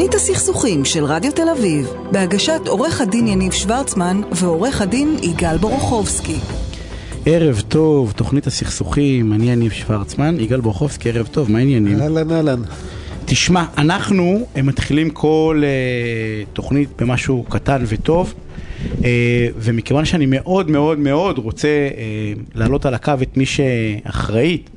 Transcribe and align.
תוכנית 0.00 0.14
הסכסוכים 0.14 0.84
של 0.84 1.04
רדיו 1.04 1.32
תל 1.32 1.48
אביב, 1.58 1.86
בהגשת 2.12 2.60
עורך 2.66 3.00
הדין 3.00 3.26
יניב 3.26 3.52
שוורצמן 3.52 4.20
ועורך 4.32 4.80
הדין 4.80 5.16
יגאל 5.22 5.58
בורוכובסקי. 5.58 6.36
ערב 7.26 7.62
טוב, 7.68 8.12
תוכנית 8.16 8.46
הסכסוכים, 8.46 9.32
אני 9.32 9.50
יניב 9.52 9.72
שוורצמן, 9.72 10.40
יגאל 10.40 10.60
בורוכובסקי, 10.60 11.08
ערב 11.08 11.26
טוב, 11.26 11.50
מה 11.50 11.58
העניינים? 11.58 12.00
אהלן 12.00 12.30
אהלן. 12.30 12.62
תשמע, 13.24 13.64
אנחנו 13.78 14.46
מתחילים 14.62 15.10
כל 15.10 15.62
uh, 15.62 16.48
תוכנית 16.52 16.88
במשהו 17.02 17.44
קטן 17.48 17.82
וטוב, 17.86 18.34
uh, 18.84 19.04
ומכיוון 19.56 20.04
שאני 20.04 20.26
מאוד 20.26 20.70
מאוד 20.70 20.98
מאוד 20.98 21.38
רוצה 21.38 21.68
uh, 21.68 22.40
להעלות 22.54 22.86
על 22.86 22.94
הקו 22.94 23.12
את 23.22 23.36
מי 23.36 23.46
שאחראית 23.46 24.70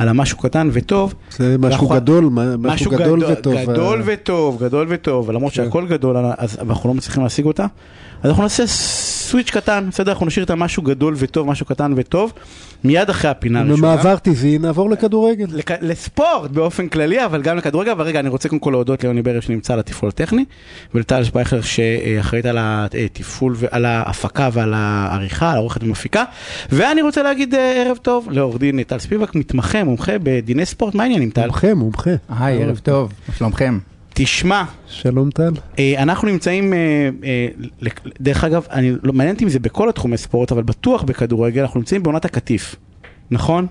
על 0.00 0.08
המשהו 0.08 0.38
קטן 0.38 0.68
וטוב. 0.72 1.14
זה 1.30 1.56
משהו 1.58 1.70
ואנחנו- 1.70 1.88
גדול, 1.88 2.30
משהו 2.58 2.90
גדול 2.90 3.24
וטוב. 3.24 3.54
גדול 3.54 3.98
אה, 3.98 4.04
וטוב, 4.14 4.62
גדול 4.62 4.86
וטוב, 4.90 5.30
למרות 5.30 5.52
כן. 5.52 5.64
שהכל 5.64 5.86
גדול, 5.86 6.16
אז 6.38 6.58
אנחנו 6.60 6.88
לא 6.88 6.94
מצליחים 6.94 7.22
להשיג 7.22 7.44
אותה. 7.46 7.66
אז 8.22 8.30
אנחנו 8.30 8.42
נעשה 8.42 8.64
סוויץ' 9.30 9.50
קטן, 9.50 9.86
בסדר? 9.90 10.12
אנחנו 10.12 10.26
נשאיר 10.26 10.44
את 10.44 10.50
המשהו 10.50 10.82
גדול 10.82 11.14
וטוב, 11.18 11.46
משהו 11.48 11.66
קטן 11.66 11.92
וטוב, 11.96 12.32
מיד 12.84 13.10
אחרי 13.10 13.30
הפינה 13.30 13.60
הראשונה. 13.60 13.76
במעבר 13.96 14.16
טבעי 14.16 14.58
נעבור 14.58 14.90
לכדורגל. 14.90 15.46
לכ- 15.50 15.70
לספורט 15.80 16.50
באופן 16.50 16.88
כללי, 16.88 17.24
אבל 17.24 17.42
גם 17.42 17.56
לכדורגל. 17.56 17.90
אבל 17.90 18.04
רגע, 18.04 18.20
אני 18.20 18.28
רוצה 18.28 18.48
קודם 18.48 18.60
כל 18.60 18.70
להודות 18.70 19.04
ליוני 19.04 19.22
ברב 19.22 19.40
שנמצא 19.40 19.72
על 19.72 19.78
התפעול 19.78 20.08
הטכני, 20.08 20.44
ולטל 20.94 21.24
שפייכלר 21.24 21.60
שאחראית 21.60 22.46
על 22.46 22.58
התפעול 22.60 23.54
ועל 23.56 23.84
ההפקה 23.84 24.48
ועל 24.52 24.74
העריכה, 24.76 25.50
על 25.50 25.56
העורכת 25.56 25.82
ומפיקה. 25.84 26.24
ואני 26.72 27.02
רוצה 27.02 27.22
להגיד 27.22 27.54
אה, 27.54 27.82
ערב 27.86 27.96
טוב 27.96 28.28
לעורך 28.30 28.58
דין 28.58 28.82
טל 28.82 28.98
ספיבק, 28.98 29.34
מתמחה, 29.34 29.84
מומחה 29.84 30.12
בדיני 30.22 30.66
ספורט. 30.66 30.94
מה 30.94 31.02
העניינים 31.02 31.30
טל? 31.30 31.46
מומחה, 31.46 31.74
מומחה. 31.74 32.10
היי, 32.38 32.62
ערב 32.62 32.78
טוב, 32.78 33.12
שלומכם? 33.38 33.78
תשמע, 34.14 34.64
שלום 34.86 35.30
טל. 35.30 35.52
אה, 35.78 35.94
אנחנו 36.02 36.28
נמצאים, 36.28 36.72
אה, 36.72 36.78
אה, 37.24 37.46
דרך 38.20 38.44
אגב, 38.44 38.66
אני 38.70 38.92
לא 39.02 39.12
מעניין 39.12 39.34
אותי 39.34 39.44
אם 39.44 39.48
זה 39.50 39.58
בכל 39.58 39.88
התחומי 39.88 40.16
ספורט, 40.16 40.52
אבל 40.52 40.62
בטוח 40.62 41.02
בכדורגל, 41.02 41.60
אנחנו 41.62 41.80
נמצאים 41.80 42.02
בעונת 42.02 42.24
הקטיף, 42.24 42.76
נכון? 43.30 43.66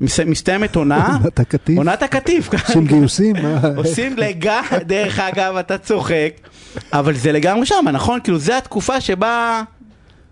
מס- 0.00 0.20
מסתיימת 0.20 0.76
עונה, 0.76 1.06
עונת 1.22 1.40
הקטיף. 1.40 1.78
עונת 1.78 2.02
הקטיף. 2.02 2.48
עושים 2.54 2.86
גיוסים? 2.86 3.36
עושים 3.76 4.16
לגמרי, 4.16 4.78
דרך 4.86 5.18
אגב, 5.20 5.56
אתה 5.56 5.78
צוחק, 5.78 6.30
אבל 6.92 7.14
זה 7.14 7.32
לגמרי 7.32 7.66
שם, 7.66 7.84
נכון? 7.92 8.20
כאילו, 8.24 8.38
זה 8.38 8.58
התקופה 8.58 9.00
שבה 9.00 9.62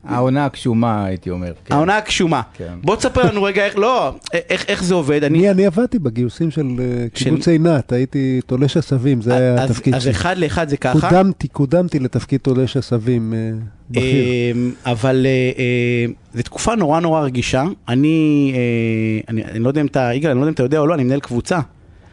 העונה 0.04 0.44
הגשומה, 0.44 1.04
הייתי 1.04 1.30
אומר. 1.30 1.52
כן. 1.64 1.74
העונה 1.74 1.96
הגשומה. 1.96 2.42
כן. 2.54 2.74
בוא 2.82 2.96
תספר 2.96 3.22
לנו 3.22 3.42
רגע, 3.42 3.64
איך, 3.66 3.78
לא, 3.78 4.14
איך, 4.34 4.64
איך 4.68 4.84
זה 4.84 4.94
עובד. 4.94 5.24
אני, 5.24 5.38
אני 5.38 5.50
אני 5.50 5.66
עבדתי 5.66 5.98
בגיוסים 5.98 6.50
של 6.50 6.66
אה, 6.78 7.06
קיבוץ 7.14 7.48
עינת, 7.48 7.92
הייתי 7.92 8.40
תולש 8.46 8.76
עשבים, 8.76 9.22
זה 9.22 9.36
היה 9.36 9.54
אז, 9.54 9.70
התפקיד 9.70 9.94
אז 9.94 10.02
שלי. 10.02 10.10
אחד 10.10 10.38
לאחד 10.38 10.68
זה 10.68 10.76
ככה. 10.76 11.08
קודמתי, 11.08 11.48
קודמתי 11.48 11.98
לתפקיד 11.98 12.40
תולש 12.40 12.76
עשבים 12.76 13.34
אה, 13.34 13.50
בכיר. 13.90 14.24
אמ, 14.54 14.72
אבל 14.86 15.26
אה, 15.28 16.12
זו 16.34 16.42
תקופה 16.42 16.74
נורא 16.74 17.00
נורא 17.00 17.20
רגישה. 17.20 17.64
אני, 17.88 18.52
אה, 18.54 19.20
אני, 19.28 19.44
אני 19.44 19.58
לא 19.58 19.68
יודע 19.68 19.80
אם 19.80 19.86
אתה, 19.86 20.14
יגאל, 20.14 20.30
אני 20.30 20.38
לא 20.38 20.42
יודע 20.42 20.48
אם 20.50 20.54
אתה 20.54 20.62
יודע 20.62 20.78
או 20.78 20.86
לא, 20.86 20.94
אני 20.94 21.04
מנהל 21.04 21.20
קבוצה 21.20 21.60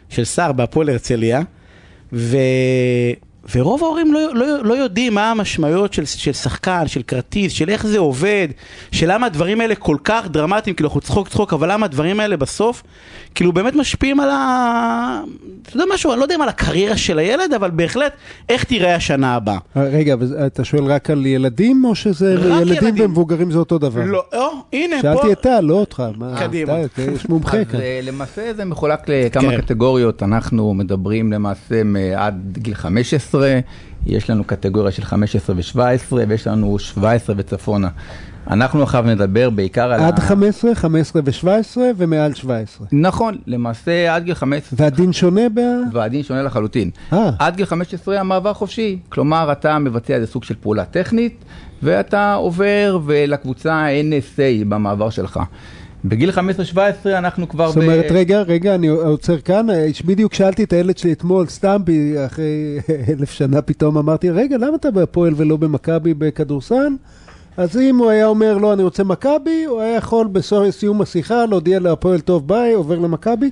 של 0.09 0.23
שר 0.23 0.51
בהפועל 0.51 0.89
הרצליה, 0.89 1.41
ו, 2.13 2.37
ורוב 3.55 3.83
ההורים 3.83 4.14
לא, 4.14 4.33
לא, 4.33 4.64
לא 4.64 4.73
יודעים 4.73 5.14
מה 5.14 5.31
המשמעויות 5.31 5.94
של, 5.94 6.05
של 6.05 6.33
שחקן, 6.33 6.88
של 6.88 7.02
כרטיס, 7.02 7.52
של 7.53 7.69
איך 7.69 7.86
זה 7.88 8.00
עובד, 8.00 8.47
של 8.91 9.11
למה 9.14 9.25
הדברים 9.25 9.61
האלה 9.61 9.75
כל 9.75 9.97
כך 10.03 10.28
דרמטיים, 10.31 10.75
כאילו 10.75 10.89
אנחנו 10.89 11.02
צחוק 11.02 11.28
צחוק, 11.28 11.53
אבל 11.53 11.72
למה 11.72 11.86
הדברים 11.86 12.19
האלה 12.19 12.38
בסוף, 12.38 12.83
כאילו 13.36 13.52
באמת 13.52 13.75
משפיעים 13.75 14.19
על 14.19 14.30
ה... 14.30 15.22
אתה 15.61 15.78
יודע 15.78 15.86
משהו, 15.94 16.11
אני 16.11 16.19
לא 16.19 16.25
יודע 16.25 16.36
אם 16.36 16.41
על 16.41 16.50
הקריירה 16.50 16.97
של 16.97 17.19
הילד, 17.19 17.53
אבל 17.53 17.72
בהחלט, 17.72 18.14
איך 18.50 18.64
תיראה 18.64 18.95
השנה 18.95 19.36
הבאה. 19.36 19.58
אה, 19.78 19.84
רגע, 19.84 20.16
אתה 20.45 20.63
שואל 20.63 20.84
רק 20.84 21.09
על 21.09 21.25
ילדים, 21.25 21.85
או 21.85 21.96
שזה 21.96 22.34
ילדים 22.34 22.68
ילדים. 22.84 23.06
ומבוגרים 23.06 23.52
זה 23.52 23.57
אותו 23.59 23.78
דבר? 23.78 24.02
לא, 24.06 24.23
או, 24.34 24.47
הנה, 24.73 24.96
פה... 24.96 25.02
שאלתי 25.02 25.31
את 25.31 25.40
טל, 25.41 25.59
לא 25.62 25.73
אותך. 25.73 26.03
מה, 26.18 26.35
קדימה. 26.40 26.73
אתה- 26.85 27.02
יש 27.02 27.29
מומחה 27.29 27.57
אז 27.57 27.68
כאן. 27.72 27.79
אה, 27.79 28.00
למעשה 28.03 28.52
זה 28.56 28.66
מחולק 28.66 29.00
לכמה 29.07 29.50
כן. 29.50 29.62
קטגוריות, 29.62 30.23
אנחנו 30.23 30.73
מדברים 30.73 31.34
למעשה 31.34 31.81
עד 32.18 32.57
גיל 32.57 32.73
15, 32.75 33.38
יש 34.05 34.29
לנו 34.29 34.44
קטגוריה 34.44 34.91
של 34.91 35.03
15 35.03 35.55
ו-17 35.55 35.79
ויש 36.27 36.47
לנו 36.47 36.79
17 36.79 37.35
וצפונה. 37.39 37.89
אנחנו 38.50 38.83
עכשיו 38.83 39.01
נדבר 39.07 39.50
בעיקר 39.50 39.91
על... 39.91 40.00
עד 40.00 40.19
ה- 40.19 40.22
15, 40.22 40.75
15 40.75 41.22
ו-17 41.25 41.78
ומעל 41.97 42.33
17. 42.33 42.88
נכון, 42.91 43.38
למעשה 43.47 44.16
עד 44.16 44.23
גיל 44.23 44.33
15. 44.33 44.85
והדין 44.85 45.13
שונה 45.13 45.41
ב... 45.53 45.59
והדין 45.94 46.23
שונה 46.23 46.44
לחלוטין. 46.44 46.89
אה. 47.13 47.29
עד 47.39 47.55
גיל 47.55 47.66
15 47.66 48.19
המעבר 48.19 48.53
חופשי, 48.53 48.99
כלומר 49.09 49.51
אתה 49.51 49.79
מבצע 49.79 50.13
איזה 50.16 50.28
סוג 50.28 50.44
של 50.44 50.55
פעולה 50.61 50.85
טכנית 50.85 51.44
ואתה 51.83 52.33
עובר 52.33 52.99
ולקבוצה 53.05 53.89
אין 53.89 54.13
say 54.35 54.66
במעבר 54.69 55.09
שלך. 55.09 55.39
בגיל 56.05 56.29
15-17 56.29 56.77
אנחנו 57.05 57.49
כבר... 57.49 57.67
זאת 57.67 57.77
אומרת, 57.77 58.05
רגע, 58.11 58.41
רגע, 58.41 58.75
אני 58.75 58.87
עוצר 58.87 59.37
כאן, 59.37 59.67
בדיוק 60.05 60.33
שאלתי 60.33 60.63
את 60.63 60.73
הילד 60.73 60.97
שלי 60.97 61.11
אתמול, 61.11 61.47
סתם 61.47 61.81
ב- 61.85 62.15
אחרי 62.25 62.79
אלף 63.09 63.31
שנה 63.31 63.61
פתאום 63.61 63.97
אמרתי, 63.97 64.29
רגע, 64.29 64.57
למה 64.57 64.75
אתה 64.75 64.91
בהפועל 64.91 65.33
ולא 65.37 65.57
במכבי 65.57 66.13
בכדורסל? 66.13 66.93
אז 67.57 67.77
אם 67.77 67.97
הוא 67.97 68.09
היה 68.09 68.27
אומר, 68.27 68.57
לא, 68.57 68.73
אני 68.73 68.83
רוצה 68.83 69.03
מכבי, 69.03 69.63
הוא 69.67 69.81
היה 69.81 69.95
יכול 69.95 70.27
בסיום 70.27 71.01
השיחה 71.01 71.45
להודיע 71.45 71.79
להפועל 71.79 72.19
טוב 72.19 72.47
ביי, 72.47 72.73
עובר 72.73 72.99
למכבי. 72.99 73.49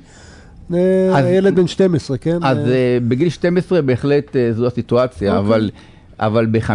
אה, 0.73 0.79
אז- 1.17 1.25
הילד 1.25 1.55
בן 1.55 1.67
12, 1.67 2.17
כן? 2.17 2.37
אז 2.43 2.57
אה, 2.57 2.71
אה, 2.73 2.97
בגיל 3.07 3.29
12 3.29 3.81
בהחלט 3.81 4.35
זו 4.51 4.67
הסיטואציה, 4.67 5.37
אוקיי. 5.37 5.47
אבל... 5.47 5.69
אבל 6.19 6.45
ב-15 6.45 6.71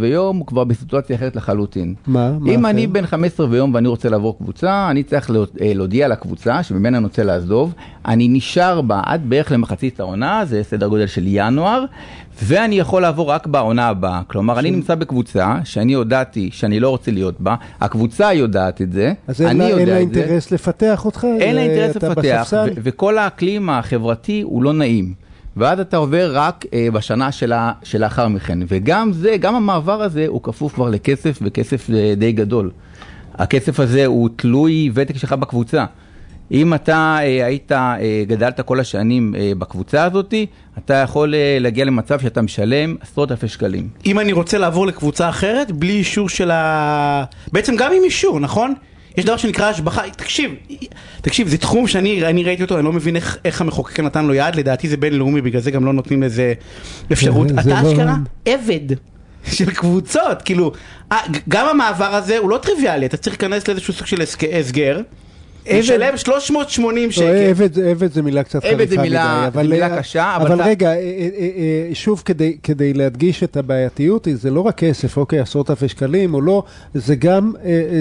ויום 0.00 0.36
הוא 0.36 0.46
כבר 0.46 0.64
בסיטואציה 0.64 1.16
אחרת 1.16 1.36
לחלוטין. 1.36 1.94
מה? 2.06 2.32
מה 2.40 2.50
אם 2.52 2.60
אחר? 2.60 2.70
אני 2.70 2.86
בן 2.86 3.06
15 3.06 3.46
ויום 3.50 3.74
ואני 3.74 3.88
רוצה 3.88 4.08
לעבור 4.08 4.38
קבוצה, 4.38 4.86
אני 4.90 5.02
צריך 5.02 5.30
לה- 5.30 5.38
אה, 5.60 5.72
להודיע 5.74 6.08
לקבוצה 6.08 6.62
שממנה 6.62 6.96
אני 6.98 7.04
רוצה 7.04 7.22
לעזוב. 7.24 7.74
אני 8.06 8.28
נשאר 8.28 8.80
בה 8.80 9.00
עד 9.04 9.20
בערך 9.28 9.52
למחצית 9.52 10.00
העונה, 10.00 10.44
זה 10.44 10.62
סדר 10.62 10.86
גודל 10.88 11.06
של 11.06 11.22
ינואר, 11.26 11.84
ואני 12.42 12.78
יכול 12.78 13.02
לעבור 13.02 13.30
רק 13.30 13.46
בעונה 13.46 13.88
הבאה. 13.88 14.20
כלומר, 14.26 14.58
אני 14.58 14.70
נמצא 14.70 14.94
בקבוצה 14.94 15.56
שאני 15.64 15.92
הודעתי 15.94 16.48
שאני 16.52 16.80
לא 16.80 16.88
רוצה 16.90 17.10
להיות 17.10 17.40
בה, 17.40 17.54
הקבוצה 17.80 18.32
יודעת 18.32 18.82
את 18.82 18.92
זה, 18.92 19.12
אז 19.28 19.40
אין 19.40 19.48
אני 19.48 19.58
לה- 19.58 19.66
אין 19.68 19.78
יודע 19.78 19.94
לה 19.94 20.02
את 20.02 20.14
זה. 20.14 20.20
אינטרס 20.20 20.50
לפתח 20.52 21.04
אותך? 21.04 21.26
אין 21.40 21.54
לה 21.56 21.60
אה, 21.62 21.66
אינטרס 21.66 22.02
לפתח? 22.02 22.52
ו- 22.52 22.70
וכל 22.82 23.18
האקלים 23.18 23.70
החברתי 23.70 24.40
הוא 24.40 24.62
לא 24.62 24.72
נעים. 24.72 25.25
ואז 25.56 25.80
אתה 25.80 25.96
עובר 25.96 26.30
רק 26.34 26.64
אה, 26.74 26.88
בשנה 26.92 27.32
שלה, 27.32 27.72
שלאחר 27.82 28.28
מכן. 28.28 28.58
וגם 28.68 29.12
זה, 29.12 29.36
גם 29.40 29.54
המעבר 29.54 30.02
הזה, 30.02 30.26
הוא 30.28 30.42
כפוף 30.42 30.74
כבר 30.74 30.90
לכסף, 30.90 31.38
וכסף 31.42 31.90
אה, 31.90 32.14
די 32.16 32.32
גדול. 32.32 32.70
הכסף 33.34 33.80
הזה 33.80 34.06
הוא 34.06 34.28
תלוי 34.36 34.90
ותק 34.94 35.16
שלך 35.16 35.32
בקבוצה. 35.32 35.84
אם 36.52 36.74
אתה 36.74 37.18
אה, 37.20 37.46
היית, 37.46 37.72
אה, 37.72 38.24
גדלת 38.26 38.60
כל 38.60 38.80
השנים 38.80 39.34
אה, 39.38 39.52
בקבוצה 39.58 40.04
הזאת, 40.04 40.34
אתה 40.78 40.94
יכול 40.94 41.34
אה, 41.34 41.56
להגיע 41.60 41.84
למצב 41.84 42.20
שאתה 42.20 42.42
משלם 42.42 42.96
עשרות 43.00 43.30
אלפי 43.30 43.48
שקלים. 43.48 43.88
אם 44.06 44.18
אני 44.18 44.32
רוצה 44.32 44.58
לעבור 44.58 44.86
לקבוצה 44.86 45.28
אחרת, 45.28 45.72
בלי 45.72 45.92
אישור 45.92 46.28
של 46.28 46.50
ה... 46.50 47.24
בעצם 47.52 47.76
גם 47.76 47.92
עם 47.96 48.04
אישור, 48.04 48.40
נכון? 48.40 48.74
יש 49.16 49.24
דבר 49.24 49.36
שנקרא 49.36 49.66
השבחה, 49.70 50.02
תקשיב, 50.16 50.54
תקשיב, 51.20 51.48
זה 51.48 51.58
תחום 51.58 51.86
שאני 51.86 52.26
אני 52.26 52.44
ראיתי 52.44 52.62
אותו, 52.62 52.76
אני 52.76 52.84
לא 52.84 52.92
מבין 52.92 53.16
איך, 53.16 53.38
איך 53.44 53.60
המחוקק 53.60 54.00
נתן 54.00 54.24
לו 54.24 54.34
יד, 54.34 54.56
לדעתי 54.56 54.88
זה 54.88 54.96
בינלאומי, 54.96 55.40
בגלל 55.40 55.60
זה 55.60 55.70
גם 55.70 55.84
לא 55.84 55.92
נותנים 55.92 56.22
לזה 56.22 56.52
אפשרות. 57.12 57.48
אתה 57.50 57.82
לא- 57.82 57.90
אשכרה 57.92 58.14
עבד 58.44 58.96
של 59.52 59.70
קבוצות, 59.70 60.42
כאילו, 60.44 60.72
גם 61.48 61.68
המעבר 61.68 62.14
הזה 62.14 62.38
הוא 62.38 62.50
לא 62.50 62.58
טריוויאלי, 62.62 63.06
אתה 63.06 63.16
צריך 63.16 63.32
להיכנס 63.42 63.68
לאיזשהו 63.68 63.92
סוג 63.94 64.06
של 64.06 64.20
הסג- 64.22 64.54
הסגר, 64.60 65.00
לשלם 65.72 66.16
380 66.16 67.04
לא, 67.04 67.12
שקל. 67.12 67.80
עבד, 67.90 68.12
זה 68.12 68.22
מילה 68.22 68.42
קצת 68.42 68.64
חריפה 68.64 69.02
מדי, 69.02 69.16
אבל, 69.46 69.72
אה, 69.72 69.98
קשה, 69.98 70.36
אבל 70.36 70.62
רגע, 70.62 70.88
אה, 70.88 70.94
אה, 70.94 71.94
שוב 71.94 72.22
כדי, 72.24 72.56
כדי 72.62 72.92
להדגיש 72.92 73.42
את 73.42 73.56
הבעייתיות, 73.56 74.28
זה 74.34 74.50
לא 74.50 74.60
רק 74.60 74.74
כסף, 74.76 75.16
אוקיי, 75.16 75.40
עשרות 75.40 75.70
אלפי 75.70 75.88
שקלים 75.88 76.34
או 76.34 76.40
לא, 76.40 76.62
זה 76.94 77.14
גם 77.14 77.52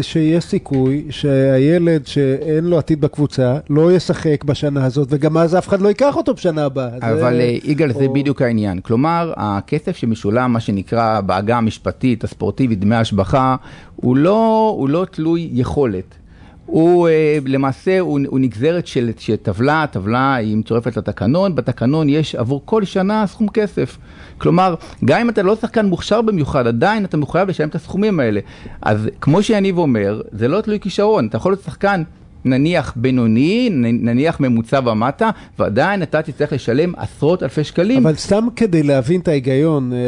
שיש 0.02 0.44
סיכוי 0.44 1.06
שהילד 1.10 2.08
שאין 2.08 2.64
לו 2.64 2.78
עתיד 2.78 3.02
בקבוצה 3.02 3.58
לא 3.70 3.92
ישחק 3.94 4.44
בשנה 4.44 4.86
הזאת, 4.86 5.08
וגם 5.12 5.38
אז 5.38 5.56
אף 5.56 5.68
אחד 5.68 5.82
לא 5.82 5.88
ייקח 5.88 6.16
אותו 6.16 6.34
בשנה 6.34 6.66
הבאה. 6.66 6.90
אבל 7.02 7.42
יגאל, 7.64 7.94
זה 7.94 8.08
בדיוק 8.08 8.42
העניין. 8.42 8.80
כלומר, 8.80 9.34
הכסף 9.38 9.96
שמשולם, 9.96 10.54
מה 10.54 10.60
שנקרא 10.60 11.22
בעגה 11.22 11.58
המשפטית, 11.58 12.24
הספורטיבית, 12.24 12.80
דמי 12.80 12.96
השבחה, 12.96 13.56
לא, 14.04 14.74
הוא 14.78 14.90
לא 14.90 15.06
תלוי 15.12 15.50
יכולת. 15.54 16.25
הוא 16.66 17.08
אה, 17.08 17.38
למעשה, 17.46 18.00
הוא, 18.00 18.20
הוא 18.28 18.40
נגזרת 18.40 18.88
של, 18.88 19.12
של 19.18 19.36
טבלה, 19.36 19.86
טבלה 19.92 20.36
היא 20.36 20.58
מצורפת 20.58 20.98
לתקנון, 20.98 21.56
בתקנון 21.56 22.10
יש 22.10 22.36
עבור 22.36 22.62
כל 22.66 22.86
שנה 22.86 23.28
סכום 23.28 23.48
כסף. 23.50 23.98
כלומר, 24.38 24.76
גם 25.06 25.22
אם 25.22 25.30
אתה 25.30 25.44
לא 25.44 25.56
שחקן 25.56 25.86
מוכשר 25.86 26.22
במיוחד, 26.22 26.68
עדיין 26.68 27.06
אתה 27.06 27.18
מחויב 27.18 27.50
לשלם 27.50 27.70
את 27.70 27.76
הסכומים 27.76 28.20
האלה. 28.20 28.40
אז 28.82 29.10
כמו 29.22 29.44
שיניב 29.44 29.78
אומר, 29.78 30.22
זה 30.32 30.48
לא 30.48 30.62
תלוי 30.62 30.80
כישרון, 30.80 31.28
אתה 31.28 31.38
יכול 31.38 31.52
להיות 31.52 31.64
שחקן 31.64 32.04
נניח 32.46 32.94
בינוני, 32.96 33.70
נניח 33.72 34.40
ממוצע 34.40 34.80
ומטה, 34.86 35.30
ועדיין 35.60 36.04
אתה 36.04 36.22
תצטרך 36.22 36.54
לשלם 36.54 36.94
עשרות 36.98 37.44
אלפי 37.44 37.64
שקלים. 37.64 38.06
אבל 38.08 38.16
סתם 38.16 38.48
כדי 38.56 38.84
להבין 38.84 39.22
את 39.22 39.28
ההיגיון, 39.28 39.94
אה, 39.94 39.98
אה, 39.98 40.04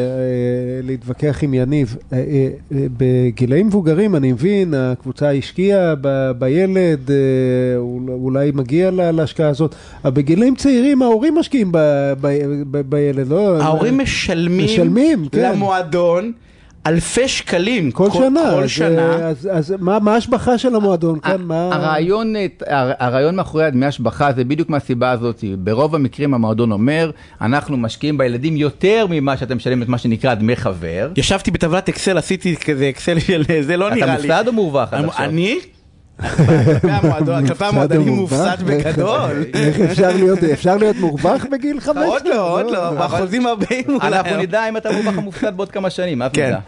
להתווכח 0.83 1.39
עם 1.43 1.53
יניב, 1.53 1.97
אה, 2.13 2.23
בגילאים 2.71 3.67
מבוגרים 3.67 4.15
אני 4.15 4.31
מבין, 4.31 4.73
הקבוצה 4.73 5.31
השקיעה 5.31 5.93
ב- 6.01 6.31
בילד, 6.39 7.09
אול- 7.77 8.09
אולי 8.09 8.51
מגיע 8.53 8.91
לה- 8.91 9.11
להשקעה 9.11 9.49
הזאת, 9.49 9.75
אבל 10.05 10.11
בגילאים 10.13 10.55
צעירים 10.55 11.01
ההורים 11.01 11.35
משקיעים 11.35 11.71
ב- 11.71 11.77
ב- 12.21 12.37
ב- 12.71 12.81
בילד, 12.89 13.27
לא? 13.27 13.61
ההורים 13.61 13.97
משלמים, 13.97 14.65
משלמים, 14.65 15.27
כן. 15.31 15.51
למועדון 15.53 16.31
אלפי 16.87 17.27
שקלים 17.27 17.91
כל 17.91 18.09
שנה, 18.11 18.41
כל 18.55 18.63
אז, 18.63 18.69
שנה. 18.69 19.01
אה, 19.19 19.27
אז, 19.27 19.49
אז 19.51 19.75
מה, 19.79 19.99
מה 19.99 20.13
ההשבחה 20.13 20.57
של 20.57 20.75
המועדון 20.75 21.19
כאן? 21.19 21.41
מה... 21.41 21.69
הרעיון, 21.75 22.33
הר- 22.67 22.91
הרעיון 22.99 23.35
מאחורי 23.35 23.71
דמי 23.71 23.85
השבחה 23.85 24.33
זה 24.33 24.43
בדיוק 24.43 24.69
מהסיבה 24.69 25.11
הזאת. 25.11 25.43
ברוב 25.59 25.95
המקרים 25.95 26.33
המועדון 26.33 26.71
אומר, 26.71 27.11
אנחנו 27.41 27.77
משקיעים 27.77 28.17
בילדים 28.17 28.57
יותר 28.57 29.05
ממה 29.09 29.37
שאתם 29.37 29.57
משלמים 29.57 29.83
את 29.83 29.87
מה 29.87 29.97
שנקרא 29.97 30.33
דמי 30.33 30.55
חבר. 30.55 31.09
ישבתי 31.17 31.51
בטבלת 31.51 31.89
אקסל, 31.89 32.17
עשיתי 32.17 32.55
כזה 32.55 32.89
אקסל 32.89 33.19
של 33.19 33.43
זה, 33.61 33.77
לא 33.77 33.87
אתה 33.87 33.95
נראה 33.95 34.07
לי. 34.17 34.27
מופסד 34.27 34.43
או 34.47 34.53
מורווח 34.53 34.93
עד 34.93 35.05
עכשיו? 35.05 35.25
אני? 35.25 35.59
כלפי 37.47 37.65
המועדונים 37.65 38.13
מופסד? 38.15 38.57
בגדול. 38.65 39.45
איך 39.53 39.79
אפשר 40.51 40.77
להיות, 40.77 40.97
מורווח 40.99 41.45
בגיל 41.51 41.79
חמש? 41.79 42.05
עוד 42.07 42.27
לא, 42.27 42.51
עוד 42.51 42.71
לא, 42.71 42.91
באחוזים 42.91 43.47
הבאים 43.47 43.85
אולי. 43.87 44.07
אנחנו 44.07 44.37
נדע 44.37 44.69
אם 44.69 44.77
אתה 44.77 44.91
מורווח 44.91 45.17
או 45.17 45.21
מופסד 45.21 45.57
בעוד 45.57 45.71
כמה 45.71 45.89
שנים, 45.89 46.21
אז 46.21 46.31
כן. 46.33 46.47
נדע. 46.47 46.59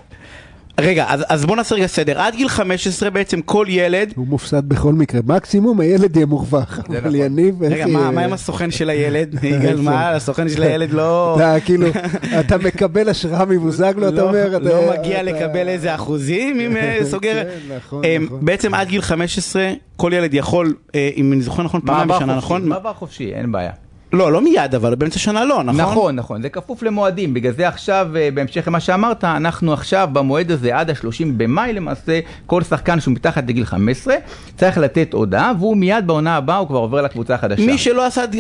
רגע, 0.84 1.06
אז, 1.08 1.26
אז 1.30 1.46
בוא 1.46 1.56
נעשה 1.56 1.76
רגע 1.76 1.88
סדר. 1.88 2.22
עד 2.22 2.36
גיל 2.36 2.48
15 2.50 3.10
בעצם 3.10 3.42
כל 3.42 3.66
ילד... 3.70 4.14
הוא 4.16 4.28
מופסד 4.28 4.70
בכל 4.70 4.94
מקרה, 4.94 5.22
מקסימום 5.26 5.80
הילד 5.80 6.16
יהיה 6.16 6.26
מורווח. 6.26 6.80
אבל 6.90 6.98
נכון. 6.98 7.16
יניב, 7.16 7.64
איך 7.64 7.74
רגע, 7.74 7.86
מה, 7.88 8.00
יהיה? 8.00 8.12
מה 8.12 8.22
עם 8.22 8.34
הסוכן 8.34 8.72
של 8.72 8.90
הילד? 8.90 9.36
יגאל, 9.44 9.81
מה, 9.81 10.10
הסוכן 10.10 10.50
של 10.50 10.64
הילד 10.64 10.92
לא... 10.94 11.36
אתה 11.36 11.60
כאילו, 11.66 11.88
אתה 12.40 12.58
מקבל 12.58 13.10
השראה 13.10 13.46
מבוזגלו, 13.46 14.08
אתה 14.08 14.16
לא, 14.16 14.22
אומר... 14.28 14.58
לא 14.60 14.94
מגיע 15.00 15.22
אתה- 15.22 15.24
לקבל 15.24 15.68
איזה 15.68 15.96
אחוזים 15.96 16.60
אם 16.60 16.78
אה, 16.78 17.00
סוגר... 17.04 17.44
כן, 17.44 17.76
נכון, 17.78 18.06
אה, 18.06 18.18
נכון. 18.22 18.46
בעצם 18.46 18.74
עד 18.74 18.88
גיל 18.88 19.02
15 19.02 19.72
כל 19.98 20.12
ילד 20.16 20.34
יכול, 20.34 20.74
אה, 20.96 21.10
אם 21.16 21.34
אני 21.34 21.42
זוכר 21.42 21.64
נכון, 21.64 21.81
פעמיים 21.86 22.08
מעבר 22.08 22.20
בשנה, 22.20 22.36
נכון? 22.36 22.68
מעבר 22.70 22.94
חופשי, 22.94 23.34
אין 23.34 23.52
בעיה. 23.52 23.72
לא, 24.14 24.32
לא 24.32 24.42
מיד, 24.42 24.76
אבל 24.76 24.96
באמצע 24.96 25.20
שנה 25.20 25.46
לא, 25.46 25.64
נכון? 25.64 25.82
נכון, 25.82 26.16
נכון, 26.16 26.42
זה 26.42 26.50
כפוף 26.50 26.84
למועדים, 26.84 27.34
בגלל 27.34 27.54
זה 27.54 27.68
עכשיו, 27.68 28.08
אה, 28.16 28.30
בהמשך 28.34 28.68
למה 28.68 28.80
שאמרת, 28.80 29.24
אנחנו 29.24 29.74
עכשיו 29.74 30.10
במועד 30.14 30.52
הזה 30.52 30.78
עד 30.78 30.90
ה-30 30.90 31.26
במאי 31.38 31.74
למעשה, 31.74 32.20
כל 32.46 32.64
שחקן 32.64 33.00
שהוא 33.00 33.14
מתחת 33.14 33.48
לגיל 33.48 33.66
15 33.66 34.16
צריך 34.58 34.78
לתת 34.78 35.14
הודעה, 35.14 35.52
והוא 35.60 35.78
מיד 35.78 36.08
בעונה 36.08 36.36
הבאה 36.36 36.58
הוא 36.58 36.68
כבר 36.68 36.78
עובר 36.78 37.02
לקבוצה 37.02 37.36
החדשה. 37.36 37.66
מי 37.66 37.78
שלא 37.78 38.06
עשה 38.06 38.24
עד 38.24 38.36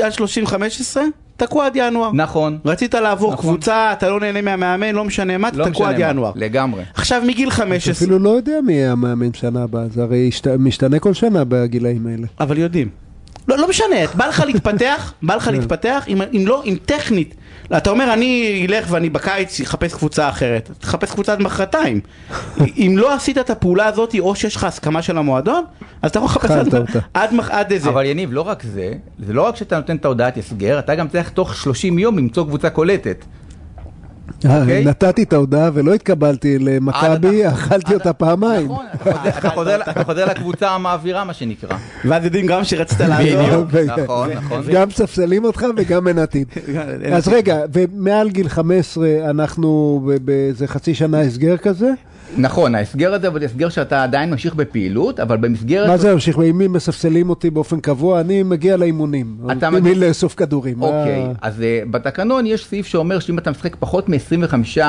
30-15, 0.95 0.97
תקוע 1.37 1.65
עד 1.65 1.75
ינואר. 1.75 2.11
נכון, 2.13 2.57
רצית 2.65 2.93
לעבור 2.93 3.33
נכון. 3.33 3.53
קבוצה, 3.53 3.91
אתה 3.93 4.09
לא 4.09 4.19
נהנה 4.19 4.41
מהמאמן, 4.41 4.95
לא 4.95 5.05
משנה 5.05 5.37
מה, 5.37 5.49
לא 5.53 5.63
אתה 5.63 5.71
תקוע 5.71 5.89
עד 5.89 5.95
ינואר. 5.99 6.31
לגמרי. 6.35 6.83
עכשיו 6.93 7.21
מגיל 7.27 7.49
15, 7.49 7.93
אפילו 7.93 8.19
לא 8.19 8.29
יודע 8.29 8.59
מי 8.65 8.73
יהיה 8.73 8.91
המאמן 8.91 9.33
שנה 9.33 9.63
הבאה, 9.63 9.87
זה 9.89 10.03
הרי 10.03 10.29
משתנה 10.59 10.99
כל 10.99 11.13
שנה 11.13 11.43
בגילאים 11.43 12.07
האלה. 12.07 12.27
אבל 12.39 12.57
יודעים. 12.57 13.08
לא, 13.47 13.57
לא 13.57 13.69
משנה, 13.69 13.95
בא 14.15 14.25
לך 14.27 14.43
להתפתח, 14.45 15.13
בא 15.23 15.35
לך 15.35 15.47
להתפתח, 15.47 16.03
אם, 16.07 16.21
אם 16.21 16.43
לא, 16.47 16.63
אם 16.65 16.75
טכנית. 16.85 17.35
אתה 17.77 17.89
אומר, 17.89 18.13
אני 18.13 18.65
אלך 18.69 18.85
ואני 18.89 19.09
בקיץ 19.09 19.61
אחפש 19.61 19.93
קבוצה 19.93 20.29
אחרת. 20.29 20.69
תחפש 20.79 21.11
קבוצה 21.11 21.31
עד 21.33 21.41
מחרתיים. 21.41 21.99
אם 22.77 22.95
לא 22.97 23.13
עשית 23.13 23.37
את 23.37 23.49
הפעולה 23.49 23.85
הזאת, 23.85 24.15
או 24.19 24.35
שיש 24.35 24.55
לך 24.55 24.63
הסכמה 24.63 25.01
של 25.01 25.17
המועדון, 25.17 25.63
אז 26.01 26.09
אתה 26.09 26.19
יכול 26.19 26.29
לחפש 26.29 26.51
עד. 26.51 26.75
עד, 27.13 27.33
מח- 27.33 27.49
עד 27.51 27.71
איזה. 27.71 27.89
אבל 27.89 28.05
יניב, 28.05 28.33
לא 28.33 28.41
רק 28.41 28.63
זה, 28.63 28.91
זה 29.27 29.33
לא 29.33 29.41
רק 29.41 29.55
שאתה 29.55 29.75
נותן 29.77 29.95
את 29.95 30.05
ההודעת 30.05 30.37
הסגר, 30.37 30.79
אתה 30.79 30.95
גם 30.95 31.07
צריך 31.07 31.29
תוך 31.29 31.55
30 31.55 31.99
יום 31.99 32.17
למצוא 32.17 32.43
קבוצה 32.45 32.69
קולטת. 32.69 33.25
אה, 34.45 34.61
אוקיי. 34.61 34.85
נתתי 34.85 35.23
את 35.23 35.33
ההודעה 35.33 35.69
ולא 35.73 35.93
התקבלתי 35.93 36.59
למכבי, 36.59 37.45
עד- 37.45 37.53
אכלתי 37.53 37.93
אותה 37.93 38.13
פעמיים. 38.13 38.65
נכון, 38.65 38.85
אתה 39.37 39.49
חוזר- 39.49 39.81
אתה 39.89 40.03
חוזר- 40.03 40.25
לקבוצה 40.25 40.69
המעבירה, 40.69 41.23
מה 41.23 41.33
שנקרא. 41.33 41.77
ואז 42.05 42.25
יודעים 42.25 42.45
גם 42.47 42.63
שרצית 42.63 42.99
לעזור. 42.99 43.65
נכון, 44.03 44.29
נכון. 44.31 44.61
גם 44.73 44.91
ספסלים 44.91 45.43
אותך 45.43 45.65
וגם 45.77 46.03
מנתים. 46.03 46.43
אז 47.15 47.27
רגע, 47.27 47.57
ומעל 47.73 48.29
גיל 48.29 48.49
15 48.49 49.07
אנחנו 49.29 49.69
ב- 50.07 50.25
באיזה 50.25 50.67
חצי 50.67 50.93
שנה 50.95 51.21
הסגר 51.21 51.57
כזה? 51.57 51.89
נכון, 52.37 52.75
ההסגר 52.75 53.13
הזה, 53.13 53.27
אבל 53.27 53.43
הסגר 53.43 53.69
שאתה 53.69 54.03
עדיין 54.03 54.29
ממשיך 54.29 54.55
בפעילות, 54.55 55.19
אבל 55.19 55.37
במסגרת... 55.37 55.87
מה 55.87 55.97
זה 55.97 56.13
ממשיך? 56.13 56.37
אם 56.39 56.73
מספסלים 56.73 57.29
אותי 57.29 57.49
באופן 57.49 57.79
קבוע, 57.79 58.19
אני 58.21 58.43
מגיע 58.43 58.77
לאימונים. 58.77 59.37
אתה 59.51 59.69
מגיע- 59.69 59.93
לאסוף 59.95 60.33
כדורים. 60.35 60.81
אוקיי, 60.81 61.23
אז 61.41 61.53
uh, 61.59 61.89
בתקנון 61.91 62.45
יש 62.45 62.65
סעיף 62.65 62.85
שאומר 62.85 63.19
שאם 63.19 63.37
אתה 63.37 63.51
משחק 63.51 63.75
פחות 63.79 64.09
מ-25% 64.09 64.79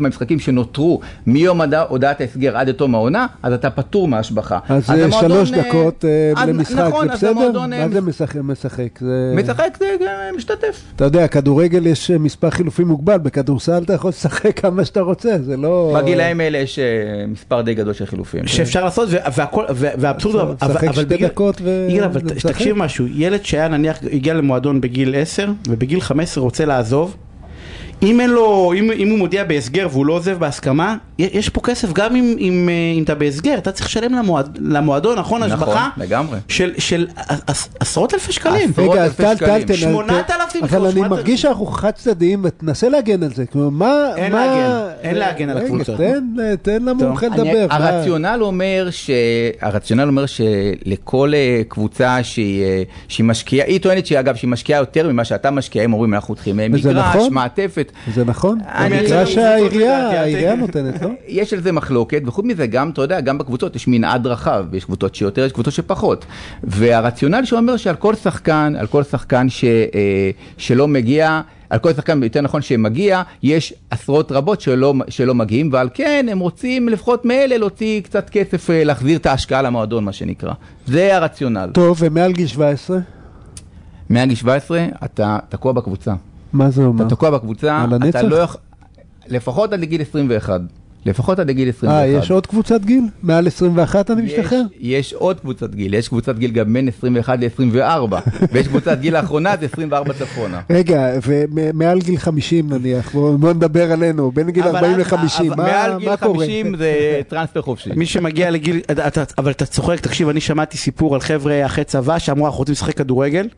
מהמשחקים 0.00 0.38
שנותרו 0.38 1.00
מיום 1.26 1.60
הודע- 1.60 1.84
הודעת 1.88 2.20
ההסגר 2.20 2.56
עד 2.56 2.68
לתום 2.68 2.94
העונה, 2.94 3.26
אז 3.42 3.52
אתה 3.52 3.70
פטור 3.70 4.08
מהשבחה. 4.08 4.58
אז 4.68 4.90
אה, 4.90 5.12
שלוש 5.12 5.52
אה, 5.52 5.62
דקות 5.62 6.04
אה, 6.36 6.46
למשחק, 6.46 6.78
נכון, 6.78 7.06
זה 7.06 7.12
אז 7.12 7.18
בסדר? 7.18 7.60
אה, 7.60 7.66
מה 7.66 7.88
זה 7.88 8.00
משחק? 8.00 8.36
משחק? 8.42 8.98
זה- 9.00 9.34
אה, 10.06 10.30
משתתף. 10.36 10.82
אתה 10.96 11.04
יודע, 11.04 11.28
כדורגל 11.28 11.86
יש 11.86 12.10
אה, 12.10 12.18
מספר 12.18 12.50
חילופים 12.50 12.88
מוגבל, 12.88 13.18
בכדורסל 13.18 13.82
אתה 13.82 13.92
יכול 13.92 14.08
לשחק 14.08 14.60
כמה 14.60 14.84
שאתה 14.84 15.00
רוצה, 15.00 15.36
זה 15.42 15.56
לא... 15.56 15.98
בגילאים 16.02 16.40
האלה 16.40 16.58
יש 16.70 16.78
אה, 16.78 16.84
מספר 17.26 17.60
די 17.60 17.74
גדול 17.74 17.92
של 17.92 18.06
חילופים. 18.06 18.46
שאפשר 18.46 18.84
לעשות, 18.84 19.08
ו- 19.12 19.16
והכל, 19.36 19.64
ו- 19.74 19.86
והאבסורד, 19.98 20.34
הוא- 20.34 20.54
אבל 20.62 20.70
לשחק 20.74 20.84
אבל 20.88 20.92
שתי 21.02 21.04
בגלל- 21.14 21.28
דקות 21.28 21.60
ו- 21.64 21.86
יגאל, 21.90 22.04
אבל 22.04 22.20
תקשיב 22.20 22.76
משהו, 22.76 23.06
ילד 23.14 23.44
שהיה 23.44 23.68
נניח, 23.68 23.98
הגיע 24.12 24.34
למועדון 24.34 24.80
בגיל 24.80 25.14
10, 25.16 25.48
ובגיל 25.68 26.00
15 26.00 26.44
רוצה 26.44 26.64
לעזוב, 26.64 27.16
אם 28.02 28.20
אין 28.20 28.30
לו, 28.30 28.72
אם, 28.78 28.90
אם 28.90 29.08
הוא 29.10 29.18
מודיע 29.18 29.44
בהסגר 29.44 29.88
והוא 29.90 30.06
לא 30.06 30.12
עוזב 30.12 30.38
בהסכמה, 30.38 30.96
יש 31.32 31.48
פה 31.48 31.60
כסף 31.60 31.92
גם 31.92 32.16
אם, 32.16 32.34
אם, 32.38 32.68
אה, 32.68 32.98
אם 32.98 33.02
אתה 33.02 33.14
בהסגר, 33.14 33.58
אתה 33.58 33.72
צריך 33.72 33.86
לשלם 33.86 34.14
למועד, 34.14 34.58
למועדון, 34.62 35.18
נכון, 35.18 35.40
נכון, 35.42 35.52
השבחה? 35.52 35.88
לגמרי. 35.96 36.38
של, 36.48 36.72
של 36.78 37.06
עש- 37.46 37.68
עשרות 37.80 38.14
אלפי 38.14 38.32
שקלים. 38.32 38.70
עשרות 38.70 38.90
רגע, 38.92 39.04
אז 39.04 39.10
אלפי 39.10 39.22
טל, 39.22 39.36
שקלים. 39.36 39.66
טל, 39.66 39.74
שמונת 39.74 40.30
אלפים, 40.30 40.64
אבל 40.64 40.86
אני 40.86 41.00
מרגיש 41.00 41.42
שאנחנו 41.42 41.66
חד 41.66 41.90
צדדיים, 41.90 42.40
ותנסה 42.44 42.88
להגן 42.88 43.22
על 43.22 43.30
זה. 43.34 43.46
כלומר, 43.46 43.68
מה... 43.70 44.16
אין 44.16 44.32
מה- 44.32 44.46
להגן, 44.46 44.88
אין 45.02 45.14
להגן 45.16 45.48
על 45.48 45.58
הקבוצות. 45.58 45.96
תן, 45.96 46.24
תן 46.62 46.82
למומחה 46.84 47.26
אני- 47.26 47.34
לדבר. 47.36 47.66
מה- 47.68 47.74
הרציונל 47.88 48.38
אומר 48.40 48.88
ש... 48.90 49.10
הרציונל 49.60 50.02
אומר 50.08 50.24
שלכל 50.26 51.32
אה, 51.34 51.62
קבוצה 51.68 52.18
שהיא, 52.22 52.64
אה, 52.64 52.82
שהיא 53.08 53.24
משקיעה, 53.26 53.66
היא 53.66 53.80
טוענת 53.80 54.06
שאגב 54.06 54.34
שהיא 54.34 54.50
משקיעה 54.50 54.78
יותר 54.80 55.08
ממה 55.12 55.24
שאתה 55.24 55.50
משקיע, 55.50 55.82
הם 55.82 55.92
אומרים 55.92 56.14
אנחנו 56.14 56.34
צריכים 56.34 56.56
מגרש, 56.56 56.86
נכון? 57.16 57.34
מעטפת. 57.34 57.92
זה 58.14 58.24
נכון? 58.24 58.58
אני- 58.74 58.98
במקרה 59.00 59.22
אני- 59.22 59.30
שהעירייה 59.30 60.54
נותנת, 60.54 61.02
לא? 61.02 61.08
יש 61.26 61.52
על 61.52 61.60
זה 61.60 61.72
מחלוקת, 61.72 62.22
וחוץ 62.26 62.44
מזה 62.44 62.66
גם, 62.66 62.90
אתה 62.90 63.02
יודע, 63.02 63.20
גם 63.20 63.38
בקבוצות 63.38 63.76
יש 63.76 63.88
מנעד 63.88 64.26
רחב, 64.26 64.74
יש 64.74 64.84
קבוצות 64.84 65.14
שיותר, 65.14 65.44
יש 65.44 65.52
קבוצות 65.52 65.74
שפחות. 65.74 66.24
והרציונל 66.62 67.44
שאומר 67.44 67.76
שעל 67.76 67.96
כל 67.96 68.14
שחקן, 68.14 68.74
על 68.78 68.86
כל 68.86 69.02
שחקן 69.02 69.48
ש, 69.48 69.64
אה, 69.64 70.30
שלא 70.56 70.88
מגיע, 70.88 71.40
על 71.70 71.78
כל 71.78 71.92
שחקן, 71.92 72.22
יותר 72.22 72.40
נכון, 72.40 72.62
שמגיע, 72.62 73.22
יש 73.42 73.74
עשרות 73.90 74.32
רבות 74.32 74.60
שלא, 74.60 74.94
שלא 75.08 75.34
מגיעים, 75.34 75.68
ועל 75.72 75.88
כן 75.94 76.26
הם 76.30 76.38
רוצים 76.38 76.88
לפחות 76.88 77.24
מאלה 77.24 77.58
להוציא 77.58 78.00
קצת 78.00 78.30
כסף, 78.30 78.70
אה, 78.70 78.84
להחזיר 78.84 79.18
את 79.18 79.26
ההשקעה 79.26 79.62
למועדון, 79.62 80.04
מה 80.04 80.12
שנקרא. 80.12 80.52
זה 80.86 81.16
הרציונל. 81.16 81.70
טוב, 81.74 81.96
ומעל 82.00 82.32
גיל 82.32 82.46
17? 82.46 82.98
מעל 84.10 84.28
גיל 84.28 84.36
17, 84.36 84.86
אתה 85.04 85.38
תקוע 85.48 85.72
בקבוצה. 85.72 86.14
מה 86.52 86.70
זה 86.70 86.82
אומר? 86.82 87.06
אתה 87.06 87.14
תקוע 87.14 87.30
בקבוצה, 87.30 87.86
אתה? 88.08 88.22
לא 88.22 88.36
יכול... 88.36 88.60
לפחות 89.30 89.72
עד 89.72 89.80
לגיל 89.80 90.00
21. 90.00 90.60
לפחות 91.06 91.38
עד 91.38 91.48
לגיל 91.50 91.68
21. 91.68 91.94
אה, 91.94 92.06
יש 92.06 92.30
עוד 92.30 92.46
קבוצת 92.46 92.80
גיל? 92.84 93.04
מעל 93.22 93.46
21 93.46 94.10
אני 94.10 94.22
יש, 94.22 94.32
משתחרר? 94.38 94.62
יש 94.80 95.12
עוד 95.12 95.40
קבוצת 95.40 95.74
גיל, 95.74 95.94
יש 95.94 96.08
קבוצת 96.08 96.38
גיל 96.38 96.50
גם 96.50 96.72
בין 96.72 96.88
21 96.88 97.38
ל-24, 97.40 98.14
ויש 98.52 98.68
קבוצת 98.68 98.98
גיל 99.00 99.16
האחרונה 99.16 99.54
זה 99.60 99.66
24 99.66 100.12
צפונה. 100.12 100.60
רגע, 100.70 101.10
ומעל 101.26 101.98
גיל 102.00 102.18
50 102.18 102.72
נניח, 102.72 103.12
בוא 103.12 103.52
נדבר 103.52 103.92
עלינו, 103.92 104.30
בין 104.32 104.50
גיל 104.50 104.62
אבל 104.64 104.76
40 104.76 104.92
אז- 104.92 105.12
ל-50, 105.12 105.52
אבל 105.54 105.56
מעל 105.56 105.92
מה 105.92 105.98
גיל 105.98 106.08
מה 106.08 106.16
קורה? 106.16 106.44
50 106.46 106.76
זה 106.76 107.20
טרנספר 107.28 107.62
חופשי. 107.62 107.90
מי 107.96 108.06
שמגיע 108.06 108.50
לגיל, 108.50 108.80
אבל 109.38 109.50
אתה 109.50 109.66
צוחק, 109.66 110.00
תקשיב, 110.00 110.28
אני 110.28 110.40
שמעתי 110.40 110.78
סיפור 110.78 111.14
על 111.14 111.20
חבר'ה 111.20 111.66
אחרי 111.66 111.84
צבא 111.84 112.18
שאמרו 112.18 112.46
אנחנו 112.46 112.58
רוצים 112.58 112.72
לשחק 112.72 112.96
כדורגל 112.96 113.48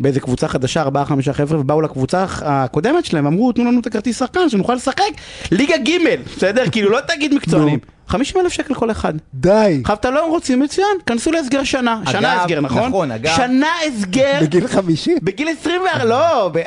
באיזה 0.00 0.20
קבוצה 0.20 0.48
חדשה, 0.48 0.82
ארבעה 0.82 1.04
חמישה 1.04 1.32
חבר'ה, 1.32 1.60
ובאו 1.60 1.80
לקבוצה 1.80 2.26
הקודמת 2.40 3.04
שלהם, 3.04 3.26
אמרו 3.26 3.52
תנו 3.52 3.64
לנו 3.64 3.80
את 3.80 3.86
הכרטיס 3.86 4.18
שחקן 4.18 4.48
שנוכל 4.48 4.74
לשחק 4.74 5.02
ליגה 5.52 5.76
ג', 5.76 5.98
בסדר? 6.36 6.64
כאילו 6.70 6.90
לא 6.90 6.98
תגיד 7.08 7.34
מקצוענים. 7.34 7.78
50 8.08 8.40
אלף 8.40 8.52
שקל 8.52 8.74
כל 8.74 8.90
אחד. 8.90 9.12
די. 9.34 9.78
עכשיו 9.82 9.96
אתה 9.96 10.10
לא 10.10 10.26
רוצים 10.28 10.60
מצוין, 10.60 10.86
כנסו 11.06 11.32
להסגר 11.32 11.64
שנה, 11.64 12.00
אגב, 12.02 12.12
שנה 12.12 12.42
הסגר 12.42 12.60
נכון? 12.60 12.88
נכון, 12.88 13.10
אגב. 13.10 13.32
שנה 13.36 13.66
הסגר, 13.88 14.38
בגיל 14.42 14.66
50? 14.66 15.18
בגיל 15.22 15.48
24, 15.60 16.04
לא, 16.04 16.50
ב- 16.54 16.58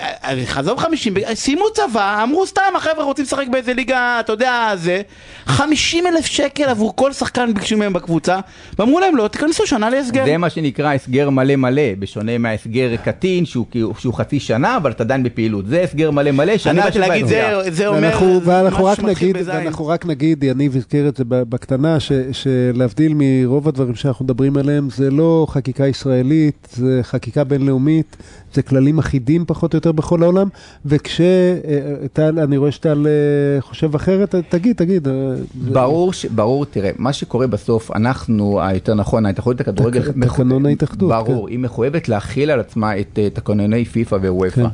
עזוב 0.58 0.80
50, 0.80 1.14
ב- 1.14 1.34
סיימו 1.34 1.66
צבא, 1.74 2.24
אמרו 2.24 2.48
סתם 2.48 2.62
החבר'ה 2.76 3.04
רוצים 3.04 3.26
לשחק 3.26 3.48
באיזה 3.52 3.74
ליגה, 3.74 4.18
אתה 4.20 4.34
יודע, 4.34 4.72
זה, 4.76 5.02
50 5.46 6.08
אלף 6.08 6.26
שקל 6.26 6.64
עבור 6.64 6.96
כל 6.96 7.14
שחקן 7.14 7.54
ביקשו 7.54 7.78
מהם 7.78 7.94
בקבוצה, 7.94 8.40
ואמרו 8.80 9.00
להם 9.00 9.16
לא, 9.16 9.28
תיכנסו 9.28 9.68
שנה 9.68 9.90
להסגר. 9.90 10.26
זה 10.26 10.38
מה 10.38 10.50
שנקרא 10.50 10.94
הסגר 10.94 11.30
מלא 11.30 11.56
מלא, 11.56 11.82
בשונה 12.00 12.38
מההסגר 12.38 12.90
קטין 13.04 13.46
שהוא, 13.46 13.66
שהוא 14.00 14.14
חצי 14.14 14.40
שנה, 14.40 14.78
אבל 14.78 14.92
אתה 14.92 15.04
עדיין 15.04 15.24
בפעילות. 15.24 15.68
זה 15.68 15.82
הסגר 15.82 16.12
מלא 16.12 16.32
מלא, 16.32 16.58
שנה 16.58 16.72
אני 16.72 16.82
באתי 16.82 17.00
להגיד. 17.00 17.26
זה- 17.28 17.62
זה 17.72 17.88
אומר, 17.88 18.00
ואנחנו, 18.02 18.42
ואנחנו, 18.46 18.86
רק 18.86 18.98
שמתחיל 18.98 19.28
נגיד, 19.30 19.38
בזין. 19.42 19.56
ואנחנו 19.56 19.88
רק 19.88 20.06
נגיד, 20.06 20.44
יניב 20.44 20.76
הזכיר 20.76 21.08
את 21.08 21.18
זה 21.18 21.24
בקטנה, 21.30 22.00
ש, 22.00 22.12
שלהבדיל 22.32 23.14
מרוב 23.16 23.68
הדברים 23.68 23.96
שאנחנו 23.96 24.26
מדברים 24.26 24.58
עליהם, 24.58 24.90
זה 24.90 25.12
לא 25.12 25.46
חקיקה 25.50 25.88
ישראלית, 25.88 26.68
זה 26.72 27.00
חקיקה 27.04 27.44
בינלאומית, 27.44 28.18
זה 28.54 28.62
כללים 28.62 29.00
אחידים 29.00 29.46
פחות 29.48 29.74
או 29.74 29.78
יותר 29.78 29.92
בכל 29.92 30.24
העולם, 30.24 30.48
וכשטל, 30.86 32.40
אני 32.40 32.58
רואה 32.58 32.72
שטל 32.72 33.08
אה, 33.08 33.62
חושב 33.62 33.96
אחרת, 33.96 34.36
תגיד, 34.50 34.76
תגיד. 34.76 35.08
אה, 35.08 35.14
ברור, 35.54 36.14
ש... 36.14 36.26
ברור, 36.26 36.66
תראה, 36.66 36.92
מה 36.98 37.14
שקורה 37.14 37.48
בסוף, 37.48 37.92
אנחנו, 37.92 38.62
היותר 38.62 38.94
נכון, 38.94 39.26
ההתאחדות 39.26 39.60
לכדורגל, 39.62 40.02
תק- 40.12 40.26
תקנון 40.26 40.66
ההתאחדות, 40.66 41.10
ברור, 41.10 41.46
כן. 41.48 41.52
היא 41.52 41.60
מחויבת 41.60 42.10
להכיל 42.10 42.52
על 42.52 42.60
עצמה 42.60 43.00
את 43.00 43.20
תקנוני 43.34 43.86
פיפא 43.86 44.16
ווופא, 44.16 44.50
כן. 44.50 44.66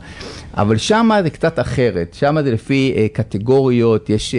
אבל 0.57 0.77
שם 0.77 1.09
זה 1.23 1.29
קצת 1.29 1.59
אחרת, 1.59 2.13
שם 2.13 2.37
זה 2.43 2.51
לפי 2.51 2.93
קטגוריות, 3.13 4.09
יש 4.09 4.35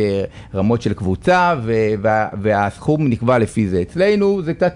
רמות 0.54 0.82
של 0.82 0.92
קבוצה, 0.92 1.54
ו... 1.62 1.72
וה... 2.02 2.28
והסכום 2.42 3.08
נקבע 3.08 3.38
לפי 3.38 3.68
זה. 3.68 3.82
אצלנו 3.82 4.42
זה 4.42 4.54
קצת 4.54 4.74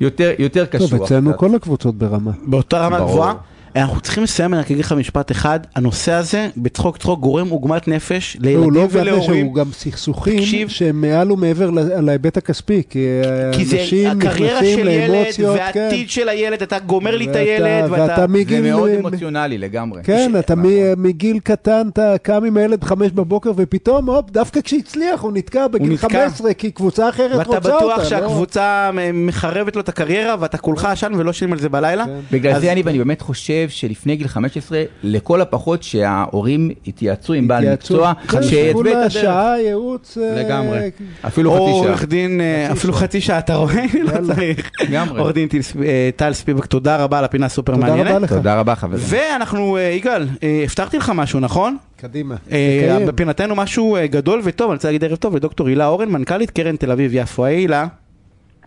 יותר, 0.00 0.30
יותר 0.38 0.66
קשוח. 0.66 0.90
טוב, 0.90 1.02
אצלנו. 1.02 1.36
כל 1.38 1.54
הקבוצות 1.54 1.94
ברמה. 1.98 2.30
באותה 2.46 2.78
רמה. 2.86 2.98
גבוהה. 3.00 3.34
אנחנו 3.76 4.00
צריכים 4.00 4.22
לסיים, 4.24 4.54
אני 4.54 4.60
רק 4.62 4.70
אגיד 4.70 4.84
לך 4.84 4.92
משפט 4.92 5.30
אחד, 5.30 5.60
הנושא 5.76 6.12
הזה, 6.12 6.48
בצחוק 6.56 6.96
צחוק, 6.98 7.20
גורם 7.20 7.48
עוגמת 7.48 7.88
נפש 7.88 8.36
לא, 8.40 8.48
הוא 8.50 8.56
לילדים 8.56 8.74
לא 8.74 8.80
עובד 8.82 9.00
ולהורים. 9.00 9.46
הוא 9.46 9.54
גם 9.54 9.66
סכסוכים 9.72 10.38
תקשיב. 10.40 10.68
שהם 10.68 11.00
מעל 11.00 11.32
ומעבר 11.32 11.70
להיבט 12.00 12.36
הכספי, 12.36 12.82
כי 12.90 13.06
כי 13.52 13.64
זה 13.64 13.80
אנשים 13.80 14.08
הקריירה 14.10 14.56
נכנסים 14.60 14.78
של 14.78 14.88
ילד 14.88 15.10
לאמוציות, 15.10 15.58
כן. 15.72 15.80
והעתיד 15.80 16.10
של 16.10 16.28
הילד, 16.28 16.62
אתה 16.62 16.78
גומר 16.78 17.16
לי 17.16 17.24
את 17.24 17.28
ואתה- 17.28 17.38
הילד, 17.38 17.90
ואתה 17.90 18.02
ואתה... 18.02 18.26
מגיל... 18.26 18.62
זה 18.62 18.70
מאוד 18.70 18.90
מ- 18.90 18.94
אמוציונלי 19.06 19.58
לגמרי. 19.58 20.02
כן, 20.04 20.32
אתה 20.38 20.54
נכון. 20.54 20.70
מ- 20.72 21.02
מגיל 21.02 21.38
קטן, 21.38 21.88
אתה 21.92 22.14
קם 22.22 22.44
עם 22.44 22.56
הילד 22.56 22.84
חמש 22.84 23.10
בבוקר, 23.12 23.52
ופתאום, 23.56 24.10
הופ, 24.10 24.30
דווקא 24.30 24.60
כשהצליח, 24.60 25.20
הוא 25.20 25.32
נתקע 25.34 25.66
בגיל 25.68 25.92
נתקע. 25.92 26.08
15, 26.08 26.54
כי 26.54 26.70
קבוצה 26.70 27.08
אחרת 27.08 27.30
רוצה 27.32 27.50
ואתה 27.50 27.68
אותה. 27.68 27.76
בטוח 27.76 27.98
לא? 27.98 28.04
שהקבוצה 28.04 28.90
מחרבת 29.14 29.76
לו 29.76 29.82
את 29.82 29.88
הקריירה, 29.88 30.34
ואתה 30.40 30.58
כולך 30.58 30.84
עשן 30.84 31.12
ולא 31.16 31.32
שילם 31.32 31.52
על 31.52 31.58
זה 31.58 31.68
בלילה. 31.68 32.04
כן. 32.06 32.12
בגלל 32.32 32.54
אז- 32.54 32.62
זה 32.62 32.72
אני, 32.72 32.82
ואני 32.84 32.98
באמת 32.98 33.20
חושב 33.20 33.59
שלפני 33.68 34.16
גיל 34.16 34.28
15, 34.28 34.82
לכל 35.02 35.40
הפחות 35.40 35.82
שההורים 35.82 36.70
יתייעצו 36.86 37.32
עם 37.32 37.48
בעל. 37.48 37.72
מקצוע, 37.72 38.12
כן, 38.28 38.42
שיתווה 38.42 38.90
את 38.90 38.96
הדרך. 38.96 39.12
שעה, 39.12 39.60
ייעוץ... 39.60 40.18
אה, 40.18 40.42
לגמרי. 40.42 40.90
אפילו 41.26 41.50
או 41.50 41.66
חצי 41.66 41.72
שעה. 41.80 41.88
עורך 41.88 42.04
דין, 42.04 42.40
אה, 42.40 42.72
אפילו. 42.72 42.92
חצי 42.92 43.20
שעה, 43.20 43.38
אתה 43.38 43.54
רואה? 43.54 43.84
לא 44.02 44.34
צריך. 44.34 44.70
לגמרי. 44.80 45.20
עורך 45.20 45.34
דין 45.34 45.48
אה, 45.84 46.10
טל 46.16 46.32
ספיבק, 46.32 46.66
תודה 46.66 46.96
רבה 46.96 47.18
על 47.18 47.24
הפינה 47.24 47.46
הסופר 47.46 47.74
תודה 47.74 47.86
רבה 47.86 47.96
מעניינת. 47.96 48.22
לך. 48.22 48.32
תודה 48.32 48.60
רבה 48.60 48.74
חברים. 48.74 49.02
ואנחנו, 49.06 49.76
אה, 49.76 49.82
יגאל, 49.82 50.28
אה, 50.42 50.60
הבטחתי 50.64 50.98
לך 50.98 51.12
משהו, 51.14 51.40
נכון? 51.40 51.76
קדימה. 51.96 52.34
אה. 52.52 52.98
בפינתנו 53.06 53.54
משהו 53.56 53.96
אה, 53.96 54.06
גדול 54.06 54.40
וטוב, 54.44 54.70
אני 54.70 54.74
רוצה 54.76 54.88
להגיד 54.88 55.04
ערב 55.04 55.16
טוב 55.16 55.36
לדוקטור 55.36 55.68
הילה 55.68 55.86
אורן, 55.86 56.08
מנכ"לית 56.08 56.50
קרן 56.50 56.76
תל 56.76 56.90
אביב 56.90 57.10
יפו. 57.14 57.44
היי 57.44 57.56
הילה, 57.56 57.86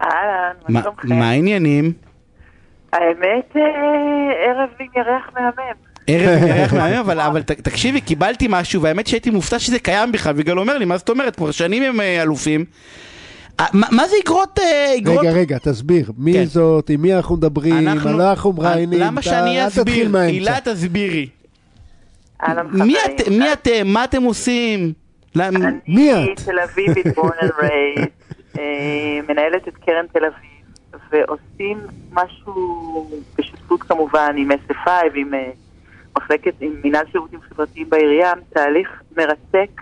אהלן, 0.01 0.53
מה 0.69 0.79
מה 0.79 0.81
שלומכם? 0.81 1.09
מה 1.09 1.29
העניינים? 1.29 1.93
האמת, 2.93 3.55
אה, 3.55 3.61
ערב 4.45 4.69
עם 4.79 4.87
ירח 4.95 5.29
מהמם. 5.35 5.73
ערב 6.07 6.43
עם 6.43 6.57
ירח 6.57 6.73
מהמם, 6.79 6.95
אבל, 6.99 7.19
אבל 7.19 7.41
תקשיבי, 7.43 8.01
קיבלתי 8.01 8.47
משהו, 8.49 8.81
והאמת 8.81 9.07
שהייתי 9.07 9.29
מופתע 9.29 9.59
שזה 9.59 9.79
קיים 9.79 10.11
בכלל, 10.11 10.33
ויגאל 10.35 10.59
אומר 10.59 10.77
לי, 10.77 10.85
מה 10.85 10.97
זאת 10.97 11.09
אומרת, 11.09 11.35
כבר 11.35 11.51
שנים 11.51 11.83
הם 11.83 12.01
אה, 12.01 12.21
אלופים. 12.21 12.65
אה, 13.59 13.65
מה 13.73 13.87
מה 13.91 14.07
זה 14.07 14.15
אגרות, 14.23 14.59
אה, 14.59 14.93
אגרות? 14.97 15.19
רגע, 15.19 15.31
רגע, 15.31 15.57
תסביר. 15.57 16.11
מי 16.17 16.33
כן. 16.33 16.43
זאת, 16.45 16.89
עם 16.89 17.01
מי 17.01 17.13
אנחנו 17.15 17.35
מדברים, 17.35 17.75
על 17.75 17.83
מה 17.85 17.91
אנחנו 18.31 18.53
מראיינים. 18.53 18.99
למה 18.99 19.21
שאני 19.21 19.67
אסביר? 19.67 20.17
הילה 20.17 20.57
תסבירי. 20.63 21.27
מי. 22.71 22.95
את- 23.05 23.27
מי 23.29 23.53
אתם? 23.53 23.87
מה 23.87 24.03
אתם 24.03 24.23
עושים? 24.23 24.93
מי 25.35 25.43
אני 26.13 26.33
את? 26.33 26.39
תל 26.39 26.59
אביבית 26.59 27.05
raised, 27.17 28.01
אה, 28.59 28.63
מנהלת 29.29 29.67
את 29.67 29.73
קרן 29.85 30.05
תל 30.13 30.25
אביב, 30.25 30.52
ועושים 31.13 31.77
משהו 32.11 33.09
בשותפות 33.37 33.83
כמובן 33.83 34.35
עם 34.37 34.51
SF5, 34.51 34.87
עם 35.15 35.33
אה, 35.33 35.51
מחלקת, 36.17 36.53
עם 36.61 36.73
מינהל 36.83 37.05
שירותים 37.11 37.41
חברתיים 37.41 37.89
בעירייה, 37.89 38.31
תהליך 38.49 39.01
מרתק 39.17 39.81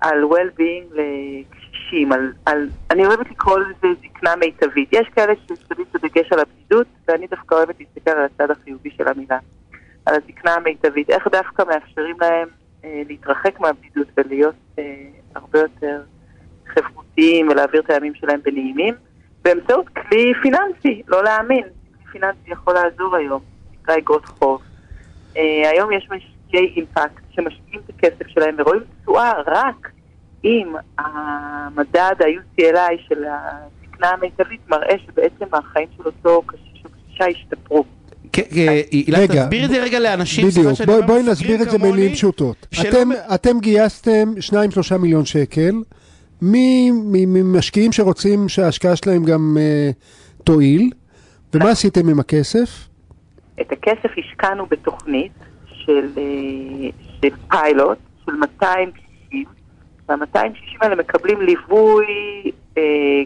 על 0.00 0.24
well-being 0.24 0.94
לקשישים, 0.94 2.12
על, 2.12 2.32
על, 2.46 2.68
אני 2.90 3.06
אוהבת 3.06 3.30
לקרוא 3.30 3.58
לזה 3.58 3.88
זקנה 4.00 4.36
מיטבית. 4.36 4.88
יש 4.92 5.08
כאלה 5.14 5.32
ששמים 5.44 5.86
את 5.90 5.94
הדגש 5.94 6.32
על 6.32 6.38
הבדידות, 6.38 6.86
ואני 7.08 7.26
דווקא 7.26 7.54
אוהבת 7.54 7.74
להסתכל 7.80 8.10
על 8.10 8.24
הצד 8.24 8.50
החיובי 8.50 8.90
של 8.90 9.08
המילה, 9.08 9.38
על 10.06 10.14
הזקנה 10.14 10.54
המיטבית, 10.54 11.10
איך 11.10 11.28
דווקא 11.32 11.62
מאפשרים 11.68 12.16
להם 12.20 12.48
אה, 12.84 13.02
להתרחק 13.08 13.60
מהבדידות 13.60 14.06
ולהיות 14.16 14.54
אה, 14.78 15.04
הרבה 15.34 15.58
יותר 15.58 16.02
חברותיים 16.66 17.48
ולהעביר 17.48 17.80
את 17.80 17.90
הימים 17.90 18.14
שלהם 18.14 18.40
בנעימים, 18.44 18.94
באמצעות 19.44 19.88
כלי 19.88 20.32
פיננסי, 20.42 21.02
לא 21.08 21.24
להאמין. 21.24 21.62
כלי 21.62 22.12
פיננסי 22.12 22.50
יכול 22.52 22.74
לעזור 22.74 23.16
היום, 23.16 23.40
נקרא 23.82 23.94
אגרות 23.98 24.24
חוב. 24.26 24.60
אה, 25.36 25.42
היום 25.70 25.92
יש 25.92 26.08
משקיעי 26.10 26.72
אימפקט 26.76 27.22
שמשקיעים 27.30 27.80
את 27.86 27.94
הכסף 27.96 28.28
שלהם 28.28 28.54
ורואים 28.58 28.80
תשואה 29.02 29.32
רק 29.46 29.88
אם 30.44 30.72
המדד 30.98 32.14
ה-UCLI 32.20 33.08
של 33.08 33.24
הזקנה 33.24 34.08
המיטבית 34.10 34.60
מראה 34.68 34.94
שבעצם 35.06 35.44
החיים 35.54 35.88
של 35.96 36.02
אותו 36.06 36.42
קשיש 36.46 36.82
או 36.84 36.90
קשישה 36.90 37.24
השתפרו. 37.26 37.84
כן, 38.32 38.42
אה, 38.56 38.80
הילה, 38.90 39.18
רגע, 39.18 39.42
תסבירי 39.44 39.64
את 39.64 39.70
זה 39.70 39.82
רגע 39.82 39.98
לאנשים, 40.00 40.50
סליחה 40.50 40.68
בדיוק, 40.70 40.88
בואי 40.88 41.00
מפגרים 41.00 41.28
נסביר 41.28 41.62
את 41.62 41.70
זה 41.70 41.78
במילים 41.78 42.12
פשוטות. 42.12 42.66
אתם- 43.34 43.58
גייסתם 43.60 44.28
2-3 44.40 44.52
מיליון 44.98 45.24
שקל 45.24 45.74
ממשקיעים 46.42 47.92
שרוצים 47.92 48.48
שההשקעה 48.48 48.96
שלהם 48.96 49.24
גם 49.24 49.56
אה, 49.60 49.90
תועיל, 50.44 50.90
ומה 51.54 51.70
עשיתם 51.70 52.08
עם 52.08 52.20
הכסף? 52.20 52.88
את 53.60 53.72
הכסף 53.72 54.10
השקענו 54.18 54.66
בתוכנית 54.66 55.32
של, 55.66 56.08
אה, 56.18 56.90
של 57.20 57.28
פיילוט 57.50 57.98
של 58.26 58.32
200 58.32 58.90
קשישים, 58.90 59.44
וה-260 60.08 60.78
האלה 60.80 60.96
מקבלים 60.96 61.40
ליווי 61.40 62.06
אה, 62.78 62.82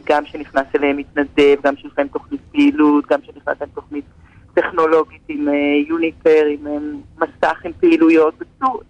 גם 0.07 0.27
שנכנס 0.27 0.67
אליהם 0.77 0.97
מתנדב, 0.97 1.57
גם 1.65 1.77
שיש 1.77 1.93
להם 1.99 2.09
תוכנית 2.09 2.41
פעילות, 2.53 3.07
גם 3.07 3.19
שנכנס 3.23 3.61
להם 3.61 3.71
תוכנית 3.75 4.05
טכנולוגית 4.55 5.23
עם 5.29 5.49
יוניפר, 5.89 6.45
עם 6.49 6.67
מסך 7.19 7.61
עם 7.65 7.73
פעילויות, 7.81 8.35
בקיצור, 8.39 8.83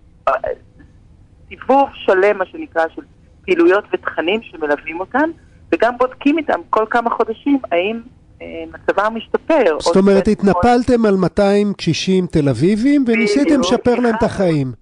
סיבוב 1.48 1.88
שלם, 1.94 2.38
מה 2.38 2.46
שנקרא, 2.46 2.82
של 2.94 3.02
פעילויות 3.46 3.84
ותכנים 3.92 4.40
שמלווים 4.42 5.00
אותם, 5.00 5.30
וגם 5.72 5.98
בודקים 5.98 6.38
איתם 6.38 6.60
כל 6.70 6.84
כמה 6.90 7.10
חודשים 7.10 7.58
האם 7.72 8.00
אה, 8.42 8.46
מצבם 8.74 9.12
משתפר. 9.14 9.78
זאת 9.80 9.96
אומרת, 9.96 10.28
התנפלתם 10.28 11.06
על 11.06 11.16
200 11.16 11.72
קשישים 11.72 12.26
תל 12.26 12.48
אביבים 12.48 13.04
וניסיתם. 13.08 13.60
לשפר 13.60 13.94
להם 13.94 14.14
את 14.14 14.22
החיים. 14.22 14.72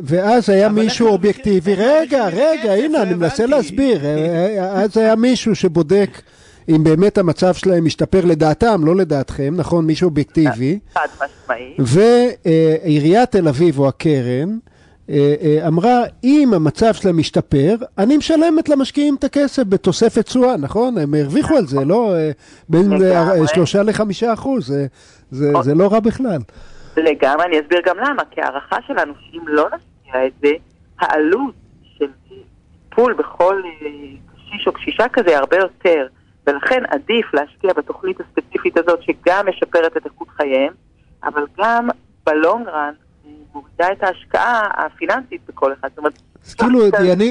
ואז 0.00 0.50
היה 0.50 0.68
מישהו 0.68 1.08
אובייקטיבי, 1.08 1.74
רגע, 1.74 2.28
רגע, 2.28 2.74
בכסף? 2.74 2.84
הנה, 2.84 3.02
אני 3.02 3.14
מנסה. 3.14 3.46
להסביר. 3.46 4.04
אה, 4.04 4.10
אה, 4.58 4.82
אז 4.82 4.96
היה 4.96 5.16
מישהו 5.16 5.54
שבודק 5.54 6.22
אם 6.68 6.84
באמת 6.84 7.18
המצב 7.18 7.54
שלהם 7.54 7.84
משתפר 7.84 8.20
לדעתם, 8.24 8.84
לא 8.84 8.96
לדעתכם, 8.96 9.54
נכון? 9.56 9.86
מישהו 9.86 10.08
אובייקטיבי. 10.08 10.78
חד 10.94 11.06
משמעי. 11.16 11.76
ועיריית 11.78 13.30
תל 13.30 13.48
אביב 13.48 13.78
או 13.78 13.88
הקרן 13.88 14.58
אמרה, 15.66 16.02
אם 16.24 16.50
המצב 16.54 16.94
שלהם 16.94 17.18
משתפר, 17.18 17.74
אני 17.98 18.16
משלמת 18.16 18.68
למשקיעים 18.68 19.14
את 19.18 19.24
הכסף 19.24 19.62
בתוספת 19.68 20.24
תשואה, 20.24 20.56
נכון? 20.56 20.98
הם 20.98 21.14
הרוויחו 21.14 21.56
על 21.56 21.66
זה, 21.66 21.84
לא? 21.84 22.14
אה, 22.14 22.30
בין. 22.68 22.92
אה, 23.02 23.46
שלושה 23.46 23.82
לחמישה 23.82 24.32
אחוז, 24.32 24.74
זה- 25.30 25.74
לא 25.74 25.88
רע 25.92 26.00
בכלל. 26.00 26.38
לגמרי, 26.96 27.44
אני 27.46 27.60
אסביר 27.60 27.80
גם 27.86 27.96
למה, 27.98 28.22
כי 28.30 28.40
ההערכה 28.40 28.76
שלנו 28.86 29.12
שאם 29.30 29.48
לא 29.48 29.66
נשקיע 29.66 30.26
את 30.26 30.32
זה, 30.42 30.50
העלות 31.00 31.54
של 31.98 32.06
טיפול 32.90 33.12
בכל 33.14 33.62
אה, 33.64 33.86
קשיש 34.36 34.66
או 34.66 34.72
קשישה 34.72 35.04
כזה 35.12 35.28
היא 35.30 35.36
הרבה 35.36 35.56
יותר, 35.56 36.06
ולכן 36.46 36.82
עדיף 36.88 37.34
להשקיע 37.34 37.72
בתוכנית 37.76 38.16
הספציפית 38.20 38.76
הזאת 38.78 38.98
שגם 39.02 39.46
משפרת 39.48 39.96
את 39.96 40.06
איכות 40.06 40.28
חייהם, 40.28 40.72
אבל 41.24 41.42
גם 41.58 41.88
בלונג 42.26 42.68
רן 42.68 42.92
מורידה 43.54 43.92
את 43.92 44.02
ההשקעה 44.02 44.68
הפיננסית 44.76 45.40
בכל 45.48 45.72
אחד. 45.72 45.88
זאת 45.88 45.98
אומרת, 45.98 46.18
אז 46.46 46.54
כאילו, 46.54 46.86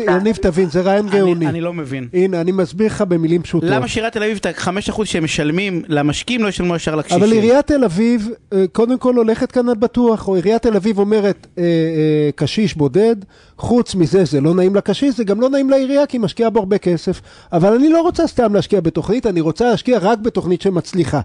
יניב, 0.08 0.36
תבין, 0.36 0.70
זה 0.70 0.82
רעיון 0.82 1.10
גאוני. 1.10 1.48
אני 1.48 1.62
לא 1.62 1.74
מבין. 1.74 2.08
הנה, 2.14 2.42
אני 2.42 2.52
מסביר 2.52 2.88
לך 2.88 3.02
במילים 3.02 3.42
פשוטות. 3.42 3.70
למה 3.70 3.88
שעיריית 3.88 4.14
תל 4.14 4.24
אביב 4.24 4.38
את 4.38 4.46
ה-5% 4.46 5.06
שהם 5.06 5.24
משלמים 5.24 5.82
למשקיעים 5.88 6.44
לא 6.44 6.48
ישלמו 6.48 6.76
ישר 6.76 6.96
לקשישים? 6.96 7.24
אבל 7.24 7.32
עיריית 7.32 7.68
תל 7.68 7.84
אביב, 7.84 8.30
אה, 8.54 8.66
קודם 8.72 8.98
כל 8.98 9.16
הולכת 9.16 9.52
כאן 9.52 9.70
על 9.70 9.76
בטוח, 9.76 10.28
או 10.28 10.36
עיריית 10.36 10.62
תל 10.62 10.76
אביב 10.76 11.00
אומרת, 11.00 11.48
אה, 11.58 11.64
אה, 11.64 12.30
קשיש 12.36 12.78
בודד, 12.78 13.16
חוץ 13.58 13.96
מזה 13.96 14.26
זה 14.26 14.42
לא 14.42 14.54
נעים 14.54 14.76
לקשיש, 14.76 15.18
זה 15.18 15.24
גם 15.24 15.42
לא 15.42 15.50
נעים 15.50 15.70
לעירייה, 15.70 16.06
כי 16.06 16.18
היא 16.18 16.22
משקיעה 16.22 16.50
בו 16.50 16.60
הרבה 16.60 16.78
כסף. 16.78 17.22
אבל 17.52 17.74
אני 17.74 17.90
לא 17.90 18.02
רוצה 18.02 18.28
סתם 18.28 18.54
להשקיע 18.54 18.82
בתוכנית, 18.82 19.28
אני 19.28 19.42
רוצה 19.42 19.70
להשקיע 19.70 19.98
רק 20.02 20.20
בתוכנית 20.20 20.62
שמצליחה. 20.62 21.22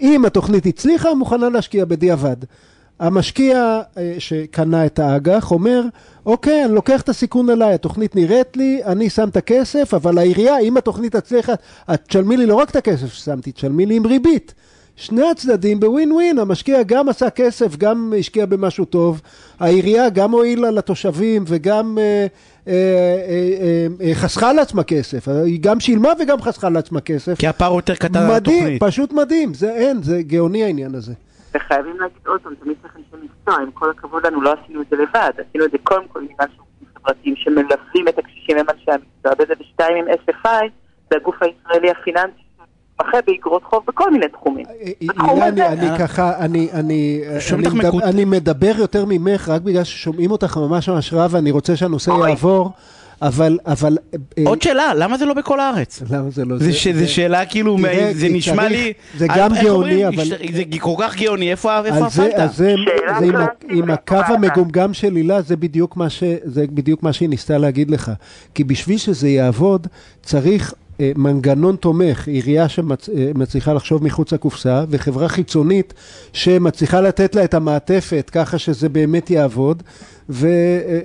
אם 0.00 0.24
התוכנית 0.24 0.66
הצליחה, 0.66 1.14
מוכנה 1.14 1.48
להשקיע 1.48 1.84
בדיעבד. 1.84 2.36
המשקיע 3.00 3.80
אה, 3.98 4.14
שקנה 4.18 4.86
את 4.86 4.98
האג"ח 4.98 5.50
אומר, 5.50 5.82
אוקיי, 6.26 6.64
אני 6.64 6.74
לוקח 6.74 7.00
את 7.00 7.08
הסיכון 7.08 7.50
עליי, 7.50 7.74
התוכנית 7.74 8.16
נראית 8.16 8.56
לי, 8.56 8.80
אני 8.84 9.10
שם 9.10 9.28
את 9.28 9.36
הכסף, 9.36 9.94
אבל 9.94 10.18
העירייה, 10.18 10.58
אם 10.58 10.76
התוכנית 10.76 11.16
תצליח, 11.16 11.50
את 11.94 12.00
תשלמי 12.08 12.36
לי 12.36 12.46
לא 12.46 12.54
רק 12.54 12.70
את 12.70 12.76
הכסף 12.76 13.12
ששמתי, 13.12 13.52
תשלמי 13.52 13.86
לי 13.86 13.94
עם 13.94 14.06
ריבית. 14.06 14.54
שני 14.96 15.30
הצדדים 15.30 15.80
בווין 15.80 16.12
ווין, 16.12 16.38
המשקיע 16.38 16.82
גם 16.82 17.08
עשה 17.08 17.30
כסף, 17.30 17.76
גם 17.76 18.12
השקיע 18.18 18.46
במשהו 18.46 18.84
טוב, 18.84 19.20
העירייה 19.60 20.08
גם 20.08 20.30
הועילה 20.30 20.70
לתושבים 20.70 21.44
וגם 21.46 21.98
אה, 21.98 22.26
אה, 22.68 22.72
אה, 22.72 23.86
אה, 24.08 24.14
חסכה 24.14 24.52
לעצמה 24.52 24.82
כסף, 24.82 25.28
היא 25.28 25.60
גם 25.60 25.80
שילמה 25.80 26.12
וגם 26.20 26.42
חסכה 26.42 26.68
לעצמה 26.68 27.00
כסף. 27.00 27.38
כי 27.38 27.46
הפער 27.46 27.74
יותר 27.74 27.94
קטן 27.94 28.16
על 28.16 28.34
מדהים, 28.34 28.58
התוכנית. 28.58 28.82
פשוט 28.82 29.12
מדהים, 29.12 29.54
זה 29.54 29.74
אין, 29.74 30.02
זה 30.02 30.22
גאוני 30.22 30.64
העניין 30.64 30.94
הזה. 30.94 31.12
וחייבים 31.54 32.00
להגיד 32.00 32.26
עוד 32.26 32.40
פעם, 32.40 32.54
תמיד 32.54 32.76
צריך 32.82 32.96
אנשי 32.96 33.24
מקצוע, 33.24 33.62
עם 33.62 33.70
כל 33.70 33.90
הכבוד 33.90 34.26
לנו, 34.26 34.40
לא 34.40 34.54
עשינו 34.62 34.82
את 34.82 34.86
זה 34.90 34.96
לבד, 34.96 35.30
עשינו 35.48 35.64
את 35.64 35.70
זה 35.70 35.78
קודם 35.82 36.08
כל 36.08 36.20
עם 36.20 36.26
שירותים 36.28 36.88
חברתיים 36.98 37.36
שמלווים 37.36 38.08
את 38.08 38.18
הקשישים 38.18 38.58
הם 38.58 38.66
אנשי 38.70 38.90
המקצוע 38.90 39.34
בזה, 39.44 39.54
ושתיים 39.60 39.96
עם 39.96 40.14
SFI, 40.14 40.68
זה 41.10 41.16
הגוף 41.16 41.36
הישראלי 41.42 41.90
הפיננסי 41.90 42.42
שמתמחה 42.98 43.18
באגרות 43.26 43.64
חוב 43.64 43.82
בכל 43.86 44.10
מיני 44.10 44.28
תחומים. 44.28 44.66
בתחום 45.02 45.42
הילה, 45.42 45.48
אני, 45.48 45.62
הזה. 45.62 45.88
אני 45.88 45.98
ככה, 45.98 46.38
אני, 48.02 48.24
מדבר, 48.24 48.72
יותר 48.78 49.04
ממך 49.08 49.48
רק 49.48 49.62
בגלל 49.62 49.84
ששומעים 49.84 50.30
אותך 50.30 50.56
ממש 50.56 50.88
ממש 50.88 51.12
רע 51.12 51.26
ואני 51.30 51.50
רוצה 51.50 51.76
שהנושא 51.76 52.10
אוי. 52.10 52.30
יעבור, 52.30 52.72
אבל, 53.22 53.58
אבל... 53.66 53.98
אה, 54.38 54.42
עוד 54.46 54.62
שאלה, 54.62 54.94
למה 54.94 55.18
זה 55.18 55.24
לא 55.26 55.34
בכל 55.34 55.60
הארץ? 55.60 56.02
למה 56.10 56.30
זה 56.30 56.44
לא 56.44 56.58
זה 56.58 56.72
ש- 56.72 56.88
זה 56.88 57.08
שאלה 57.08 57.46
כאילו, 57.46 57.76
תראה, 57.82 58.10
זה 58.14 58.26
כי 58.26 58.32
נשמע 58.32 58.68
לי... 58.68 58.92
זה 59.18 59.26
אה, 59.30 59.34
גם 59.38 59.50
גאוני, 59.54 59.70
אומרים? 59.70 60.06
אבל- 60.06 60.32
יש- 60.40 60.54
זה 60.54 60.62
כל 60.80 60.94
כך 60.98 61.16
גאוני, 61.16 61.50
איפה 61.50 61.78
איפה 61.84 62.06
אז 62.06 62.14
זה, 62.14 62.30
זה, 62.52 62.74
זה 63.18 63.24
עם, 63.24 63.34
עם 63.70 63.90
הקו. 63.90 64.14
המגומגם 64.28 64.94
של 64.94 65.14
הילה, 65.16 65.42
זה 65.42 65.56
בדיוק, 65.56 65.96
מה 65.96 66.10
ש, 66.10 66.22
זה 66.44 66.64
בדיוק 66.72 67.02
מה 67.02 67.12
שהיא 67.12 67.28
ניסתה 67.28 67.58
להגיד 67.58 67.90
לך. 67.90 68.12
כי 68.54 68.64
בשביל 68.64 68.98
שזה 68.98 69.28
יעבוד, 69.28 69.86
צריך 70.22 70.74
מנגנון 71.16 71.76
תומך, 71.76 72.28
עירייה 72.28 72.68
שמצליחה 72.68 73.72
לחשוב 73.72 74.04
מחוץ 74.04 74.32
לקופסה, 74.32 74.84
וחברה 74.90 75.28
חיצונית 75.28 75.94
שמצליחה 76.32 77.00
לתת 77.00 77.34
לה 77.34 77.44
את 77.44 77.54
המעטפת 77.54 78.30
ככה 78.34 78.58
שזה 78.58 78.88
באמת 78.88 79.30
יעבוד. 79.30 79.82
ו, 80.30 80.46
אה, 80.46 80.50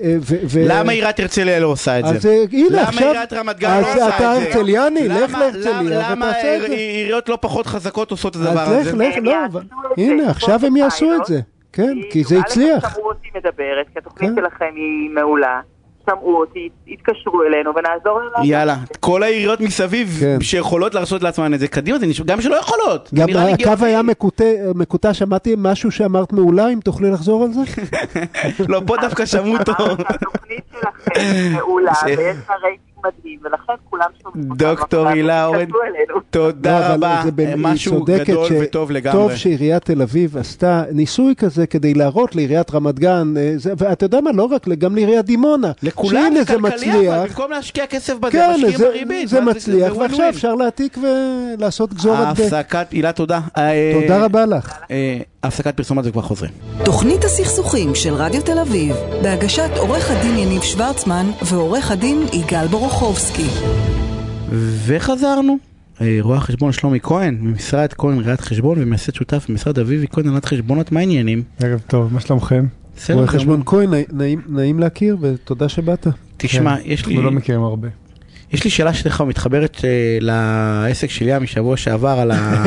אה, 0.03 0.15
ו, 0.19 0.35
ו, 0.49 0.59
למה 0.67 0.91
עיריית 0.91 1.19
הרצליה 1.19 1.59
לא 1.59 1.67
עושה 1.67 1.99
את 1.99 2.03
אז 2.05 2.21
זה? 2.21 2.29
אה, 2.29 2.43
הנה 2.51 2.67
למה 2.69 2.81
עכשיו, 2.81 3.07
עיריית 3.07 3.33
רמת 3.33 3.59
גן 3.59 3.69
אז 3.69 3.83
לא 3.85 3.91
עושה 3.91 4.07
את 4.09 4.13
אתה 4.15 4.35
זה? 4.39 4.47
הרצליאני, 4.47 5.07
לך 5.07 5.29
למה- 5.33 5.39
להרצליה 5.39 6.11
למה 6.11 6.25
ותעשה 6.29 6.55
את 6.55 6.61
זה. 6.61 6.67
עיריות 6.67 7.29
לא 7.29 7.37
פחות 7.41 7.65
חזקות 7.67 8.11
עושות 8.11 8.35
את 8.35 8.41
הדבר 8.41 8.59
אז 8.61 8.87
הזה? 8.87 8.91
לך, 8.91 9.15
לך, 9.15 9.17
הם 9.17 9.25
לא, 9.25 9.31
הנה, 9.97 10.29
עכשיו 10.29 10.59
הם 10.65 10.75
יעשו 10.77 11.15
את. 11.21 11.25
זה. 11.25 11.39
כן, 11.73 11.97
כי 12.11 12.23
זה 12.23 12.35
א', 12.35 12.39
הצליח. 12.39 12.95
שמעו 12.95 13.07
אותי 13.09 13.27
מדברת, 13.35 13.85
כי 13.93 13.99
התוכנית 13.99 14.29
כן. 14.35 14.41
שלכם 14.41 14.75
היא 14.75 15.09
מעולה. 15.09 15.59
שמעו 16.05 16.39
אותי, 16.39 16.69
התקשרו 16.87 17.43
אלינו 17.43 17.71
ונעזור 17.75 18.19
להם. 18.19 18.43
יאללה, 18.45 18.75
כל 18.99 19.23
העיריות 19.23 19.59
מסביב 19.59 20.17
כן. 20.19 20.41
שיכולות 20.41 20.93
להרשות 20.93 21.23
לעצמן 21.23 21.53
את 21.53 21.59
זה, 21.59 21.67
קדימה, 21.67 21.99
זה 21.99 22.05
נשמע, 22.05 22.25
גם 22.25 22.41
שלא 22.41 22.55
יכולות. 22.55 23.09
גם 23.13 23.27
הקו. 23.29 23.85
היה 23.85 24.01
מקוטע, 24.01 24.43
מקוטע, 24.75 25.13
שמעתי 25.13 25.55
משהו 25.57 25.91
שאמרת 25.91 26.33
מעולה, 26.33 26.69
אם 26.69 26.79
תוכלי 26.79 27.11
לחזור 27.11 27.43
על 27.43 27.51
זה? 27.51 27.61
לא, 28.69 28.81
פה 28.87 28.95
דווקא 29.01 29.25
שמעו 29.25 29.57
אותו. 29.57 29.73
התוכנית 30.09 30.63
שלכם 30.71 31.21
מעולה, 31.53 31.91
ויש 32.05 32.17
לה 32.49 32.55
רייטינג 32.63 32.92
מדהים, 33.05 33.39
ולכן 33.43 33.73
כולם 33.89 34.05
שומעים 34.23 34.51
אותנו. 34.51 34.55
דוקטור 34.75 35.07
הילה 35.07 35.45
אורן. 35.45 35.59
לא, 36.09 36.19
תודה 36.29 36.85
אבל 36.87 36.95
רבה, 36.95 37.23
היא 37.37 37.55
משהו 37.57 38.03
גדול 38.03 38.49
ש- 38.49 38.51
וטוב 38.61 38.91
לגמרי. 38.91 39.17
טוב 39.19 39.35
שעיריית 39.35 39.83
תל 39.85 40.01
אביב 40.01 40.37
עשתה 40.37 40.83
ניסוי 40.91 41.35
כזה 41.35 41.67
כדי 41.67 41.93
להראות 41.93 42.35
לעיריית 42.35 42.71
רמת 42.71 42.99
גן, 42.99 43.33
אה, 43.37 43.53
זה- 43.55 43.73
ואתה 43.77 44.05
יודע 44.05 44.21
מה, 44.21 44.31
לא 44.31 44.43
רק, 44.43 44.67
גם 44.67 44.95
לעיריית 44.95 45.25
דימונה. 45.25 45.71
לכולם 45.83 46.33
זה 46.35 46.45
כלכלי, 46.45 46.59
אבל 46.59 46.69
מצליח. 46.75 47.27
במקום 47.29 47.51
להשקיע 47.51 47.87
כסף 47.87 48.13
בזה, 48.17 48.31
כן, 48.31 48.51
משקיעים 48.53 48.77
זה- 48.77 48.85
בריבית. 48.87 49.29
זה 49.29 49.41
מצליח, 49.41 49.93
זה 49.93 49.99
ועכשיו. 49.99 50.29
אפשר 50.29 50.55
להעתיק 50.55 50.97
ולעשות 51.57 51.93
גזורת. 51.93 52.27
הפסקת, 52.27 52.87
הילה 52.91 53.11
תודה. 53.11 53.39
אה, 53.57 53.99
תודה 54.01 54.25
רבה 54.25 54.45
לך. 54.45 54.79
הפסקת 55.43 55.77
פרסומות 55.77 56.05
וכבר 56.07 56.21
חוזרים. 56.21 56.51
תוכנית 56.85 57.23
הסכסוכים 57.23 57.95
של 57.95 58.13
רדיו 58.13 58.41
תל 58.41 58.59
אביב, 58.59 58.95
בהגשת 59.23 59.69
עורך 59.77 60.11
הדין 60.11 60.37
יניב 60.37 60.61
שוורצמן 60.61 61.25
ועורך 61.45 61.91
הדין 61.91 62.25
יגאל 62.33 62.67
בורוכובסקי. 62.67 63.47
וחזרנו. 64.85 65.57
אה, 66.01 66.17
רואה 66.21 66.39
חשבון 66.39 66.71
שלומי 66.71 66.99
כהן, 67.03 67.37
ממשרד 67.41 67.93
כהן 67.93 68.19
ראיית 68.19 68.41
חשבון 68.41 68.77
ומייסד 68.81 69.13
שותף 69.13 69.45
במשרד 69.49 69.79
אביבי 69.79 70.07
כהן 70.11 70.27
הנהלת 70.27 70.45
חשבונות, 70.45 70.91
מה 70.91 70.99
העניינים? 70.99 71.43
ערב 71.63 71.81
טוב, 71.87 72.13
מה 72.13 72.19
שלומכם? 72.19 72.65
רואה. 73.13 73.27
חשבון 73.27 73.61
כהן, 73.65 73.89
נעים 74.47 74.79
להכיר 74.79 75.17
ותודה 75.21 75.69
שבאת. 75.69 76.07
תשמע, 76.37 76.77
כן, 76.77 76.81
יש 76.85 77.05
לי, 77.05 77.15
אנחנו 77.15 77.29
לא 77.29 77.31
מכירים 77.31 77.63
הרבה. 77.63 77.87
יש 78.53 78.63
לי 78.63 78.69
שאלה 78.69 78.93
שלך 78.93 79.21
מתחברת 79.21 79.77
אה, 79.83 79.89
לעסק 80.21 81.09
של 81.09 81.27
ים 81.27 81.43
משבוע 81.43 81.77
שעבר 81.77 82.09
על 82.19 82.31
ה... 82.31 82.63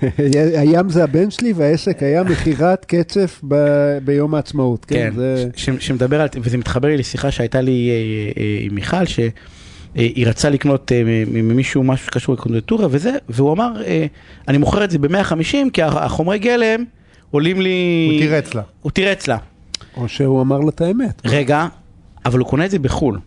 הים 0.60 0.88
זה 0.90 1.04
הבן 1.04 1.30
שלי 1.30 1.52
והעסק 1.52 2.02
היה 2.02 2.22
מכירת 2.22 2.84
קצף 2.84 3.40
ב- 3.48 3.98
ביום 4.04 4.34
העצמאות. 4.34 4.84
כן, 4.84 4.94
כן, 5.10 5.16
זה... 5.16 5.48
ש- 5.56 5.70
שמדבר 5.78 6.20
על, 6.20 6.28
וזה 6.42 6.58
מתחבר 6.58 6.88
לי 6.88 6.96
לשיחה 6.96 7.30
שהייתה 7.30 7.60
לי 7.60 7.90
אה, 7.90 7.94
אה, 8.42 8.58
עם 8.60 8.74
מיכל, 8.74 9.04
שהיא 9.06 10.26
רצה 10.26 10.50
לקנות 10.50 10.92
ממישהו 11.26 11.82
משהו 11.84 12.06
שקשור 12.06 12.34
לקונדטורה 12.34 12.86
וזה, 12.90 13.12
והוא 13.28 13.52
אמר, 13.52 13.72
אני 14.48 14.58
מוכר 14.58 14.84
את 14.84 14.90
זה 14.90 14.98
ב-150 14.98 15.34
כי 15.72 15.82
הח- 15.82 15.96
החומרי 15.96 16.38
גלם 16.38 16.84
עולים 17.30 17.60
לי... 17.60 18.08
הוא 18.10 18.28
תירץ 18.28 18.54
לה. 18.54 18.62
הוא 18.82 18.90
תירץ 18.92 19.28
לה. 19.28 19.36
או 19.96 20.08
שהוא 20.08 20.42
אמר 20.42 20.58
לה 20.60 20.68
את 20.68 20.80
האמת. 20.80 21.22
רגע, 21.24 21.66
אבל 22.26 22.38
הוא 22.38 22.48
קונה 22.48 22.64
את 22.64 22.70
זה 22.70 22.78
בחו"ל. 22.78 23.18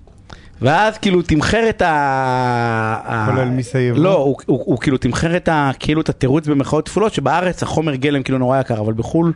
ואז 0.61 0.97
כאילו 0.97 1.21
תמחר 1.21 1.69
את 1.69 1.81
ה... 1.81 3.25
כולל 3.25 3.49
מיסי 3.49 3.79
יבוא? 3.79 4.03
לא, 4.03 4.17
הוא, 4.17 4.35
הוא, 4.45 4.63
הוא 4.65 4.77
כאילו 4.79 4.97
תמחר 4.97 5.37
את 5.37 5.47
ה... 5.47 5.71
כאילו 5.79 6.01
את 6.01 6.09
התירוץ 6.09 6.47
במרכאות 6.47 6.87
כפולות, 6.87 7.13
שבארץ 7.13 7.63
החומר 7.63 7.95
גלם 7.95 8.23
כאילו 8.23 8.37
נורא 8.37 8.59
יקר, 8.59 8.79
אבל 8.79 8.93
בחו"ל 8.93 9.33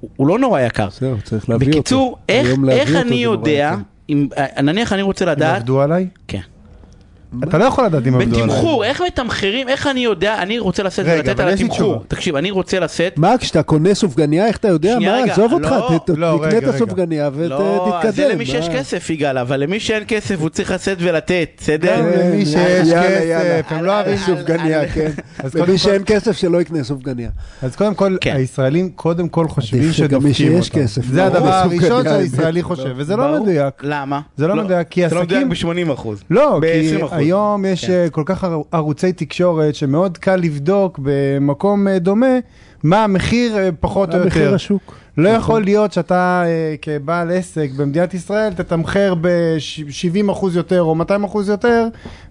הוא, 0.00 0.10
הוא 0.16 0.26
לא 0.26 0.38
נורא 0.38 0.60
יקר. 0.60 0.88
זהו, 0.90 1.16
צריך 1.24 1.48
להביא 1.48 1.66
אותו. 1.66 1.78
בקיצור, 1.78 2.18
איך, 2.28 2.48
איך 2.70 2.96
אני 2.96 3.16
יודע. 3.16 3.74
אם, 4.08 4.28
אה, 4.36 4.62
נניח 4.62 4.92
אני 4.92 5.02
רוצה 5.02 5.24
הם 5.24 5.30
לדעת, 5.30 5.56
עבדו 5.56 5.80
עליי? 5.80 6.08
כן, 6.28 6.40
אתה 7.42 7.58
לא 7.58 7.64
יכול 7.64 7.84
לדעת 7.84 8.06
אם 8.06 8.14
עבדו 8.14 8.34
עליי. 8.42 8.48
בתמחור, 8.48 8.84
איך 8.84 9.02
מתמחרים, 9.06 9.68
איך 9.68 9.86
אני 9.86 10.00
יודע, 10.00 10.42
אני 10.42 10.58
רוצה 10.58 10.82
לשאת 10.82 11.06
ולתת 11.08 11.40
על 11.40 11.48
התמחור. 11.48 12.04
תקשיב, 12.08 12.36
אני 12.36 12.50
רוצה 12.50 12.80
לשאת, 12.80 13.18
מה, 13.18 13.34
כשאתה 13.38 13.62
קונה 13.62 13.94
סופגניה, 13.94 14.46
איך 14.46 14.56
אתה 14.56 14.68
יודע? 14.68 14.98
מה, 15.00 15.18
עזוב 15.24 15.52
אותך, 15.52 15.70
לא, 15.70 15.98
לא, 16.16 16.38
תקנה 16.46 16.58
את. 16.58 16.64
הסופגניה 16.74 17.30
לא, 17.36 17.54
ותתקדם. 17.54 18.12
זה 18.12 18.28
למי 18.28 18.46
שיש? 18.46 18.68
כסף 18.68 19.10
יגאל, 19.10 19.38
אבל 19.38 19.60
למי 19.60 19.80
שאין 19.80 20.02
כסף 20.08 20.36
הוא 20.40 20.48
צריך 20.48 20.70
לשאת 20.70 20.96
ולתת, 21.00 21.48
בסדר? 21.58 21.96
כן, 21.96 22.20
למי 22.30 22.46
שיש 22.46 22.88
כסף. 22.92 23.64
הם 23.68 23.84
לא 23.84 23.92
אוהבים 23.92 24.16
סופגניה, 24.16 24.88
כן. 24.88 25.10
כל- 25.66 25.76
שאין 25.76 26.02
כסף 26.06 26.36
שלא 26.36 26.60
יקנה 26.60 26.84
סופגניה. 26.84 27.30
אז 27.62 27.76
קודם 27.76 27.94
כל, 27.94 28.16
כן. 28.20 28.36
הישראלים 28.36 28.90
קודם 28.90 29.28
כל 29.28 29.48
חושבים 29.48 29.92
שדופקים 29.92 30.54
אותם. 30.54 30.68
כסף, 30.80 31.04
זה 31.04 31.26
הדבר 31.26 31.52
הראשון 31.52 32.04
שהישראלי. 32.04 32.62
חושב, 32.62 32.94
וזה 32.96 33.16
לא. 33.16 33.40
מדויק. 33.40 33.74
למה? 33.82 34.20
זה 34.36 34.46
לא 34.46 34.56
מדויק, 34.56 34.88
כי 34.88 35.08
זה 35.08 35.14
לא 35.14 35.22
מדויק 35.22 35.52
עסקים- 35.52 35.86
ב-80 35.88 35.92
אחוז. 35.94 36.22
לא, 36.30 36.60
כי 36.62 36.96
ב-20%. 36.98 37.14
היום 37.24 37.64
יש 37.64 37.84
כן. 37.84 37.92
אה, 37.92 38.10
כל 38.10 38.22
כך 38.26 38.44
ער- 38.44 38.62
ערוצי 38.72 39.12
תקשורת 39.12 39.74
שמאוד 39.74 40.18
קל 40.18 40.36
לבדוק 40.36 41.00
במקום 41.02 41.88
אה, 41.88 41.98
דומה 41.98 42.38
מה 42.82 43.04
המחיר 43.04 43.56
אה, 43.58 43.68
פחות 43.80 44.14
או 44.14 44.20
המחיר 44.22 44.42
יותר. 44.42 44.54
השוק. 44.54 44.94
לא 45.18 45.24
נכון. 45.30 45.40
יכול 45.40 45.64
להיות 45.64 45.92
שאתה 45.92 46.44
כבעל 46.82 47.30
עסק 47.30 47.68
במדינת 47.76 48.14
ישראל 48.14 48.52
תתמחר 48.52 49.14
ב-70% 49.20 50.46
יותר 50.54 50.82
או 50.82 50.96
200% 51.02 51.38
יותר 51.48 51.86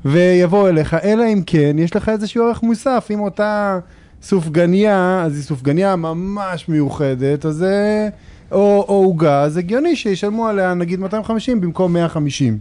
ויבוא 0.05 0.69
אליך, 0.69 0.93
אלא 1.03 1.23
אם 1.33 1.41
כן 1.45 1.75
יש 1.79 1.95
לך 1.95 2.09
איזשהו 2.09 2.45
ערך 2.45 2.63
מוסף, 2.63 3.07
אם 3.13 3.19
אותה 3.19 3.79
סופגניה, 4.21 5.23
אז 5.25 5.35
היא 5.35 5.43
סופגניה 5.43 5.95
ממש 5.95 6.69
מיוחדת, 6.69 7.45
אז 7.45 7.55
זה... 7.55 8.09
או 8.51 8.83
עוגה, 8.87 9.41
אז 9.43 9.57
הגיוני 9.57 9.95
שישלמו 9.95 10.47
עליה 10.47 10.73
נגיד 10.73 10.99
250 10.99 11.61
במקום 11.61 11.93
150. 11.93 12.57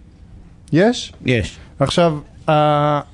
יש? 0.73 1.13
יש. 1.25 1.59
עכשיו, 1.83 2.19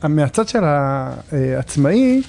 מהצד 0.08 0.48
של 0.48 0.64
העצמאי, 0.64 2.22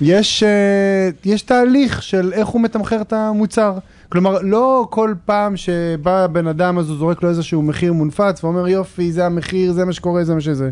יש, 0.00 0.42
אה, 0.42 1.08
יש 1.24 1.42
תהליך 1.42 2.02
של 2.02 2.32
איך 2.32 2.48
הוא 2.48 2.60
מתמחר 2.60 3.00
את 3.00 3.12
המוצר. 3.12 3.78
כלומר, 4.08 4.38
לא 4.42 4.86
כל 4.90 5.14
פעם 5.24 5.56
שבא 5.56 6.26
בן 6.26 6.46
אדם 6.46 6.78
אז 6.78 6.88
הוא 6.88 6.98
זורק 6.98 7.22
לו 7.22 7.28
איזשהו 7.28 7.62
מחיר 7.62 7.92
מונפץ 7.92 8.44
ואומר 8.44 8.68
יופי, 8.68 9.12
זה 9.12 9.26
המחיר, 9.26 9.72
זה 9.72 9.84
מה 9.84 9.92
שקורה, 9.92 10.24
זה 10.24 10.34
מה 10.34 10.40
שזה. 10.40 10.70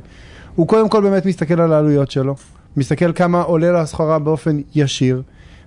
הוא 0.54 0.68
קודם 0.68 0.88
כל 0.88 1.02
באמת 1.02 1.26
מסתכל 1.26 1.60
על 1.60 1.72
העלויות 1.72 2.10
שלו, 2.10 2.34
מסתכל 2.76 3.12
כמה 3.12 3.42
עולה 3.42 3.70
לו 3.70 3.78
הסחורה 3.78 4.18
באופן 4.18 4.60
ישיר. 4.74 5.22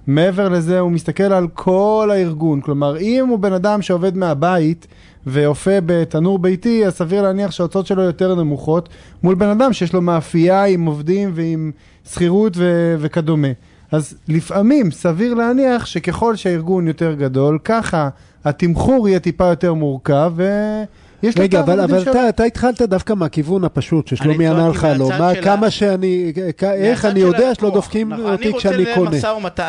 מעבר 0.08 0.50
לזה 0.50 0.80
הוא 0.80 0.92
מסתכל 0.92 1.24
על 1.24 1.48
כל 1.54 2.10
הארגון, 2.14 2.62
כלומר 2.62 2.98
אם 2.98 3.28
הוא 3.28 3.40
בן 3.40 3.54
אדם 3.54 3.82
שעובד 3.82 4.18
מהבית 4.18 4.88
ואופה 5.28 5.82
בתנור 5.86 6.40
ביתי, 6.40 6.86
אז 6.86 6.94
סביר 6.94 7.22
להניח 7.22 7.52
שההוצאות 7.52 7.88
שלו 7.88 8.02
יותר 8.02 8.36
נמוכות 8.36 8.90
מול 9.24 9.36
בן 9.36 9.50
אדם 9.50 9.74
שיש 9.74 9.94
לו 9.94 10.02
מאפייה 10.02 10.66
עם 10.66 10.86
עובדים 10.86 11.32
ועם 11.34 11.72
שכירות 12.10 12.54
ו- 12.56 12.96
וכדומה. 13.00 13.48
אז 13.92 14.18
לפעמים 14.28 14.92
סביר 14.92 15.34
להניח 15.34 15.86
שככל 15.86 16.36
שהארגון 16.36 16.88
יותר 16.88 17.14
גדול, 17.14 17.60
ככה 17.64 18.10
התמחור 18.46 19.10
יהיה 19.10 19.20
טיפה 19.20 19.46
יותר 19.46 19.74
מורכב 19.74 20.34
ויש 20.36 20.88
את 21.30 21.40
רגע, 21.40 21.60
אבל, 21.60 21.80
אבל 21.80 22.04
שלו. 22.04 22.12
אתה, 22.12 22.30
אתה 22.30 22.44
התחלת 22.44 22.82
דווקא 22.82 23.14
מהכיוון 23.14 23.64
הפשוט, 23.64 24.08
ששלומי 24.08 24.48
ענה 24.48 24.70
לך 24.70 24.84
מהצד 24.84 25.20
מה, 25.20 25.34
של 25.36 25.42
כמה 25.44 25.68
ה- 25.68 25.72
שאני, 25.72 26.34
איך 26.74 27.06
אני 27.06 27.20
של 27.20 27.26
יודע. 27.26 27.56
שלא 27.56 27.70
דופקים 27.70 28.14
נכון, 28.14 28.26
אותי 28.32 28.54
כשאני 28.58 28.76
אני 28.76 28.84
רוצה 28.84 28.96
קונה. 28.96 29.18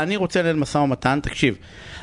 אני 0.02 0.16
רוצה 0.16 0.42
לנהל 0.42 0.56
משא 0.56 0.78
ומתן, 0.78 1.18
תקשיב. 1.22 1.54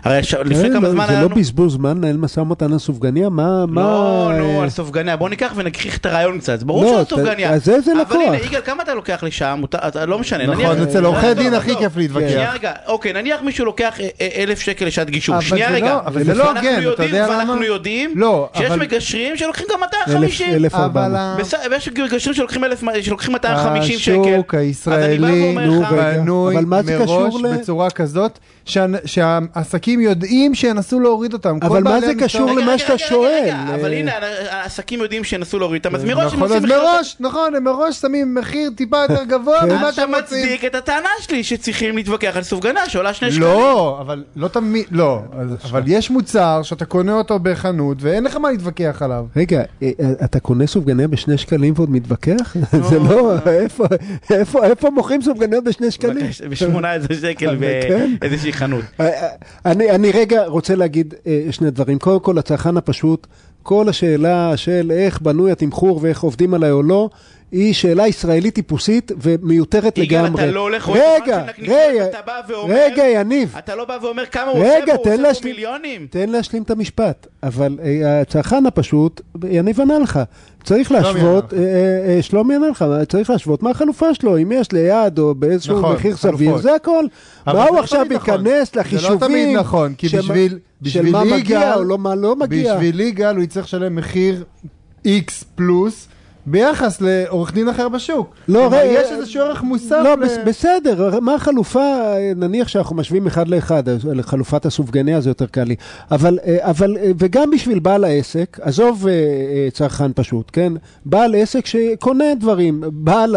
הרי 0.04 0.24
ש- 0.24 0.34
לפני 0.34 0.64
כן, 0.64 0.74
כמה 0.74 0.88
לא, 0.88 0.92
זמן 0.94 1.06
זה 1.08 1.12
היה 1.12 1.22
לא 1.22 1.26
לנו... 1.28 1.36
בזבוז 1.36 1.74
זמן 1.74 1.98
לנהל 1.98 2.18
משא 2.18 2.40
ומתן 2.40 2.74
על 2.74 2.80
סופגניה? 2.80 3.30
מה, 3.30 3.66
מה... 3.66 3.82
לא, 3.82 4.32
נו, 4.38 4.62
על 4.62 4.70
סופגניה. 4.70 5.16
בוא 5.18 5.30
ניקח 5.30 5.54
ונגחיך 5.56 5.98
את 5.98 6.06
הרעיון 6.06 6.40
קצת. 6.40 6.60
זה 6.60 6.66
ברור 6.66 6.84
לא, 6.84 7.02
אתה- 7.02 7.10
סופגניה. 7.16 7.50
אז 7.54 7.70
איזה 7.70 7.92
אבל 7.92 8.02
לקוח? 8.02 8.18
הנה, 8.28 8.38
יגאל, 8.38 8.62
כמה 8.66 8.84
אתה 8.84 8.94
לוקח 8.94 9.24
אתה- 9.88 10.06
לא 10.06 10.20
משנה. 10.20 10.46
נכון, 10.48 10.66
נניח- 10.66 10.88
אצל 10.90 11.06
עורכי 11.06 11.34
דין 11.34 11.54
הכי. 11.54 11.76
כיף 11.76 11.98
להתווכח. 11.98 12.28
שנייה 12.30 12.54
רגע, 12.54 12.72
אוקיי, 12.88 13.14
נניח 13.14 13.42
מישהו 13.42 13.66
לוקח 13.66 13.94
אה, 14.00 14.08
אה, 14.22 14.44
אלף 14.44 14.60
שקל 14.60 14.86
לשעת 14.86 15.10
גישור. 15.10 15.36
אבל 15.36 15.44
שנייה 15.44 15.70
זה 15.70 15.76
רגע. 15.76 15.86
לא- 15.94 16.00
אבל 16.06 16.24
זה 16.24 16.34
לא 16.34 16.48
הוגן, 16.50 16.60
אתה 16.60 16.82
יודעים- 16.82 17.10
יודע 17.10 17.26
למה? 17.28 17.38
ואנחנו 17.38 17.64
יודעים 17.64 18.12
לא, 18.16 18.50
שיש 18.58 18.66
אבל- 18.72 18.80
מגשרים 18.80 19.38
שלוקחים 19.38 19.66
גם 19.72 19.80
אלף- 19.84 19.94
250. 20.08 20.54
אלף 20.54 20.76
ארבע 20.76 21.06
אבל 21.06 21.12
מאות. 21.14 21.22
ה- 21.40 21.42
בסדר, 21.42 21.62
ויש 21.72 21.90
מגשרים 21.90 22.34
שלוקחים 22.36 22.64
אלף- 22.64 22.84
שלוקחים 23.02 23.34
250 23.34 24.00
שקל. 24.00 24.12
השוק 24.36 24.54
הישראלי. 24.56 25.56
בנוי 25.92 26.56
אבל 26.58 26.66
מה 26.66 26.84
זה 26.84 27.00
מראש 27.00 27.34
בצורה 27.54 27.90
כזאת 27.90 28.40
שהנ- 28.66 28.96
שהעסקים 29.94 30.02
יודעים 30.02 30.56
שינסו 30.56 31.00
להוריד 31.00 31.34
אותם. 31.34 31.58
אבל 31.62 31.84
מה 31.84 32.02
זה 32.02 32.14
קשור 32.20 32.52
למה 32.52 32.78
שאתה 32.78 32.98
שואל? 32.98 33.50
אבל 33.76 33.94
אה, 33.94 34.00
הנה, 34.00 34.12
העסקים 34.50 35.00
יודעים 35.02 35.24
שינסו 35.24 35.60
להוריד 35.60 35.86
אותם, 35.86 35.96
אז 35.96 36.04
מראש 36.04 36.20
הם 36.34 36.40
נכון, 36.40 36.42
עושים 36.52 36.64
מחיר... 36.64 36.78
מראש, 36.78 37.16
נכון, 37.20 37.56
הם 37.56 37.64
מראש 37.64 37.96
שמים 38.02 38.36
מחיר 38.36 38.70
טיפה 38.76 38.98
יותר 39.10 39.24
גבוה 39.38 39.60
כן. 39.62 39.66
ממה 39.66 39.88
אז 39.88 39.94
אתה. 40.00 40.08
מצדיק 40.08 40.66
את 40.66 40.76
הטענה 40.76 41.10
שלי 41.22 41.44
שצריכים 41.44 41.96
להתווכח 41.96 42.38
על 42.38 42.44
סופגנה 42.44 42.90
שעולה 42.90 43.14
שני 43.14 43.32
שקלים. 43.32 43.48
לא, 43.50 43.98
אבל 44.02 44.24
לא 44.36 44.48
תמיד, 44.48 44.86
לא, 44.92 45.20
אבל 45.64 45.82
יש 45.86 46.10
מוצר 46.10 46.62
שאתה 46.64 46.86
קונה 46.86 47.14
אותו 47.14 47.40
בחנות 47.40 47.98
ואין 48.02 48.24
לך 48.24 48.36
מה 48.36 48.52
להתווכח 48.52 49.02
עליו. 49.02 49.26
רגע, 49.36 49.62
אה, 49.84 49.90
אתה 50.24 50.40
קונה 50.40 50.68
סופגניה 50.68 51.08
בשני 51.08 51.38
שקלים 51.38 51.74
ועוד 51.78 51.90
מתווכח? 51.92 52.56
זה 52.90 53.00
לא, 53.00 53.34
איפה- 54.30 54.64
איפה 54.66 54.90
מוכרים 54.90 55.22
סופגניות 55.22 55.64
בשני 55.64 55.92
שקלים? 55.92 56.26
ב-18 56.50 57.14
שקל 57.22 57.58
כן. 57.90 58.12
באיזושהי 58.20 58.54
חנות. 58.54 58.86
אני, 59.84 59.96
אני 59.96 60.12
רגע 60.12 60.46
רוצה 60.48 60.76
להגיד 60.76 61.14
אה, 61.28 61.48
שני 61.52 61.72
דברים. 61.72 62.00
קודם 62.00 62.20
כל, 62.20 62.38
הצרכן 62.38 62.78
הפשוט, 62.78 63.28
כל 63.64 63.90
השאלה 63.90 64.58
של 64.58 64.92
איך 64.92 65.22
בנוי 65.22 65.52
התמחור 65.52 66.00
ואיך 66.02 66.24
עובדים 66.24 66.54
עליי 66.54 66.72
או 66.72 66.84
לא, 66.84 67.10
היא 67.54 67.74
שאלה 67.74 68.08
ישראלית 68.08 68.56
טיפוסית 68.56 69.12
ומיותרת 69.22 69.98
יגאל, 69.98 70.24
לגמרי. 70.26 70.44
אתה 70.44 70.52
לא 70.52 70.60
הולך 70.60 70.84
רואה 70.86 71.18
את 71.18 71.22
רגע, 71.24 71.38
הזמן 71.40 71.54
של 71.58 71.72
רגע, 71.72 71.82
הקניקות, 72.04 72.10
אתה 72.10 72.20
בא 72.26 72.42
ואומר- 72.54 72.74
רגע, 72.78 73.04
יניב. 73.08 73.56
אתה 73.58 73.76
לא 73.76 73.86
בא 73.86 73.98
ואומר 74.02 74.26
כמה 74.26 74.52
הוא 74.52 74.60
רגע, 74.60 74.70
עושה 74.94 75.04
פה, 75.04 75.14
הוא 75.14 75.30
עושה 75.30 75.42
פה. 75.42 75.48
מיליונים. 75.48 76.08
תן 76.10 76.30
להשלים 76.30 76.64
את 76.64 76.72
המשפט, 76.72 77.28
אבל 77.44 77.78
אה, 77.84 78.22
הצרכן 78.22 78.66
הפשוט, 78.66 79.22
יניב 79.50 79.82
ענה 79.82 80.00
לך, 80.00 80.20
צריך 80.64 80.92
להשוות, 80.92 81.54
אה, 81.54 81.60
אה, 82.16 82.22
שלומי 82.22 82.56
ענה 82.56 82.68
לך, 82.70 82.86
צריך 83.10 83.30
להשוות 83.30 83.64
מה 83.64 83.70
החלופה 83.70 84.14
שלו, 84.14 84.38
אם 84.38 84.52
יש 84.52 84.72
ליד 84.72 85.20
או 85.20 85.36
באיזשהו 85.36 85.80
נכון, 85.80 85.96
מחיר 85.96 86.16
חלופות. 86.16 86.38
סביר, 86.40 86.58
זה 86.58 86.76
הכל. 86.76 87.06
מה 87.48 87.64
הוא 87.64 87.76
לא 87.76 87.80
עכשיו 87.82 88.06
תמיד 88.06 88.18
נכון. 88.18 88.34
ייכנס 88.48 88.70
זה 88.74 88.76
לא 88.76 88.82
לחישובים? 88.82 89.20
תמיד 89.20 89.58
נכון, 89.58 89.94
כי 89.98 90.08
בשביל- 90.08 90.50
של 90.52 90.58
בשביל 90.82 91.12
מה 91.12 91.26
יגאל- 91.26 91.38
מגיע 91.40 91.76
או 91.76 91.84
לא 91.84 91.98
מה 91.98 92.16
לא 92.16 92.36
מגיע. 92.36 92.76
בשביל 92.76 93.00
יגאל 93.00 93.36
הוא 93.36 93.44
יצטרך 93.44 93.66
לשלם 93.66 93.96
מחיר 93.96 94.44
X 95.06 95.32
פלוס 95.56 96.08
ביחס 96.46 97.02
לעורך 97.02 97.54
דין 97.54 97.70
אחר 97.70 97.90
בשוק. 97.90 98.36
לא, 98.48 98.68
רגע, 98.68 98.84
יש 98.86 99.12
איזשהו 99.12 99.42
ערך 99.44 99.64
מוסף. 99.64 100.02
לא, 100.04 100.14
ל- 100.18 100.26
בס- 100.26 100.38
בסדר, 100.46 101.20
מה 101.20 101.36
החלופה, 101.36 101.86
נניח 102.36 102.68
שאנחנו 102.68 102.96
משווים 102.96 103.28
אחד 103.28 103.48
לאחד, 103.48 103.90
אז 103.90 104.06
לחלופת 104.06 104.66
הסופגניה 104.66 105.22
זה 105.22 105.30
יותר 105.30 105.46
קל 105.46 105.64
לי, 105.64 105.76
אבל, 106.12 106.40
אה, 106.46 106.58
אבל, 106.62 106.98
אה, 106.98 107.12
וגם 107.20 107.52
בשביל 107.52 107.80
בעל 107.80 108.04
העסק, 108.04 108.60
עזוב 108.62 109.08
אה, 109.08 109.14
צרכן 109.74 110.12
פשוט, 110.16 110.50
כן? 110.54 110.74
בעל 111.06 111.36
עסק 111.36 111.66
שקונה 111.66 112.26
דברים, 112.40 112.84
בעל 112.92 113.36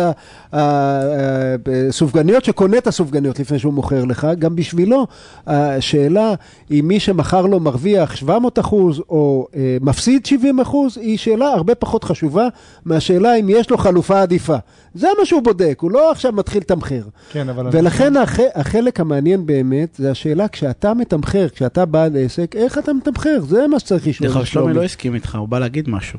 הסופגניות 0.52 2.44
שקונה 2.44 2.78
את 2.78 2.86
הסופגניות 2.86 3.38
לפני 3.40 3.58
שהוא 3.58 3.72
מוכר 3.74 4.04
לך, 4.04 4.26
גם 4.38 4.56
בשבילו 4.56 5.06
השאלה 5.46 6.34
אם 6.70 6.84
מי 6.88 7.00
שמכר 7.00 7.46
לו 7.46 7.60
מרוויח 7.60 8.16
700 8.16 8.58
אחוז 8.58 9.00
או 9.08 9.46
מפסיד 9.80 10.26
70 10.26 10.60
אחוז, 10.60 10.98
היא 10.98 11.18
שאלה 11.18 11.46
הרבה 11.48 11.74
פחות 11.74 12.04
חשובה 12.04 12.48
מהשאלה 12.96 13.36
אם 13.40 13.46
יש 13.48 13.70
לו 13.70 13.78
חלופה 13.78 14.22
עדיפה. 14.22 14.56
זה 14.94 15.08
מה 15.18 15.26
שהוא 15.26 15.42
בודק, 15.42 15.78
הוא 15.80 15.90
לא 15.90 16.10
עכשיו 16.10 16.32
מתחיל 16.32 16.60
לתמחר. 16.60 17.02
כן, 17.32 17.48
אבל... 17.48 17.68
ולכן 17.72 18.16
הח... 18.16 18.38
החלק 18.54 19.00
המעניין 19.00 19.46
באמת, 19.46 19.94
זה 19.98 20.10
השאלה 20.10 20.48
כשאתה 20.48 20.94
מתמחר, 20.94 21.48
כשאתה 21.48 21.84
בעל 21.84 22.16
עסק, 22.24 22.54
איך 22.56 22.78
אתה 22.78 22.92
מתמחר? 22.92 23.38
זה 23.48 23.66
מה 23.66 23.78
שצריך 23.80 24.06
לשאול. 24.06 24.28
דרך 24.28 24.36
אגב, 24.36 24.44
שלומי 24.46 24.72
לא 24.74 24.82
הסכים 24.84 25.14
איתך, 25.14 25.34
הוא 25.34 25.48
בא 25.48 25.58
להגיד 25.58 25.88
משהו. 25.90 26.18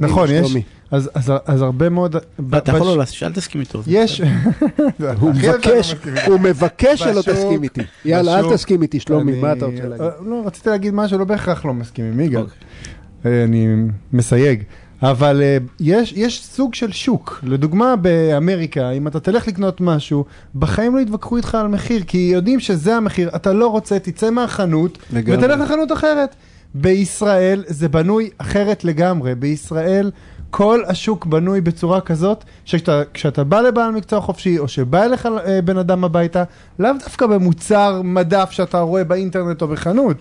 נכון, 0.00 0.28
יש. 0.30 0.56
אז- 0.90 1.10
אז 1.14 1.32
אז 1.46 1.62
הרבה 1.62 1.88
מאוד... 1.88 2.16
אתה 2.56 2.72
יכול 2.76 2.86
לא 2.86 2.96
לעשות, 2.98 3.22
אל 3.22 3.32
תסכים 3.32 3.60
איתו. 3.60 3.82
יש... 3.86 4.20
הוא 5.20 5.30
מבקש, 5.30 5.66
לא 5.66 5.78
מסכים. 5.80 6.14
הוא 6.26 6.40
מבקש 6.40 7.00
שלא 7.02 7.22
תסכים 7.22 7.62
איתי. 7.62 7.80
יאללה, 8.04 8.38
אל 8.38 8.52
תסכים 8.54 8.82
איתי, 8.82 9.00
שלומי, 9.00 9.32
אני- 9.32 9.40
מה 9.40 9.52
אתה 9.52 9.64
רוצה 9.66 9.82
להגיד? 9.88 10.00
אה, 10.06 10.10
לא, 10.26 10.42
רציתי 10.46 10.70
להגיד 10.70 10.94
משהו, 10.94 11.18
לא 11.18 11.24
בהכרח 11.24 11.64
לא 11.64 11.74
מסכים 11.74 12.04
עם 12.04 12.20
יגאל. 12.20 12.40
אוקיי. 12.42 12.56
אה, 13.26 13.44
אני 13.44 13.66
מסייג. 14.12 14.62
אבל 15.02 15.42
אה, 15.42 15.56
יש, 15.80 16.12
יש 16.16 16.44
סוג 16.44 16.74
של 16.74 16.92
שוק. 16.92 17.40
לדוגמה, 17.42 17.96
באמריקה, 17.96 18.90
אם 18.90 19.06
אתה 19.06 19.20
תלך 19.20 19.48
לקנות 19.48 19.80
משהו, 19.80 20.24
בחיים 20.54 20.96
לא 20.96 21.00
יתווכחו 21.00 21.36
איתך 21.36 21.54
על 21.54 21.68
מחיר, 21.68 22.02
כי 22.06 22.18
יודעים 22.18 22.60
שזה 22.60 22.96
המחיר, 22.96 23.30
אתה 23.36 23.52
לא 23.52 23.66
רוצה, 23.66 23.98
תצא 23.98 24.30
מהחנות, 24.30 24.98
לגמרי. 25.12 25.38
ותלך 25.38 25.60
לחנות 25.60 25.92
אחרת. 25.92 26.34
בישראל 26.74 27.64
זה 27.66 27.88
בנוי 27.88 28.30
אחרת 28.38 28.84
לגמרי. 28.84 29.34
בישראל 29.34 30.10
כל 30.50 30.82
השוק 30.86 31.26
בנוי 31.26 31.60
בצורה 31.60 32.00
כזאת, 32.00 32.44
שכשאתה 32.64 33.44
בא 33.44 33.60
לבעל 33.60 33.90
מקצוע 33.90 34.20
חופשי, 34.20 34.58
או 34.58 34.68
שבא 34.68 35.04
אליך 35.04 35.26
אה, 35.26 35.62
בן 35.62 35.78
אדם 35.78 36.04
הביתה, 36.04 36.44
לאו 36.78 36.90
דווקא 37.02 37.26
במוצר 37.26 38.00
מדף 38.04 38.50
שאתה 38.50 38.80
רואה 38.80 39.04
באינטרנט 39.04 39.62
או 39.62 39.68
בחנות. 39.68 40.16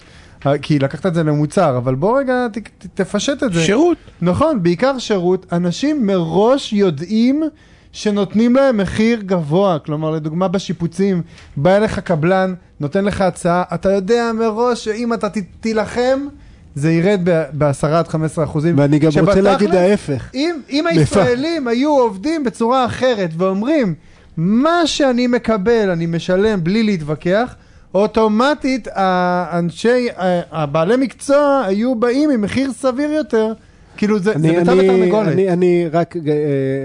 אה, 0.46 0.58
כי 0.58 0.80
לקחת 0.80 1.06
את 1.06 1.14
זה 1.14 1.24
למוצר, 1.24 1.78
אבל 1.78 1.96
בוא 1.96 2.20
רגע 2.20 2.48
ת, 2.54 2.58
ת, 2.58 2.88
תפשט 2.94 3.44
את 3.44 3.54
זה. 3.54 3.62
שירות. 3.62 3.98
נכון, 4.22 4.64
בעיקר 4.64 4.98
שירות. 4.98 5.46
אנשים 5.52 6.08
מראש 6.08 6.74
יודעים 6.74 7.44
שנותנים 7.92 8.56
להם 8.56 8.78
מחיר 8.78 9.22
גבוה. 9.22 9.80
כלומר, 9.80 10.12
לדוגמה 10.12 10.48
בשיפוצים, 10.48 11.22
בא 11.58 11.78
אליך 11.78 12.00
קבלן, 12.00 12.54
נותן 12.80 13.06
לך 13.06 13.22
הצעה, 13.22 13.64
אתה 13.74 13.92
יודע 13.92 14.32
מראש 14.40 14.84
שאם 14.86 15.14
אתה 15.14 15.30
ת, 15.30 15.38
תילחם, 15.60 16.28
זה 16.76 16.92
ירד 16.92 17.20
ב-10 17.54 17.88
עד 17.88 18.08
15 18.08 18.44
אחוזים. 18.44 18.78
ואני 18.78 19.00
גם 19.00 19.12
רוצה 19.20 19.42
להגיד 19.42 19.76
ההפך. 19.76 20.30
אם, 20.34 20.56
אם 20.70 20.88
הישראלים 20.88 21.68
היו 21.68 21.90
עובדים 21.90 22.44
בצורה 22.44 22.86
אחרת 22.86 23.30
ואומרים, 23.38 23.94
מה 24.38 24.82
שאני 24.88 25.28
מקבל 25.28 25.90
אני 25.90 26.06
משלם 26.06 26.64
בלי 26.64 26.84
להתווכח, 26.84 27.56
אוטומטית 27.94 28.88
האנשי, 28.92 30.08
הבעלי 30.52 30.96
מקצוע 30.98 31.64
היו 31.66 31.96
באים 31.96 32.30
עם 32.30 32.42
מחיר 32.42 32.72
סביר 32.72 33.12
יותר. 33.12 33.54
כאילו 33.98 34.20
זה, 34.20 34.24
זה 34.24 34.32
אני, 34.36 34.60
ביצה 34.60 34.72
אני, 34.72 34.80
ותרנגולת. 34.90 35.28
אני, 35.28 35.50
אני 35.50 35.86
רק, 35.92 36.16
אה, 36.18 36.22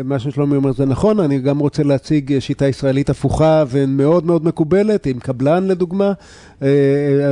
מה 0.04 0.18
ששלומי 0.18 0.56
אומר 0.56 0.72
זה 0.72 0.84
נכון, 0.86 1.20
אני 1.20 1.38
גם 1.38 1.58
רוצה 1.58 1.82
להציג 1.82 2.32
אה, 2.32 2.40
שיטה 2.40 2.66
ישראלית 2.68 3.10
הפוכה 3.10 3.64
ומאוד 3.68 4.26
מאוד 4.26 4.44
מקובלת, 4.44 5.06
עם 5.06 5.18
קבלן 5.18 5.66
לדוגמה, 5.68 6.12
אה, 6.62 6.68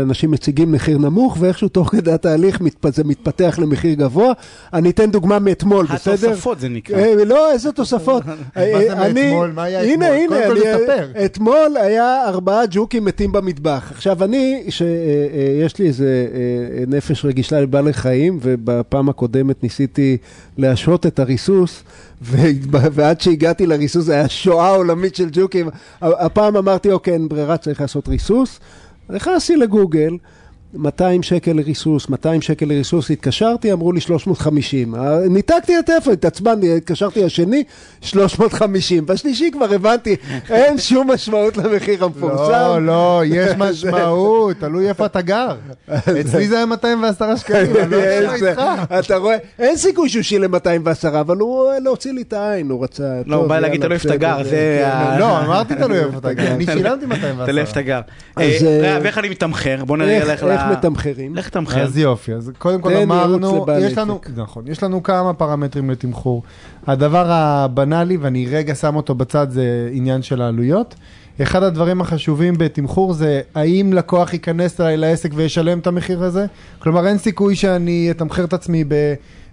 אנשים 0.02 0.30
מציגים 0.30 0.72
מחיר 0.72 0.98
נמוך 0.98 1.36
ואיכשהו 1.40 1.68
תוך 1.68 1.88
כדי 1.90 2.12
התהליך 2.12 2.60
זה 2.88 3.04
מתפתח 3.04 3.58
למחיר 3.62 3.94
גבוה. 3.94 4.32
אני 4.74 4.90
אתן 4.90 5.10
דוגמה 5.10 5.38
מאתמול, 5.38 5.86
בסדר? 5.94 6.14
התוספות 6.30 6.60
זה 6.60 6.68
נקרא. 6.68 6.98
אה, 6.98 7.24
לא, 7.24 7.52
איזה 7.52 7.72
תוספות. 7.72 8.22
מה 8.26 8.32
זה 8.56 8.92
אני- 8.92 9.22
מאתמול? 9.30 9.52
מה 9.54 9.62
היה 9.62 9.80
הנה, 9.82 9.92
אתמול? 10.24 10.38
הנה, 10.38 10.46
קודם 10.48 10.60
כל 10.62 10.68
אני- 10.68 10.86
תספר. 10.86 11.24
אתמול 11.24 11.76
היה 11.80 12.28
ארבעה 12.28 12.62
ג'וקים 12.70 13.04
מתים 13.04 13.32
במטבח. 13.32 13.92
עכשיו, 13.94 14.24
אני, 14.24 14.64
שיש 14.68 15.78
לי 15.78 15.86
איזה 15.86 16.26
נפש 16.86 17.24
רגישה 17.24 17.60
לבעלי 17.60 17.92
חיים, 17.92 18.38
ובפעם 18.42 19.08
הקודמת 19.08 19.63
ניסיתי 19.64 20.16
להשהות 20.58 21.06
את 21.06 21.18
הריסוס, 21.18 21.82
ועד 22.22 23.20
שהגעתי 23.20 23.66
לריסוס 23.66 24.08
היה 24.08 24.28
שואה 24.28 24.70
עולמית 24.70 25.16
של 25.16 25.28
ג'וקים. 25.32 25.68
הפעם 26.02 26.56
אמרתי, 26.56 26.92
אוקיי, 26.92 27.12
אין 27.12 27.28
ברירה, 27.28 27.56
צריך 27.56 27.80
לעשות 27.80 28.08
ריסוס. 28.08 28.60
נכנסתי 29.10 29.56
לגוגל, 29.56 30.16
200 30.76 31.22
שקל 31.22 31.52
לריסוס, 31.52 32.08
200 32.08 32.42
שקל 32.42 32.66
לריסוס, 32.66 33.10
התקשרתי, 33.10 33.72
אמרו 33.72 33.92
לי 33.92 34.00
350. 34.00 34.94
אה, 34.94 35.00
ניתקתי 35.30 35.78
את 35.78 35.88
הטלפון, 35.88 36.12
התעצבנתי, 36.12 36.76
התקשרתי 36.76 37.24
לשני, 37.24 37.64
350. 38.00 39.06
בשלישי 39.06 39.50
כבר 39.52 39.74
הבנתי, 39.74 40.16
אין 40.50 40.78
שום 40.78 41.10
משמעות 41.10 41.56
למחיר 41.56 42.04
המפורסם. 42.04 42.50
לא, 42.52 42.82
לא, 42.86 43.22
יש 43.26 43.52
משמעות, 43.58 44.56
תלוי 44.60 44.88
איפה 44.88 45.06
אתה 45.06 45.20
גר. 45.20 45.54
אצלי 46.20 46.48
זה 46.48 46.56
היה 46.56 46.66
210 46.66 47.36
שקלים, 47.36 47.76
אני 47.76 47.90
לא 47.90 48.34
איתך. 48.34 48.62
אתה 48.98 49.16
רואה, 49.16 49.36
אין 49.58 49.76
סיכוי 49.76 50.08
שהוא 50.08 50.22
שילם 50.22 50.50
210, 50.50 51.20
אבל 51.20 51.36
הוא 51.36 51.70
אה, 51.70 51.78
להוציא 51.78 52.12
לי 52.12 52.22
את 52.22 52.32
העין, 52.32 52.70
הוא 52.70 52.84
רצה... 52.84 53.02
לא, 53.26 53.36
הוא 53.36 53.46
בא 53.46 53.58
להגיד, 53.60 53.80
תלוי 53.80 53.94
איפה 53.94 54.08
אתה 54.08 54.16
בסדר, 54.18 54.26
גר, 54.36 54.44
זה 54.44 54.82
כן, 54.84 54.90
ה- 54.90 55.18
לא, 55.18 55.38
אמרתי 55.40 55.74
תלוי 55.74 55.98
איפה 55.98 56.18
אתה 56.18 56.32
גר, 56.32 56.46
אני 56.52 56.66
שילמתי 56.74 57.06
210. 57.06 57.46
תלוי 57.46 57.60
איפה 57.60 57.72
אתה 57.72 57.82
גר. 57.82 58.00
אז, 58.36 58.44
אה, 58.66 58.98
ואיך 59.02 59.18
אני 59.18 59.28
מתמחר? 59.28 59.84
בוא 59.86 59.96
נראה 59.96 60.24
לך 60.24 60.42
איך 60.70 60.78
מתמחרים? 60.78 61.34
לך 61.34 61.48
תמחר. 61.48 61.82
אז 61.82 61.98
יופי, 61.98 62.34
אז 62.34 62.52
קודם 62.58 62.80
כל 62.80 62.96
אמרנו, 62.96 63.66
יש 63.80 63.98
לנו. 63.98 64.20
נכון, 64.36 64.68
יש 64.68 64.82
לנו 64.82 65.02
כמה 65.02 65.34
פרמטרים 65.34 65.90
לתמחור. 65.90 66.42
הדבר 66.86 67.26
הבנאלי, 67.32 68.16
ואני 68.16 68.46
רגע 68.46 68.74
שם 68.74 68.96
אותו 68.96 69.14
בצד, 69.14 69.50
זה 69.50 69.88
עניין 69.92 70.22
של 70.22 70.42
העלויות. 70.42 70.94
אחד 71.42 71.62
הדברים 71.62 72.00
החשובים 72.00 72.54
בתמחור 72.58 73.12
זה 73.12 73.40
האם 73.54 73.92
לקוח 73.92 74.32
ייכנס 74.32 74.80
אליי 74.80 74.96
לעסק 74.96 75.30
וישלם 75.34 75.78
את 75.78 75.86
המחיר 75.86 76.22
הזה? 76.22 76.46
כלומר, 76.78 77.06
אין 77.06 77.18
סיכוי 77.18 77.56
שאני 77.56 78.08
אתמחר 78.10 78.44
את 78.44 78.52
עצמי 78.52 78.84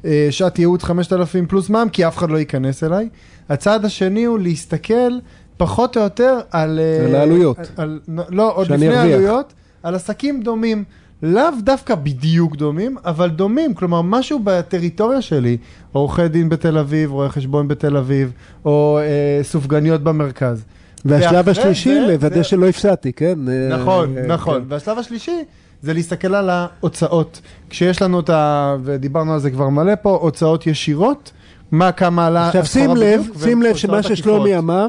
בשעת 0.03 0.59
ייעוץ 0.59 0.83
5,000 0.83 1.45
פלוס 1.45 1.69
מע"מ, 1.69 1.89
כי 1.89 2.07
אף 2.07 2.17
אחד 2.17 2.29
לא 2.29 2.37
ייכנס 2.37 2.83
אליי. 2.83 3.09
הצעד 3.49 3.85
השני 3.85 4.23
הוא 4.23 4.39
להסתכל 4.39 5.11
פחות 5.57 5.97
או 5.97 6.01
יותר 6.01 6.39
על... 6.51 6.79
אה, 6.79 7.05
על 7.05 7.15
העלויות. 7.15 7.57
על, 7.57 7.99
על, 8.17 8.23
לא, 8.29 8.51
עוד 8.55 8.71
לפני. 8.71 8.87
העלויות, 8.87 9.53
על 9.83 9.95
עסקים 9.95 10.41
דומים. 10.41 10.83
לאו 11.23 11.43
דווקא 11.63 11.95
בדיוק 11.95 12.55
דומים, 12.55 12.95
אבל 13.05 13.29
דומים, 13.29 13.73
כלומר 13.73 14.01
משהו 14.01 14.39
בטריטוריה 14.43 15.21
שלי, 15.21 15.57
עורכי 15.91 16.27
דין 16.27 16.49
בתל 16.49 16.77
אביב, 16.77 17.11
רואי 17.11 17.29
חשבון 17.29 17.67
בתל 17.67 17.97
אביב, 17.97 18.31
או 18.65 18.99
אה, 19.01 19.43
סופגניות 19.43 20.03
במרכז. 20.03 20.63
והשלב 21.05 21.49
השלישי, 21.49 21.93
זה- 21.93 22.07
לוודא 22.07 22.43
שלא 22.43 22.67
הפסדתי, 22.67 23.13
כן? 23.13 23.39
אה, 23.49 23.77
נכון, 23.77 24.17
אה, 24.17 24.27
נכון. 24.27 24.59
כן. 24.61 24.65
והשלב 24.69 24.97
השלישי 24.99 25.43
זה 25.81 25.93
להסתכל 25.93 26.35
על 26.35 26.49
ההוצאות. 26.49 27.41
כשיש 27.69 28.01
לנו 28.01 28.19
את 28.19 28.29
ה... 28.29 28.75
ודיברנו 28.83 29.33
על 29.33 29.39
זה 29.39 29.51
כבר 29.51 29.69
מלא 29.69 29.93
פה, 30.01 30.17
הוצאות 30.21 30.67
ישירות, 30.67 31.31
מה 31.71 31.91
כמה 31.91 32.27
עלה 32.27 32.47
עכשיו 32.47 32.65
שים 32.65 32.95
לב, 32.95 33.27
שים 33.43 33.61
לב 33.61 33.75
שמה 33.75 34.03
ששלומי. 34.03 34.57
אמר, 34.57 34.87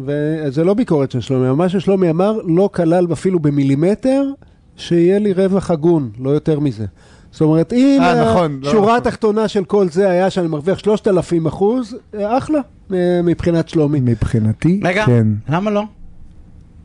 וזה 0.00 0.64
לא 0.64 0.74
ביקורת 0.74 1.10
של 1.10 1.20
שלומי, 1.20 1.54
מה 1.56 1.68
ששלומי 1.68 2.10
אמר 2.10 2.38
לא 2.46 2.70
כלל 2.74 3.06
אפילו 3.12 3.38
במילימטר 3.40 4.22
שיהיה 4.78 5.18
לי 5.18 5.32
רווח 5.32 5.70
הגון, 5.70 6.10
לא 6.18 6.30
יותר 6.30 6.60
מזה. 6.60 6.86
זאת 7.30 7.40
אומרת, 7.40 7.72
אם 7.72 8.00
אה, 8.02 8.30
נכון, 8.30 8.60
לא 8.62 8.68
השורה 8.68 8.86
נכון. 8.86 8.96
התחתונה 8.96 9.48
של 9.48 9.64
כל 9.64 9.88
זה 9.88 10.10
היה 10.10 10.30
שאני 10.30 10.48
מרוויח 10.48 10.78
3,000 10.78 11.46
אחוז, 11.46 11.96
אה, 12.14 12.38
אחלה, 12.38 12.58
אה, 12.92 13.20
מבחינת 13.24 13.68
שלומי. 13.68 14.00
מבחינתי, 14.00 14.80
רגע, 14.84 15.06
כן. 15.06 15.26
למה 15.48 15.70
לא? 15.70 15.82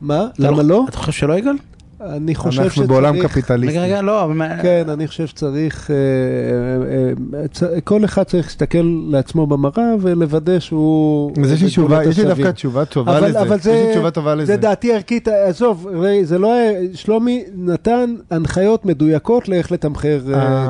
מה? 0.00 0.26
למה 0.38 0.62
לא? 0.62 0.84
אתה 0.88 0.96
חושב 0.96 1.12
שלא 1.12 1.38
יגאל? 1.38 1.56
אני 2.00 2.34
חושב 2.34 2.60
אנחנו 2.60 2.74
שצריך... 2.74 2.88
בעולם 2.88 3.22
קפיטליסטי. 3.22 3.78
רגע, 3.78 3.82
רגע, 3.86 4.02
לא. 4.02 4.24
אבל 4.24 4.34
מה- 4.34 4.62
כן, 4.62 4.84
אני 4.88 5.06
חושב 5.06 5.26
שצריך, 5.26 5.90
אה, 5.90 5.96
אה, 7.38 7.72
אה, 7.74 7.80
כל 7.80 8.04
אחד 8.04 8.22
צריך 8.22 8.46
להסתכל 8.46 9.04
לעצמו 9.10 9.46
במראה 9.46 9.94
ולוודא 10.00 10.58
שהוא... 10.58 11.32
אז 11.42 11.52
יש 11.52 11.62
לי 11.62 11.68
תשובה, 11.68 12.04
יש 12.04 12.18
לי. 12.18 12.24
דווקא 12.24 12.50
תשובה 12.50 12.84
טובה 12.84 13.18
אבל, 13.18 13.28
לזה. 13.28 13.40
אבל 13.42 13.60
זה, 13.60 13.72
יש 13.72 13.86
לי 13.86 13.92
תשובה 13.92 14.10
טובה 14.10 14.34
לזה. 14.34 14.46
זה 14.46 14.56
דעתי 14.56 14.92
ערכית, 14.94 15.28
עזוב, 15.28 15.88
זה 16.22 16.38
לא, 16.38 16.54
שלומי 16.94 17.44
נתן 17.56 18.14
הנחיות 18.30 18.84
מדויקות 18.86 19.48
לאיך 19.48 19.72
לתמחר 19.72 20.20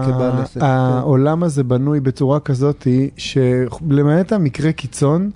כבעל 0.07 0.33
עסק. 0.43 0.61
העולם 0.63 1.43
הזה 1.43 1.65
בנוי 1.65 2.01
בצורה 2.01 2.41
כזאת 2.41 2.87
שלמעט 3.17 4.33
המקרה 4.33 4.73
קיצון, 4.73 5.31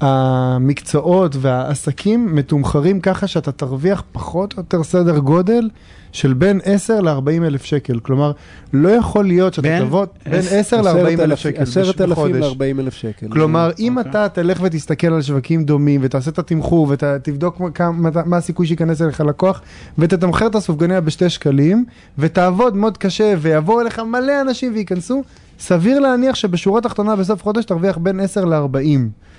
המקצועות 0.00 1.36
והעסקים 1.40 2.34
מתומחרים 2.34 3.00
ככה 3.00 3.26
שאתה 3.26 3.52
תרוויח 3.52 4.02
פחות 4.12 4.52
או 4.52 4.58
יותר 4.58 4.82
סדר 4.82 5.18
גודל 5.18 5.68
של 6.12 6.32
בין 6.32 6.60
10 6.64 7.00
ל-40 7.00 7.12
אלף 7.46 7.64
שקל. 7.64 7.98
כלומר, 7.98 8.32
לא 8.72 8.88
יכול 8.88 9.24
להיות 9.24 9.54
שאתה 9.54 9.68
בין? 9.68 9.82
תבוא 9.84 10.04
בין 10.26 10.34
עש- 10.40 10.52
10 10.52 10.80
ל-40 10.82 11.20
אלף 11.20 11.38
שקל 11.38 11.62
בש- 11.62 11.68
עשרת 11.76 12.00
אלפים 12.00 12.12
בחודש. 12.12 12.42
ל-40 12.58 12.80
אלף 12.80 12.94
שקל. 12.94 13.26
כלומר, 13.28 13.70
אם 13.78 13.98
אוקיי. 13.98 14.10
אתה 14.10 14.28
תלך 14.28 14.58
ותסתכל 14.62 15.06
על 15.12 15.22
שווקים 15.22 15.64
דומים 15.64 16.00
ותעשה 16.04 16.30
את 16.30 16.38
התמחור 16.38 16.86
ותבדוק 16.90 17.60
מה- 17.60 17.90
מה 18.26 18.36
הסיכוי 18.36 18.66
שייכנס 18.66 19.02
אליך 19.02 19.20
לקוח 19.20 19.60
ותתמחר 19.98 20.46
את 20.46 20.54
הסופגניה 20.54 21.00
בשתי 21.00 21.28
שקלים 21.30 21.84
ותעבוד 22.18 22.76
מאוד 22.76 22.98
קשה 22.98 23.34
ויבואו 23.38 23.80
אליך 23.80 23.98
מלא 23.98 24.40
אנשים 24.40 24.72
וייכנסו, 24.74 25.22
סביר 25.58 25.98
להניח 26.00 26.34
שבשורה 26.34 26.78
התחתונה 26.78 27.16
בסוף 27.16 27.42
חודש 27.42 27.64
תרוויח 27.64 27.98
בין 27.98 28.20
10 28.20 28.44
ל-40. 28.44 28.78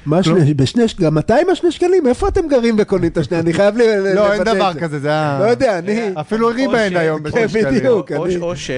מה 0.08 0.24
שני, 0.24 0.54
בשני, 0.54 0.84
גם 1.02 1.14
200 1.16 1.50
השני 1.50 1.72
שקלים? 1.72 2.08
איפה 2.08 2.28
אתם 2.28 2.48
גרים 2.48 2.76
וקונים 2.80 3.10
את 3.12 3.18
השני? 3.18 3.40
אני 3.40 3.54
חייב. 3.54 3.76
לא, 4.16 4.34
אין 4.34 4.44
דבר 4.44 4.70
את 4.70 4.74
זה. 4.74 4.80
כזה, 4.80 5.00
זה 5.00 5.08
היה... 5.08 5.38
לא 5.42 5.46
יודע, 5.46 5.80
אני... 5.80 6.10
אפילו 6.20 6.48
ריבה 6.48 6.84
אין 6.84 6.98
היום 6.98 7.24
בשני 7.24 7.48
ש- 7.50 7.52
שקלים. 7.52 7.76
בדיוק. 7.80 8.12
או- 8.12 8.26
אני- 8.26 8.38
או 8.38 8.56
ש... 8.56 8.72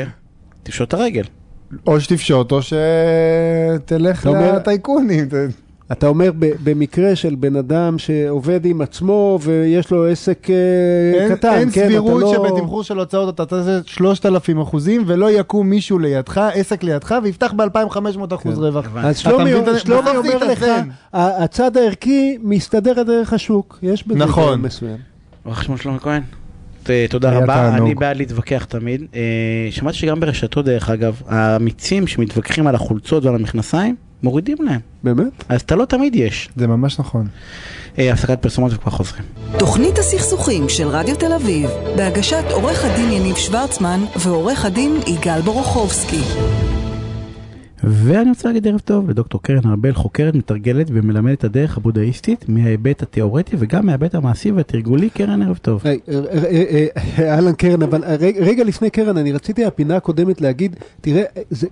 תפשוט 0.63 0.87
את 0.87 0.93
הרגל. 0.93 1.23
או 1.87 2.01
שתפשוט 2.01 2.51
או 2.51 2.59
שתלך 2.61 4.25
לטייקונים. 4.25 5.27
אתה 5.91 6.07
אומר 6.07 6.31
במקרה 6.37 7.15
של 7.15 7.35
בן 7.35 7.55
אדם 7.55 7.97
שעובד 7.97 8.65
עם 8.65 8.81
עצמו 8.81 9.39
ויש 9.41 9.91
לו 9.91 10.07
עסק 10.07 10.47
אה, 10.49 10.55
אין, 11.19 11.35
קטן, 11.35 11.53
אין 11.53 11.69
כן, 11.71 11.87
סבירות 11.87 12.21
לא... 12.21 12.33
שבתמחור 12.33 12.83
של 12.83 12.99
הוצאות 12.99 13.35
אתה 13.35 13.45
תעשה 13.45 13.79
3,000 13.85 14.61
אחוזים 14.61 15.03
ולא 15.07 15.31
יקום 15.31 15.69
מישהו 15.69 15.99
לידך, 15.99 16.37
עסק 16.53 16.83
לידך, 16.83 17.15
ויפתח 17.23 17.53
ב-2,500 17.55 18.35
אחוז 18.35 18.55
כן. 18.55 18.61
רווח. 18.61 18.85
אז 18.95 19.17
שלומי, 19.17 19.53
אומר 19.53 20.37
לך, 20.37 20.65
הצד 21.13 21.77
הערכי 21.77 22.37
מסתדר 22.41 23.03
דרך 23.03 23.33
השוק, 23.33 23.79
יש 23.81 24.07
בזה 24.07 24.19
נכון. 24.19 24.61
מסוים. 24.61 24.97
רואה 25.45 25.55
חשבון 25.55 25.77
שלומי 25.77 25.99
כהן. 25.99 26.21
תודה 27.09 27.37
רבה, 27.37 27.55
תענוג. 27.55 27.85
אני 27.85 27.95
בעד 27.95 28.17
להתווכח 28.17 28.65
תמיד. 28.65 29.01
אה, 29.15 29.67
שמעתי 29.71 29.97
שגם 29.97 30.19
ברשתות 30.19 30.65
דרך 30.65 30.89
אגב, 30.89 31.21
האמיצים 31.27 32.07
שמתווכחים 32.07 32.67
על 32.67 32.75
החולצות 32.75 33.25
ועל 33.25 33.35
המכנסיים, 33.35 33.95
מורידים 34.23 34.57
להם. 34.61 34.79
באמת? 35.03 35.43
אז 35.49 35.61
אתה 35.61 35.75
לא 35.75 35.85
תמיד 35.85 36.15
יש. 36.15 36.49
זה 36.55 36.67
ממש 36.67 36.99
נכון. 36.99 37.27
אה, 37.99 38.13
הפסקת 38.13 38.41
פרסומות 38.41 38.73
וכבר 38.73 38.91
חוזרים. 38.91 39.23
תוכנית 39.59 39.97
הסכסוכים 39.97 40.69
של 40.69 40.87
רדיו 40.87 41.15
תל 41.15 41.33
אביב, 41.33 41.69
בהגשת 41.97 42.43
עורך 42.51 42.85
הדין 42.85 43.11
יניב 43.11 43.35
שוורצמן 43.35 43.99
ועורך 44.15 44.65
הדין 44.65 44.99
יגאל 45.07 45.41
בורוכובסקי. 45.41 46.21
ואני 47.83 48.29
רוצה 48.29 48.47
להגיד 48.47 48.67
ערב 48.67 48.79
טוב 48.79 49.09
לדוקטור 49.09 49.41
קרן 49.43 49.69
ארבל, 49.69 49.93
חוקרת, 49.93 50.35
מתרגלת 50.35 50.87
ומלמדת 50.93 51.43
הדרך 51.43 51.77
הבודהיסטית 51.77 52.45
מההיבט 52.47 53.01
התיאורטי 53.01 53.55
וגם 53.59 53.85
מההיבט 53.85 54.15
המעשי 54.15 54.51
והתרגולי. 54.51 55.09
קרן, 55.09 55.41
ערב 55.41 55.57
טוב. 55.61 55.81
אה, 55.85 55.95
אה, 56.09 56.85
אה, 57.19 57.33
אהלן 57.35 57.53
קרן, 57.53 57.81
אבל 57.81 58.03
רגע- 58.39 58.63
לפני 58.63 58.89
קרן, 58.89 59.17
אני 59.17 59.31
רציתי 59.31 59.65
הפינה 59.65 59.95
הקודמת 59.95 60.41
להגיד, 60.41 60.75
תראה, 61.01 61.23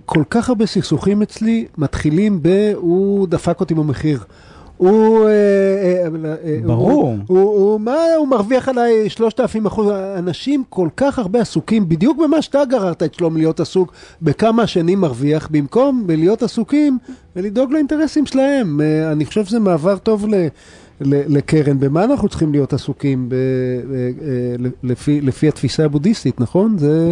כל 0.04 0.22
כך 0.30 0.48
הרבה 0.48 0.66
סכסוכים 0.66 1.22
אצלי 1.22 1.66
מתחילים 1.78 2.38
ב... 2.42 2.72
הוא 2.76 3.28
דפק 3.28 3.60
אותי 3.60 3.74
במחיר. 3.74 4.24
הוא... 4.78 5.26
אה, 5.26 5.30
אה, 5.30 6.34
אה, 6.44 6.58
ברור. 6.66 7.02
הוא, 7.02 7.18
הוא, 7.26 7.40
הוא, 7.40 7.80
מה, 7.80 7.96
הוא 8.18 8.28
מרוויח 8.28 8.68
עליי 8.68 9.10
3,000 9.10 9.66
אחוז. 9.66 9.88
אנשים 10.18 10.64
כל 10.68 10.88
כך 10.96 11.18
הרבה 11.18 11.40
עסוקים, 11.40 11.88
בדיוק 11.88 12.18
במה 12.18 12.42
שאתה 12.42 12.64
גררת 12.64 13.02
את 13.02 13.14
שלום 13.14 13.36
להיות 13.36 13.60
עסוק, 13.60 13.92
בכמה 14.22 14.62
השני 14.62 14.94
מרוויח, 14.94 15.48
במקום 15.50 16.06
בלהיות 16.06 16.42
עסוקים 16.42 16.98
ולדאוג 17.36 17.72
לאינטרסים 17.72 18.26
שלהם. 18.26 18.80
אני 19.12 19.24
חושב 19.24 19.44
שזה 19.44 19.60
מעבר 19.60 19.98
טוב 19.98 20.26
ל... 20.28 20.34
ל- 21.00 21.36
לקרן, 21.36 21.80
במה 21.80 22.04
אנחנו 22.04 22.28
צריכים 22.28 22.52
להיות 22.52 22.72
עסוקים 22.72 23.28
ב, 23.28 23.34
אה, 23.34 23.38
לפי, 24.82 25.20
לפי 25.20 25.48
התפיסה 25.48 25.84
הבודהיסטית, 25.84 26.40
נכון? 26.40 26.78
זה, 26.78 27.10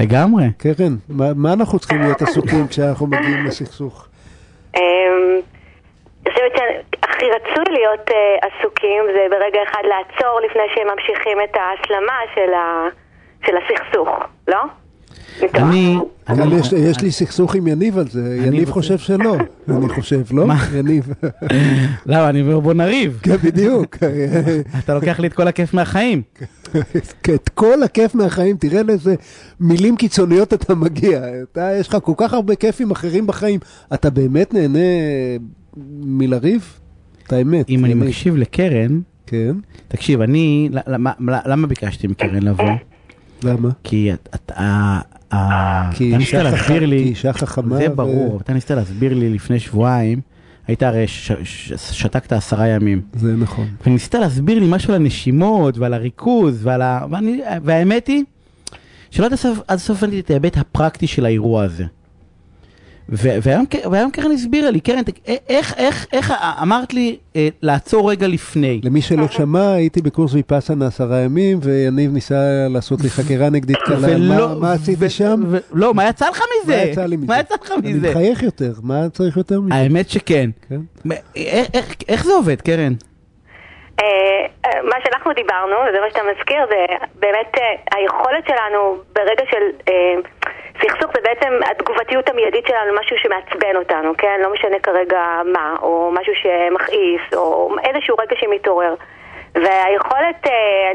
לגמרי. 0.00 0.44
קרן, 0.58 0.96
מה, 1.08 1.34
מה 1.34 1.52
אנחנו 1.52 1.78
צריכים 1.78 2.00
להיות 2.00 2.22
עסוקים 2.22 2.66
כשאנחנו 2.68 3.06
מגיעים 3.06 3.46
לסכסוך? 3.46 4.06
אני 6.26 6.32
חושבת 6.34 6.52
שהכי 6.56 7.24
רצוי 7.26 7.74
להיות 7.74 8.10
אה, 8.10 8.16
עסוקים 8.48 9.02
זה 9.14 9.26
ברגע 9.30 9.58
אחד 9.70 9.82
לעצור 9.88 10.40
לפני 10.46 10.62
שהם 10.74 10.86
ממשיכים 10.94 11.38
את 11.44 11.56
ההסלמה 11.56 12.18
של, 12.34 12.54
ה, 12.54 12.88
של 13.46 13.52
הסכסוך, 13.56 14.08
לא? 14.48 14.58
אני... 15.54 15.96
אבל 16.28 16.42
אני- 16.42 16.54
יש- 16.60 16.72
יש 16.72 17.00
לי 17.02 17.10
סכסוך 17.10 17.54
עם 17.54 17.66
יניב 17.66 17.98
על 17.98 18.04
זה, 18.08 18.20
יניב 18.46 18.60
רוצה- 18.60 18.72
חושב 18.72 18.98
שלא, 18.98 19.34
אני 19.68 19.88
חושב, 19.88 20.20
לא? 20.32 20.46
מה? 20.46 20.54
יניב. 20.78 21.08
למה, 22.06 22.28
אני 22.28 22.40
אומר 22.42 22.60
בוא 22.60 22.72
נריב. 22.74 23.20
כן, 23.22 23.36
בדיוק. 23.36 23.96
אתה 24.84 24.94
לוקח 24.94 25.20
לי 25.20 25.26
את 25.26 25.32
כל 25.32 25.48
הכיף 25.48 25.74
מהחיים. 25.74 26.22
את 27.34 27.48
כל 27.48 27.82
הכיף 27.82 28.14
מהחיים, 28.14 28.56
תראה 28.56 28.82
לאיזה 28.82 29.14
מילים 29.60 29.96
קיצוניות 29.96 30.52
אתה 30.54 30.74
מגיע. 30.74 31.20
אתה, 31.52 31.70
יש 31.80 31.88
לך 31.88 31.96
כל 32.04 32.12
כך 32.16 32.34
הרבה 32.34 32.54
כיפים 32.54 32.90
אחרים 32.90 33.26
בחיים. 33.26 33.60
אתה 33.94 34.10
באמת 34.10 34.54
נהנה 34.54 34.78
מלריב? 36.04 36.78
את 37.26 37.32
האמת. 37.32 37.68
אם 37.68 37.84
אני. 37.84 37.94
מקשיב 37.94 38.36
לקרן, 38.36 39.00
כן, 39.26 39.56
תקשיב, 39.88 40.20
אני, 40.20 40.68
למה- 40.86 41.12
למה 41.46 41.66
ביקשתי 41.66 42.06
מקרן 42.06 42.42
לבוא? 42.42 42.70
למה? 43.44 43.68
כי 43.84 44.12
את- 44.12 44.28
את- 44.34 44.50
ה- 44.56 45.00
ה- 45.34 45.92
כי 45.92 46.08
אתה 46.10 46.18
ניסית 46.18 46.34
להסביר 46.34 46.86
לי, 46.86 47.02
כי 47.02 47.08
אישה 47.08 47.32
חכמה. 47.32 47.76
זה 47.76 47.88
ברור, 47.88 48.40
אתה 48.40 48.52
ניסית 48.52 48.70
להסביר 48.70 49.14
לי 49.14 49.30
לפני 49.34 49.58
שבועיים, 49.60 50.20
היית 50.66 50.82
הרי, 50.82 51.04
שתקת 51.76 52.32
עשרה 52.32 52.68
ימים, 52.68 53.00
זה 53.14 53.36
נכון. 53.36 53.66
וניסית 53.86 54.14
להסביר 54.14 54.58
לי 54.58 54.66
משהו 54.68 54.90
על 54.94 55.00
הנשימות 55.00 55.78
ועל 55.78 55.94
הריכוז 55.94 56.60
ועל 56.66 56.82
ה... 56.82 57.04
והאמת 57.64 58.06
היא, 58.06 58.24
שלא 59.10 59.26
עד 59.26 59.32
הסוף 59.68 60.02
הבנתי 60.02 60.20
את 60.20 60.30
ההיבט 60.30 60.56
הפרקטי 60.56 61.06
של 61.06 61.24
האירוע 61.26 61.62
הזה. 61.64 61.84
והיום, 63.12 63.66
קרן 64.12 64.32
הסבירה 64.32 64.70
לי, 64.70 64.80
קרן, 64.80 65.02
תק- 65.02 65.18
איך, 65.48 65.74
איך, 65.76 66.06
איך, 66.12 66.32
אמרת 66.62 66.92
לי 66.94 67.16
אה, 67.36 67.48
לעצור 67.62 68.10
רגע 68.10 68.26
לפני. 68.28 68.80
למי 68.84 69.02
שלא 69.02 69.28
שמע, 69.28 69.72
הייתי 69.72 70.02
בקורס 70.02 70.34
ויפאסנה 70.34 70.86
עשרה 70.86 71.18
ימים, 71.18 71.58
ויניב 71.62 72.12
ניסה 72.12 72.34
לעשות 72.70 73.00
לי 73.00 73.10
חקירה 73.10 73.50
נגדית 73.50 73.76
קלה. 73.76 73.96
ולא- 74.08 74.48
מה- 74.48 74.54
מה 74.60 74.72
עשיתי 74.72 75.06
ו- 75.06 75.10
שם? 75.10 75.40
ו- 75.46 75.58
לא, 75.72 75.94
מה 75.94 76.08
יצא 76.08 76.28
לך 76.30 76.42
מזה? 76.64 76.76
מה 76.76 76.82
יצא 76.82 77.04
לי 77.06 77.16
מזה? 77.16 77.26
מה 77.26 77.40
יצא 77.40 77.54
לך 77.62 77.72
אני 77.78 77.92
מזה? 77.92 78.10
מחייך 78.10 78.42
יותר, 78.42 78.72
מה 78.82 79.08
צריך 79.12 79.36
יותר 79.36 79.60
מזה? 79.60 79.74
האמת 79.74 80.10
שכן. 80.10 80.50
כן. 80.68 80.80
איך- 81.36 81.68
איך- 81.74 81.94
איך 82.08 82.24
זה 82.24 82.32
עובד, 82.32 82.60
קרן? 82.60 82.92
אה, 84.00 84.04
אה, 84.66 84.82
מה 84.82 84.96
שאנחנו 85.04 85.30
דיברנו, 85.34 85.76
וזה 85.88 85.98
מה 86.04 86.06
שאתה 86.10 86.20
מזכיר, 86.32 86.58
זה 86.68 86.76
באמת 87.20 87.50
אה, 87.58 87.62
היכולת 87.98 88.44
שלנו 88.48 88.78
ברגע 89.16 89.42
של 89.50 89.64
אה, 89.88 89.94
סכסוך 90.78 91.12
זה 91.14 91.20
בעצם 91.22 91.52
התגובתיות 91.70 92.28
המיידית 92.28 92.66
שלנו 92.66 92.94
למשהו 92.94 93.18
שמעצבן 93.18 93.76
אותנו, 93.76 94.12
כן? 94.18 94.40
לא 94.42 94.52
משנה 94.52 94.78
כרגע 94.78 95.22
מה, 95.52 95.76
או 95.82 96.10
משהו 96.12 96.32
שמכעיס, 96.34 97.22
או 97.34 97.76
איזשהו 97.84 98.16
רגע 98.18 98.36
שמתעורר. 98.36 98.94
והיכולת, 99.54 100.46
אה, 100.46 100.90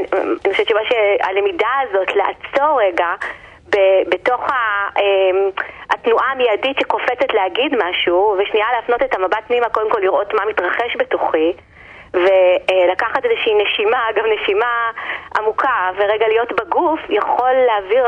אני 0.45 0.53
חושבת 0.53 0.67
שמה 0.67 0.79
שהלמידה 0.89 1.69
הזאת 1.81 2.15
לעצור 2.15 2.81
רגע 2.81 3.07
בתוך 4.09 4.49
אה, 4.49 5.31
התנועה 5.89 6.31
המיידית 6.31 6.79
שקופצת 6.79 7.33
להגיד 7.33 7.71
משהו, 7.75 8.37
ושנייה 8.39 8.67
להפנות 8.75 9.03
את 9.03 9.15
המבט 9.15 9.43
פנימה, 9.47 9.69
קודם 9.69 9.91
כל 9.91 9.99
לראות 10.01 10.33
מה 10.33 10.41
מתרחש 10.49 10.95
בתוכי. 10.97 11.53
ולקחת 12.15 13.25
איזושהי 13.25 13.53
נשימה, 13.63 14.09
אגב 14.09 14.23
נשימה 14.25 14.91
עמוקה, 15.37 15.89
ורגע 15.97 16.27
להיות 16.27 16.51
בגוף, 16.61 16.99
יכול 17.09 17.51
להעביר 17.67 18.05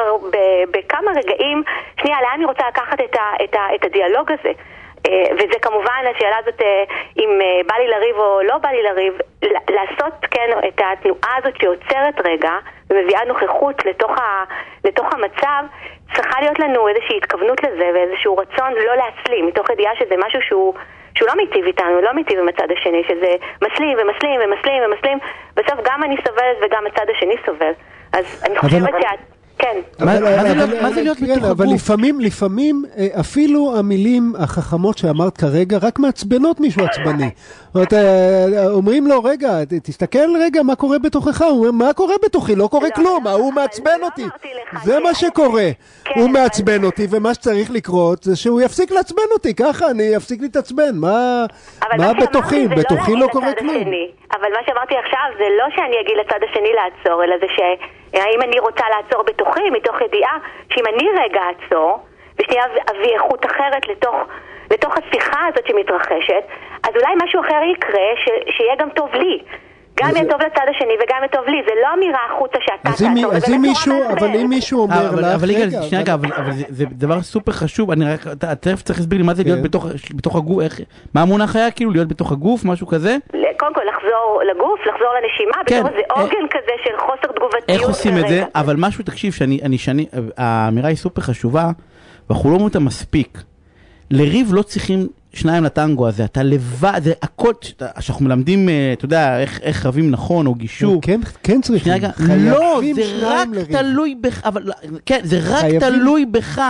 בכמה 0.72 1.12
רגעים, 1.16 1.64
שנייה, 2.02 2.22
לאן 2.22 2.32
אני 2.36 2.46
רוצה 2.46 2.68
לקחת 2.68 3.02
את, 3.02 3.16
ה- 3.16 3.44
את, 3.44 3.56
ה- 3.56 3.76
את 3.76 3.86
הדיאלוג 3.86 4.32
הזה? 4.32 4.52
אה, 5.08 5.26
וזה 5.36 5.60
כמובן, 5.62 6.04
השאלה 6.16 6.38
הזאת, 6.38 6.62
אה, 6.62 6.84
אם 7.18 7.30
אה, 7.42 7.62
בא 7.68 7.76
לי 7.76 7.88
לריב 7.88 8.18
או 8.18 8.42
לא 8.44 8.58
בא 8.58 8.70
לי 8.70 8.84
לריב, 8.84 9.14
לעשות, 9.70 10.14
כן, 10.32 10.50
את 10.68 10.82
התנועה 10.92 11.36
הזאת 11.38 11.54
שעוצרת 11.62 12.16
רגע, 12.26 12.52
ומביאה 12.90 13.26
נוכחות 13.26 13.86
לתוך, 13.86 14.12
ה, 14.20 14.44
לתוך 14.86 15.14
המצב, 15.14 15.64
צריכה 16.16 16.42
להיות 16.42 16.60
לנו 16.60 16.88
איזושהי 16.88 17.18
התכוונות 17.18 17.64
לזה, 17.64 17.90
ואיזשהו 17.94 18.38
רצון 18.38 18.74
לא 18.74 18.96
להסלים, 18.96 19.48
מתוך 19.48 19.70
ידיעה 19.70 19.96
שזה 19.96 20.16
משהו 20.26 20.42
שהוא... 20.42 20.74
שהוא 21.18 21.28
לא 21.30 21.36
מיטיב 21.36 21.66
איתנו, 21.66 22.02
לא 22.02 22.14
מיטיב 22.14 22.40
עם 22.40 22.48
הצד 22.48 22.68
השני, 22.72 23.04
שזה 23.08 23.32
מסלים 23.62 23.98
ומסלים 24.02 24.42
ומסלים 24.46 24.82
ומסלים, 24.86 25.18
בסוף 25.56 25.80
גם 25.84 26.04
אני 26.04 26.16
סובלת 26.28 26.58
וגם 26.66 26.84
הצד 26.88 27.06
השני 27.16 27.36
סובל. 27.46 27.72
אז 28.14 28.44
אני 28.46 28.58
חושבת 28.60 28.82
אבל- 28.82 28.92
מה 28.92 29.37
אבל- 30.02 30.24
להיות- 30.44 30.82
מה 30.82 30.92
זה 30.92 31.02
להיות 31.02 31.18
כן, 31.18 31.26
בתוך 31.26 31.44
אבל 31.46 31.66
הגוף? 31.66 31.76
לפעמים, 31.76 32.20
לפעמים, 32.20 32.84
אה, 32.98 33.08
אפילו 33.20 33.78
המילים 33.78 34.34
החכמות 34.40 34.98
שאמרת 34.98 35.38
כרגע, 35.38 35.78
רק 35.82 36.00
מעצבנות 36.00 36.60
מישהו 36.60 36.86
עצבני. 36.86 37.30
זאת 37.66 37.76
אומרת, 37.76 37.94
אה, 37.94 38.68
אומרים 38.68 39.08
לו, 39.08 39.24
רגע, 39.24 39.50
תסתכל 39.84 40.38
רגע 40.40 40.64
מה 40.64 40.76
קורה 40.76 41.00
בתוכך, 41.00 41.42
הוא 41.42 41.50
אומר, 41.68 41.72
מה 41.86 41.94
קורה 41.94 42.16
בתוכי? 42.26 42.56
לא 42.56 42.68
קורה 42.68 42.88
לא, 42.88 42.94
כלום, 42.96 43.24
לא, 43.26 43.30
ההוא 43.30 43.52
אבל 43.54 43.62
מעצבן 43.62 44.00
לא 44.02 44.06
אותי. 44.06 44.24
זה 44.84 44.98
ש- 45.00 45.04
מה 45.04 45.14
שקורה. 45.14 45.70
כן, 46.06 46.20
הוא 46.20 46.24
אבל- 46.30 46.34
מעצבן 46.40 46.84
אותי, 46.84 47.08
ומה 47.10 47.34
שצריך 47.34 47.72
לקרות 47.72 48.24
זה 48.24 48.36
שהוא 48.36 48.62
יפסיק 48.62 48.92
לעצבן 48.92 49.22
אותי, 49.34 49.54
ככה 49.54 49.90
אני 49.92 50.18
אפסיק 50.18 50.42
להתעצבן. 50.42 50.96
מה 50.96 51.46
אבל 51.92 52.14
בתוכי? 52.22 52.68
בתוכי 52.68 53.16
לא 53.16 53.28
קורה 53.32 53.54
כלום. 53.54 53.76
השני. 53.76 54.08
אבל 54.32 54.50
מה 54.54 54.60
שאמרתי 54.66 54.96
עכשיו 55.06 55.20
זה 55.38 55.44
לא 55.60 55.66
שאני 55.76 55.96
אגיד 56.04 56.16
לצד 56.26 56.40
השני 56.52 56.70
לעצור, 56.80 57.24
אלא 57.24 57.36
זה 57.40 57.46
שהאם 58.18 58.42
אני 58.42 58.60
רוצה 58.60 58.84
לעצור 58.96 59.24
בתוכי, 59.24 59.70
מתוך 59.70 60.02
ידיעה 60.02 60.38
שאם 60.74 60.84
אני 60.94 61.08
רגע 61.22 61.42
אעצור, 61.50 62.00
ושנייה 62.40 62.64
אביא 62.92 63.14
איכות 63.14 63.46
אחרת 63.46 63.88
לתוך, 63.88 64.16
לתוך 64.72 64.94
השיחה 64.98 65.40
הזאת 65.48 65.68
שמתרחשת, 65.68 66.44
אז 66.84 66.92
אולי 66.96 67.14
משהו 67.24 67.42
אחר 67.42 67.62
יקרה 67.74 68.10
ש, 68.16 68.26
שיהיה 68.58 68.76
גם 68.80 68.90
טוב 68.90 69.10
לי. 69.14 69.44
גם 70.00 70.10
יהיה 70.16 70.26
טוב 70.32 70.42
לצד 70.42 70.66
השני 70.76 70.94
וגם 70.94 71.18
יהיה 71.20 71.28
טוב 71.28 71.48
לי, 71.48 71.62
זה 71.68 71.74
לא 71.84 71.94
אמירה 71.94 72.20
החוצה 72.30 72.58
שאתה 72.62 72.74
תעצור, 72.84 72.98
זה 72.98 73.38
אז 73.38 73.44
באמת 73.44 73.48
אם 73.48 73.62
נורא 73.62 73.70
מישהו. 73.70 73.94
אבל 74.18 74.40
אם 74.40 74.50
מישהו 74.50 74.82
אומר 74.82 75.10
אבל, 75.10 75.20
לך, 75.20 75.36
אבל 75.36 75.50
יגאל, 75.50 75.68
רגע, 75.68 75.82
שנייה 75.82 76.02
רגע, 76.02 76.14
אבל, 76.14 76.52
זה, 76.52 76.86
דבר 76.92 77.22
סופר 77.22 77.52
חשוב, 77.52 77.92
אני 77.92 78.06
רק, 78.06 78.20
אתה 78.32 78.56
תכף 78.56 78.82
צריך 78.82 79.00
להסביר 79.00 79.18
לי 79.20 79.26
מה 79.26 79.34
זה 79.34 79.44
להיות 79.44 79.58
כן. 79.58 79.64
בתוך, 80.18 80.36
הגוף, 80.36 80.64
מה 81.14 81.22
המונח 81.22 81.56
היה 81.56 81.72
כאילו, 81.72 81.92
להיות 81.92 82.08
בתוך 82.08 82.32
הגוף, 82.32 82.66
משהו 82.66 82.88
כזה? 82.88 83.18
קודם 83.74 83.76
כל 83.76 83.92
לחזור 83.96 84.42
לגוף, 84.52 84.80
לחזור 84.80 85.08
לנשימה, 85.22 85.58
כן, 85.66 85.80
בתור 85.80 85.90
איזה 85.90 86.02
אה, 86.12 86.22
עוגן 86.22 86.48
כזה 86.52 86.72
של 86.84 86.98
חוסר 87.00 87.34
תגובתיות. 87.36 87.70
איך 87.70 87.82
עושים 87.82 88.18
את 88.18 88.28
זה? 88.30 88.44
אבל 88.56 88.76
משהו, 88.80 89.04
תקשיב, 89.04 89.34
שאני, 89.34 89.60
אני, 89.64 89.78
שאני, 89.78 90.06
האמירה 90.38 90.90
היא 90.90 90.98
סופר 90.98 91.22
חשובה, 91.22 91.70
ואנחנו 92.30 92.50
לא 92.50 92.54
אומרים 92.54 92.68
אותה 92.68 92.80
מספיק. 92.80 93.38
לריב 94.12 94.54
לא 94.54 94.62
צריכים 94.62 95.08
שניים 95.34 95.64
לטנגו 95.64 96.08
הזה, 96.08 96.26
אתה 96.26 96.44
לבד, 96.44 97.00
זה 97.04 97.14
הכל, 97.22 97.54
שאנחנו 98.00 98.26
מלמדים, 98.26 98.70
אה, 98.70 98.94
אתה 98.94 99.06
יודע, 99.06 99.40
איך, 99.40 99.60
איך 99.62 99.86
רבים 99.86 100.12
נכון, 100.12 100.48
או 100.48 100.56
גישור. 100.56 101.02
כן, 101.02 101.20
כן 101.44 101.62
צריכים. 101.62 101.94
שנייה 101.94 102.52
לא, 102.52 102.82
זה 102.96 103.02
רק 103.22 103.48
לריב. 103.52 103.78
תלוי 103.78 104.16
בך, 104.16 104.46
אבל 104.46 104.62
לא, 104.66 104.74
כן, 105.06 105.20
זה 105.24 105.40
רק 105.44 105.60
חייבים. 105.60 105.80
תלוי 105.80 106.26
בך. 106.26 106.62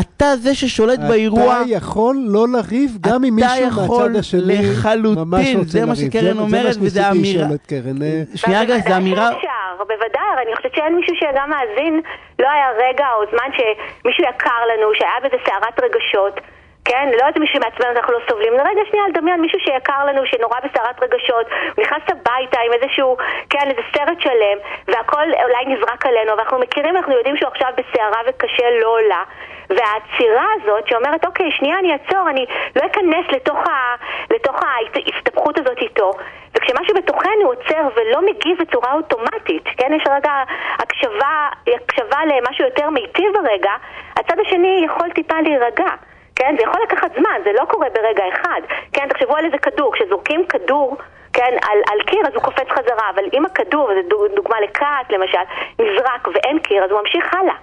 אתה 0.00 0.36
זה 0.36 0.54
ששולט 0.54 0.98
באירוע. 1.08 1.60
אתה 1.62 1.70
יכול 1.70 2.16
לא 2.28 2.46
לריב 2.48 2.90
גם 3.00 3.24
עם 3.24 3.38
אתה 3.38 3.46
מישהו 3.46 3.68
יכול 3.84 4.02
מהצד 4.08 4.18
השני 4.18 4.56
לחלוטין, 4.70 5.22
ממש 5.24 5.46
רוצה 5.56 5.70
זה 5.70 5.86
מה 5.86 5.92
לריב. 5.92 6.10
שקרן 6.10 6.34
זה- 6.34 6.40
אומרת, 6.40 6.72
זה 6.74 6.80
מה 6.80 6.86
וזה 6.86 7.00
שניסיתי 7.02 7.10
אמירה. 7.10 7.44
לשאול 7.44 7.54
את 7.54 7.66
קרן. 7.66 8.02
אה, 8.02 8.22
שנייה 8.34 8.60
רגע, 8.60 8.74
זה 8.88 8.96
אמירה... 8.96 9.30
בוודאי, 9.78 10.30
אני 10.46 10.56
חושבת 10.56 10.74
שאין 10.74 10.94
מישהו 10.96 11.14
שגם 11.16 11.50
מאזין, 11.50 12.00
לא 12.38 12.46
היה 12.50 12.68
רגע 12.88 13.06
או 13.16 13.24
זמן 13.30 13.48
שמישהו 13.56 14.24
יקר 14.24 14.60
לנו, 14.70 14.86
שהיה 14.94 15.18
בזה 15.24 15.36
סערת 15.46 15.80
רגשות. 15.84 16.40
כן, 16.88 17.08
לא 17.20 17.26
איזה 17.28 17.40
מישהו 17.40 17.54
שמעצבן 17.60 17.86
אנחנו 17.96 18.12
לא 18.12 18.18
סובלים, 18.28 18.52
לרגע 18.52 18.80
שנייה 18.90 19.04
לדמיין 19.08 19.40
מישהו 19.40 19.60
שיקר 19.60 20.04
לנו, 20.06 20.26
שנורא 20.26 20.58
בסערת 20.64 21.02
רגשות, 21.02 21.46
נכנס 21.78 22.02
הביתה 22.08 22.60
עם 22.66 22.72
איזשהו, 22.72 23.16
כן, 23.50 23.70
איזה 23.70 23.82
סרט 23.94 24.20
שלם, 24.20 24.58
והכל 24.88 25.26
אולי 25.44 25.64
נזרק 25.66 26.06
עלינו, 26.06 26.36
ואנחנו 26.36 26.58
מכירים, 26.58 26.96
אנחנו 26.96 27.12
יודעים 27.12 27.36
שהוא 27.36 27.48
עכשיו 27.48 27.68
בסערה 27.76 28.20
וקשה 28.28 28.70
לא 28.80 28.88
עולה, 28.88 29.22
והעצירה 29.70 30.46
הזאת 30.54 30.88
שאומרת, 30.88 31.24
אוקיי, 31.24 31.50
שנייה 31.50 31.78
אני 31.78 31.92
אעצור, 31.92 32.30
אני 32.30 32.46
לא 32.76 32.86
אכנס 32.86 33.26
לתוך, 33.32 33.58
ה, 33.68 33.94
לתוך 34.30 34.56
ההסתבכות 34.62 35.58
הזאת 35.58 35.78
איתו, 35.78 36.10
וכשמשהו 36.54 36.94
בתוכנו 36.94 37.44
עוצר 37.46 37.82
ולא 37.96 38.20
מגיב 38.26 38.58
בצורה 38.60 38.92
אוטומטית, 38.92 39.64
כן, 39.76 39.92
יש 39.92 40.02
רגע 40.10 40.32
הקשבה, 40.78 41.48
הקשבה 41.76 42.18
למשהו 42.24 42.64
יותר 42.64 42.90
מיטיב 42.90 43.32
ברגע, 43.34 43.72
הצד 44.16 44.38
השני 44.46 44.82
יכול 44.86 45.10
טיפה 45.10 45.40
להירגע. 45.40 45.88
כן, 46.36 46.54
זה 46.58 46.62
יכול 46.62 46.80
לקחת 46.82 47.10
זמן, 47.18 47.40
זה 47.44 47.52
לא 47.52 47.64
קורה 47.64 47.86
ברגע 47.94 48.24
אחד. 48.28 48.60
כן, 48.92 49.08
תחשבו 49.08 49.36
על 49.36 49.44
איזה 49.44 49.58
כדור, 49.58 49.92
כשזורקים 49.92 50.46
כדור, 50.46 50.96
כן, 51.32 51.56
על, 51.70 51.78
על 51.92 51.98
קיר 52.06 52.20
אז 52.26 52.34
הוא 52.34 52.42
קופץ 52.42 52.68
חזרה, 52.70 53.10
אבל 53.14 53.24
אם 53.32 53.46
הכדור, 53.46 53.90
דוג- 54.08 54.34
דוגמה 54.34 54.60
לכת 54.60 55.06
למשל, 55.10 55.38
נזרק 55.78 56.28
ואין 56.34 56.58
קיר, 56.58 56.84
אז 56.84 56.90
הוא 56.90 57.00
ממשיך 57.00 57.34
הלאה. 57.34 57.54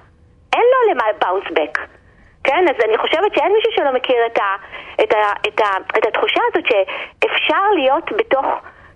אין 0.56 0.62
לו 0.72 0.94
למה 0.94 1.04
באונס 1.22 1.44
בק. 1.54 1.80
כן, 2.44 2.66
אז 2.70 2.76
אני 2.86 2.98
חושבת 2.98 3.36
שאין 3.36 3.52
מישהו 3.54 3.72
שלא 3.76 3.94
מכיר 3.94 4.26
את, 4.26 4.38
ה, 4.38 4.56
את, 5.04 5.14
ה, 5.14 5.18
את, 5.48 5.60
ה, 5.62 5.66
את 5.98 6.06
התחושה 6.06 6.42
הזאת 6.52 6.64
שאפשר 6.68 7.64
להיות 7.76 8.12
בתוך 8.12 8.46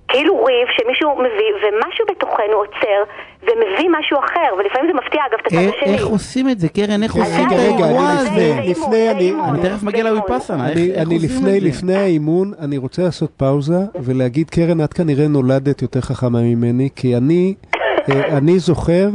כאילו 0.07 0.43
ריב 0.45 0.67
שמישהו 0.77 1.09
מביא, 1.15 1.51
ומשהו 1.61 2.05
בתוכנו 2.11 2.53
עוצר 2.53 2.99
ומביא 3.43 3.89
משהו 3.99 4.17
אחר, 4.19 4.55
ולפעמים 4.59 4.91
זה 4.91 5.03
מפתיע 5.03 5.21
אגב 5.29 5.39
את 5.41 5.47
הצד 5.47 5.57
איך- 5.57 5.75
השני. 5.81 5.93
איך 5.93 6.05
עושים 6.07 6.49
את 6.49 6.59
זה, 6.59 6.69
קרן? 6.69 7.03
איך 7.03 7.15
רגע, 7.15 7.25
עושים 7.25 7.47
את 7.47 7.51
האירוע 7.51 8.11
אני 8.11 8.19
הזה? 8.19 8.59
לפני- 8.71 9.11
אני- 9.11 9.33
אני 9.49 9.61
תכף 9.69 9.83
מגיע 9.83 10.03
לוויפאסנה, 10.03 10.69
איך 10.69 10.77
אני, 11.07 11.19
לפני, 11.19 11.57
את 11.57 11.61
זה? 11.61 11.67
לפני 11.67 11.95
האימון, 11.95 12.51
אני 12.59 12.77
רוצה 12.77 13.01
לעשות 13.03 13.31
פאוזה 13.37 13.73
ולהגיד, 13.95 14.49
קרן, 14.49 14.83
את 14.83 14.93
כנראה 14.93 15.27
נולדת 15.27 15.81
יותר 15.81 16.01
חכמה 16.01 16.41
ממני, 16.41 16.89
כי 16.95 17.17
אני, 17.17 17.53
אה, 18.09 18.37
אני 18.37 18.59
זוכר 18.59 19.09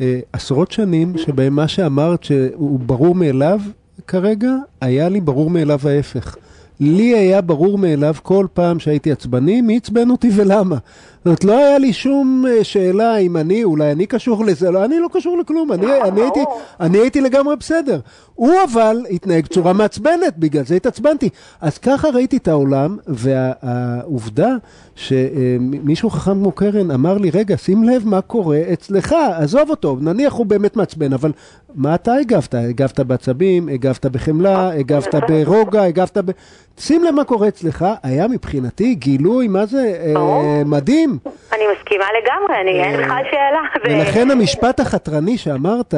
אה, 0.00 0.18
עשרות 0.32 0.72
שנים 0.72 1.12
שבהם 1.18 1.56
מה 1.56 1.68
שאמרת 1.68 2.24
שהוא 2.24 2.78
ברור 2.80 3.14
מאליו 3.14 3.58
כרגע, 4.06 4.50
היה 4.80 5.08
לי 5.08 5.20
ברור 5.20 5.50
מאליו 5.50 5.78
ההפך. 5.88 6.36
לי 6.80 7.18
היה 7.18 7.40
ברור 7.40 7.78
מאליו 7.78 8.14
כל 8.22 8.46
פעם 8.52 8.78
שהייתי 8.78 9.12
עצבני, 9.12 9.60
מי 9.60 9.76
עצבן 9.76 10.10
אותי 10.10 10.30
ולמה. 10.34 10.76
זאת 11.24 11.44
לא 11.44 11.58
היה 11.58 11.78
לי 11.78 11.92
שום 11.92 12.44
אה, 12.48 12.64
שאלה 12.64 13.16
אם 13.16 13.36
אני, 13.36 13.64
אולי 13.64 13.92
אני 13.92 14.06
קשור 14.06 14.44
לזה, 14.44 14.70
לא, 14.70 14.84
אני 14.84 14.98
לא 14.98 15.08
קשור 15.12 15.38
לכלום, 15.38 15.72
אני, 15.72 15.86
אני, 16.02 16.20
הייתי, 16.20 16.40
אני 16.80 16.98
הייתי 16.98 17.20
לגמרי 17.20 17.56
בסדר. 17.56 18.00
הוא 18.34 18.54
אבל 18.72 18.96
התנהג 19.10 19.44
בצורה 19.44 19.72
מעצבנת, 19.72 20.38
בגלל 20.38 20.64
זה 20.64 20.74
התעצבנתי. 20.74 21.28
אז 21.60 21.78
ככה 21.78 22.08
ראיתי 22.08 22.36
את 22.36 22.48
העולם, 22.48 22.96
והעובדה 23.06 24.56
שמישהו 24.94 26.10
חכם 26.10 26.32
כמו 26.32 26.52
קרן 26.52 26.90
אמר 26.90 27.18
לי, 27.18 27.30
רגע, 27.30 27.56
שים 27.56 27.84
לב 27.84 28.06
מה 28.06 28.20
קורה 28.20 28.60
אצלך, 28.72 29.14
עזוב 29.36 29.70
אותו, 29.70 29.96
נניח 30.00 30.32
הוא 30.32 30.46
באמת 30.46 30.76
מעצבן, 30.76 31.12
אבל 31.12 31.32
מה 31.74 31.94
אתה 31.94 32.14
הגבת? 32.14 32.54
הגבת 32.54 33.00
בעצבים, 33.00 33.68
הגבת 33.68 34.06
בחמלה, 34.06 34.70
הגבת 34.72 35.14
ברוגע, 35.28 35.82
הגבת 35.82 36.18
ב... 36.18 36.30
שים 36.78 37.04
לב 37.04 37.14
מה 37.14 37.24
קורה 37.24 37.48
אצלך, 37.48 37.84
היה 38.02 38.28
מבחינתי 38.28 38.94
גילוי, 38.94 39.48
מה 39.48 39.66
זה, 39.66 40.12
אה, 40.16 40.64
מדהים. 40.64 41.09
אני 41.52 41.62
מסכימה 41.78 42.04
לגמרי, 42.22 42.60
אני, 42.62 42.84
אין 42.84 43.02
בכלל 43.02 43.22
שאלה. 43.30 43.60
ו- 43.94 43.98
ולכן 44.00 44.30
המשפט 44.30 44.80
החתרני 44.80 45.38
שאמרת, 45.38 45.94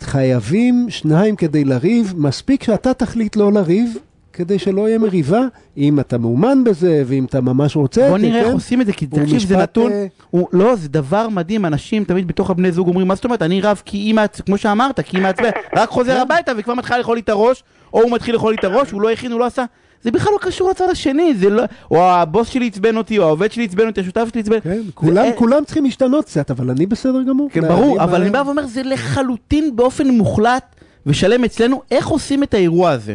חייבים 0.00 0.86
שניים 0.88 1.36
כדי 1.36 1.64
לריב, 1.64 2.14
מספיק 2.16 2.62
שאתה 2.62 2.94
תחליט 2.94 3.36
לא 3.36 3.52
לריב, 3.52 3.96
כדי 4.32 4.58
שלא 4.58 4.88
יהיה 4.88 4.98
מריבה, 4.98 5.40
אם 5.76 6.00
אתה 6.00 6.18
מאומן 6.18 6.64
בזה, 6.64 7.02
ואם 7.06 7.24
אתה 7.24 7.40
ממש 7.40 7.76
רוצה 7.76 8.08
בוא 8.08 8.16
את 8.16 8.20
זה, 8.20 8.26
נראה 8.26 8.38
איך 8.40 8.48
כן? 8.48 8.52
עושים 8.54 8.80
את 8.80 8.86
זה, 8.86 8.92
כי 8.92 9.06
הוא 9.10 9.20
תקשיב, 9.20 9.38
זה 9.38 9.56
נתון, 9.56 9.92
אה, 9.92 10.06
הוא- 10.30 10.48
לא, 10.52 10.74
זה 10.76 10.88
דבר 10.88 11.28
מדהים, 11.28 11.64
אנשים 11.66 12.04
תמיד 12.04 12.28
בתוך 12.28 12.50
הבני 12.50 12.72
זוג 12.72 12.88
אומרים, 12.88 13.08
מה 13.08 13.14
זאת 13.14 13.24
אומרת, 13.24 13.42
אני 13.42 13.60
רב 13.60 13.82
כי 13.84 13.96
אימא, 13.98 14.24
כמו 14.46 14.58
שאמרת, 14.58 15.00
כי 15.00 15.16
אימא 15.16 15.28
עצבן, 15.28 15.50
רק 15.76 15.88
חוזר 15.88 16.20
הביתה 16.20 16.52
וכבר 16.56 16.74
מתחיל 16.74 16.96
לאכול 16.96 17.16
לי 17.16 17.20
את 17.20 17.28
הראש, 17.28 17.62
או 17.94 18.02
הוא 18.02 18.10
מתחיל 18.12 18.34
לאכול 18.34 18.52
לי 18.52 18.58
את 18.58 18.64
הראש, 18.64 18.90
הוא 18.90 19.02
לא 19.02 19.10
הכין, 19.10 19.32
הוא 19.32 19.40
לא 19.40 19.44
עשה, 19.46 19.64
זה 20.04 20.10
בכלל 20.10 20.32
לא 20.32 20.38
קשור 20.38 20.70
לצד 20.70 20.90
השני, 20.90 21.34
זה 21.34 21.50
לא, 21.50 21.62
או 21.90 22.02
הבוס 22.10 22.48
שלי 22.48 22.66
עצבן 22.66 22.96
אותי, 22.96 23.18
או 23.18 23.24
העובד 23.24 23.52
שלי 23.52 23.64
עצבן 23.64 23.86
אותי, 23.86 24.00
השותף 24.00 24.24
שלי 24.32 24.40
עצבן, 24.40 24.60
כן, 24.60 24.70
זה- 24.74 24.92
כולם, 24.94 25.18
אה, 25.24 25.32
כולם 25.32 25.64
צריכים 25.64 25.84
להשתנות 25.84 26.24
קצת, 26.24 26.50
אבל 26.50 26.70
אני 26.70 26.86
בסדר 26.86 27.22
גמור. 27.28 27.48
כן, 27.52 27.64
אני- 27.64 27.68
ברור, 27.74 27.96
מה- 27.96 28.04
אבל 28.04 28.20
אני 28.22 28.30
בא 28.30 28.42
ואומר, 28.46 28.62
זה 28.66 28.82
לחלוטין 28.84 29.76
באופן 29.76 30.08
מוחלט 30.08 30.74
ושלם 31.06 31.44
אצלנו, 31.44 31.82
איך 31.90 32.06
עושים 32.08 32.42
את 32.42 32.54
האירוע 32.54 32.90
הזה? 32.90 33.14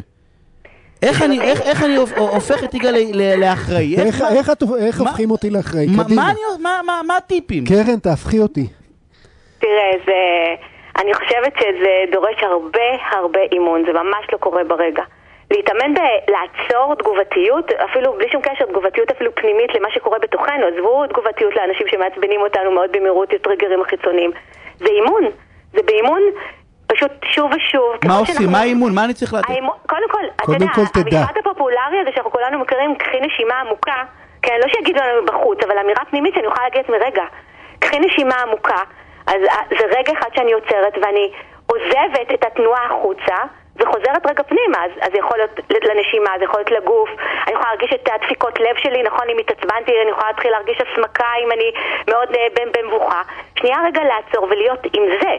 איך 1.03 1.21
אני, 1.21 1.41
איך, 1.41 1.61
איך 1.61 1.83
אני 1.83 1.95
הופ- 1.97 2.17
הופך 2.17 2.63
את 2.63 2.73
יגאל 2.73 2.95
לאחראי? 3.37 3.95
איך, 3.95 4.21
מה- 4.21 4.29
איך, 4.29 4.49
את- 4.49 4.63
איך 4.79 5.01
מה- 5.01 5.09
הופכים 5.09 5.31
אותי 5.31 5.49
לאחראי? 5.49 5.87
מה- 5.87 6.03
קדימה. 6.03 6.21
מה 6.23 6.29
אני- 6.31 6.63
מה- 6.63 6.79
מה- 6.85 7.01
מה 7.07 7.17
הטיפים? 7.17 7.65
קרן, 7.65 7.99
תהפכי 7.99 8.39
אותי. 8.39 8.67
תראה, 9.59 9.71
זה... 10.05 10.13
אני 11.01 11.13
חושבת 11.13 11.53
שזה 11.59 11.89
דורש 12.11 12.43
הרבה 12.51 12.79
הרבה 13.19 13.39
אימון, 13.51 13.81
זה 13.87 13.93
ממש 13.93 14.25
לא 14.33 14.37
קורה 14.37 14.63
ברגע. 14.63 15.03
להתאמן 15.52 15.93
בלעצור 15.93 16.95
תגובתיות, 16.95 17.72
אפילו 17.72 18.14
בלי 18.14 18.30
שום 18.32 18.41
קשר, 18.41 18.66
תגובתיות 18.66 19.12
אפילו 19.12 19.36
פנימית 19.36 19.76
למה 19.76 19.88
שקורה 19.91 20.20
בתוכנו, 20.20 20.66
עזבו 20.68 21.08
תגובתיות 21.08 21.56
לאנשים 21.56 21.88
שמעצבנים 21.88 22.41
אותנו 22.41 22.72
מאוד 22.72 22.89
במהירות, 22.91 23.34
הטריגרים 23.34 23.82
החיצוניים. 23.82 24.32
זה 24.78 24.86
אימון, 24.86 25.24
זה 25.74 25.82
באימון 25.86 26.22
פשוט 26.88 27.12
שוב 27.24 27.52
ושוב. 27.56 27.95
מה 28.08 28.18
עושים? 28.18 28.36
שאנחנו- 28.36 28.52
מה 28.52 28.60
האימון? 28.60 28.95
מה 28.95 29.06
אני 29.06 29.14
צריך? 29.14 29.34
האימון, 29.50 29.76
קודם 29.89 30.10
כל, 30.12 30.22
אתה 30.36 30.43
קודם 30.45 30.62
יודע, 30.62 30.74
כל 30.74 30.86
תדע. 30.93 31.18
המשפט 31.20 31.38
הפופולרי 31.38 32.00
הזה 32.02 32.10
שאנחנו 32.14 32.32
כולנו 32.32 32.60
מכירים, 32.60 32.95
קחי 32.95 33.20
נשימה 33.22 33.54
עמוקה, 33.60 34.04
כן, 34.41 34.58
לא 34.64 34.68
שיגידו 34.74 35.00
לנו 35.00 35.26
בחוץ, 35.26 35.58
אבל 35.64 35.78
אמירה 35.78 36.06
פנימית 36.10 36.34
שאני 36.34 36.47
יכולה 36.47 36.64
להגיד 36.64 36.82
לעצמי, 36.82 36.97
רגע, 36.97 37.24
קחי 37.80 38.00
נשימה 38.00 38.36
עמוקה, 38.36 38.82
אז 39.28 39.36
אה, 39.50 39.56
זה 39.80 39.86
רגע 39.97 40.14
אחד 40.20 40.30
שאני 40.36 40.52
עוצרת 40.54 40.93
ואני 41.02 41.32
עוזבת 41.68 42.34
את 42.34 42.45
התנועה 42.45 42.86
החוצה 42.86 43.36
וחוזרת 43.80 44.27
רגע 44.30 44.43
פנימה, 44.43 44.86
אז, 44.86 44.91
אז 45.01 45.11
זה 45.11 45.17
יכול 45.17 45.38
להיות 45.69 45.86
לנשימה, 45.86 46.30
זה 46.38 46.43
יכול 46.43 46.59
להיות 46.59 46.71
לגוף, 46.71 47.09
אני 47.47 47.53
יכולה 47.53 47.69
להרגיש 47.69 47.93
את 47.93 48.09
הדפיקות 48.13 48.59
לב 48.59 48.75
שלי, 48.77 49.03
נכון, 49.03 49.30
אם 49.30 49.38
התעצבנתי, 49.38 50.01
אני 50.01 50.09
יכולה 50.11 50.27
להתחיל 50.27 50.51
להרגיש 50.51 50.77
הסמקה 50.82 51.27
אם 51.43 51.51
אני 51.51 51.71
מאוד 52.09 52.36
אה, 52.36 52.47
במ- 52.55 52.71
במבוכה. 52.77 53.21
שנייה 53.59 53.77
רגע 53.86 54.01
לעצור 54.03 54.43
ולהיות 54.49 54.80
עם 54.93 55.03
זה. 55.21 55.34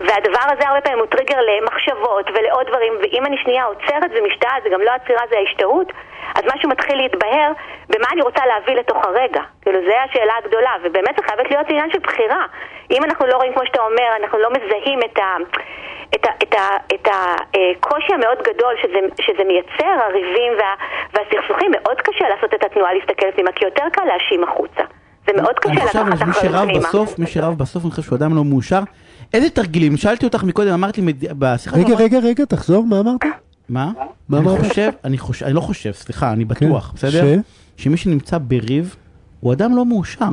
והדבר 0.00 0.46
הזה 0.52 0.68
הרבה 0.68 0.80
פעמים 0.80 0.98
הוא 0.98 1.06
טריגר 1.06 1.38
למחשבות 1.40 2.30
ולעוד 2.34 2.66
דברים, 2.66 2.92
ואם 3.02 3.26
אני 3.26 3.36
שנייה 3.38 3.64
עוצרת 3.64 4.10
ומשתהה, 4.14 4.56
זה 4.62 4.68
גם 4.68 4.80
לא 4.80 4.90
עצירה, 4.90 5.22
זה 5.30 5.36
ההשתהות, 5.36 5.92
אז 6.34 6.42
משהו 6.54 6.68
מתחיל 6.68 6.96
להתבהר 6.96 7.52
במה 7.88 8.06
אני 8.12 8.22
רוצה 8.22 8.46
להביא 8.46 8.74
לתוך 8.74 9.04
הרגע. 9.04 9.42
כאילו, 9.62 9.80
זו 9.86 9.92
השאלה 10.10 10.32
הגדולה, 10.38 10.70
ובאמת 10.82 11.16
זה 11.16 11.22
חייבת 11.28 11.50
להיות 11.50 11.66
עניין 11.68 11.90
של 11.90 11.98
בחירה. 11.98 12.44
אם 12.90 13.04
אנחנו 13.04 13.26
לא 13.26 13.36
רואים, 13.36 13.52
כמו 13.54 13.66
שאתה 13.66 13.82
אומר, 13.82 14.08
אנחנו 14.20 14.38
לא 14.38 14.50
מזהים 14.50 15.00
את 15.04 15.18
ה... 15.18 15.36
את, 16.14 16.24
ה, 16.24 16.28
את, 16.42 16.54
ה, 16.54 16.64
את 16.94 17.08
הקושי 17.12 18.12
המאוד 18.14 18.38
גדול 18.48 18.74
שזה, 18.82 18.98
שזה 19.26 19.42
מייצר, 19.50 19.92
הריבים 20.08 20.52
וה, 20.58 20.70
והסכסוכים, 21.14 21.70
מאוד 21.72 21.96
קשה 22.06 22.24
לעשות 22.34 22.54
את 22.54 22.64
התנועה 22.64 22.94
להסתכל 22.94 23.26
פנימה, 23.34 23.50
כי 23.56 23.64
יותר 23.64 23.84
קל 23.92 24.02
להאשים 24.04 24.44
החוצה. 24.44 24.82
זה 25.26 25.32
מאוד 25.42 25.54
אני 25.66 25.76
קשה 25.76 25.86
חושב, 25.86 25.98
לקחת 26.06 26.22
אחריות 26.22 26.36
שרב 26.54 26.64
פנימה. 26.68 26.88
בסוף, 26.88 27.18
מי 27.18 27.26
שרב 27.26 27.58
בסוף, 27.58 27.82
אני 27.84 27.90
חושב 27.90 28.02
שהוא 28.02 28.16
אדם 28.18 28.36
לא 28.36 28.44
מאושר. 28.44 28.80
איזה 29.34 29.50
תרגילים? 29.50 29.96
שאלתי 29.96 30.24
אותך 30.26 30.44
מקודם, 30.44 30.72
אמרת 30.72 30.98
לי 30.98 31.02
מד- 31.04 31.38
בשיחה... 31.38 31.76
רגע, 31.76 31.94
רגע, 31.98 32.18
רגע, 32.18 32.44
תחזור, 32.44 32.84
מה 32.86 33.00
אמרת? 33.00 33.20
מה? 33.68 33.90
מה 34.28 34.38
אני 34.38 34.46
אמרת? 34.46 34.58
חושב, 34.58 34.90
אני 35.04 35.18
חושב, 35.18 35.44
אני 35.46 35.54
לא 35.54 35.60
חושב, 35.60 35.92
סליחה, 35.92 36.32
אני 36.32 36.44
בטוח, 36.44 36.86
כן, 36.90 36.94
בסדר? 37.08 37.34
שמי 37.76 37.96
שנמצא 37.96 38.38
בריב, 38.40 38.96
הוא 39.40 39.52
אדם 39.52 39.76
לא 39.76 39.84
מאושר. 39.84 40.24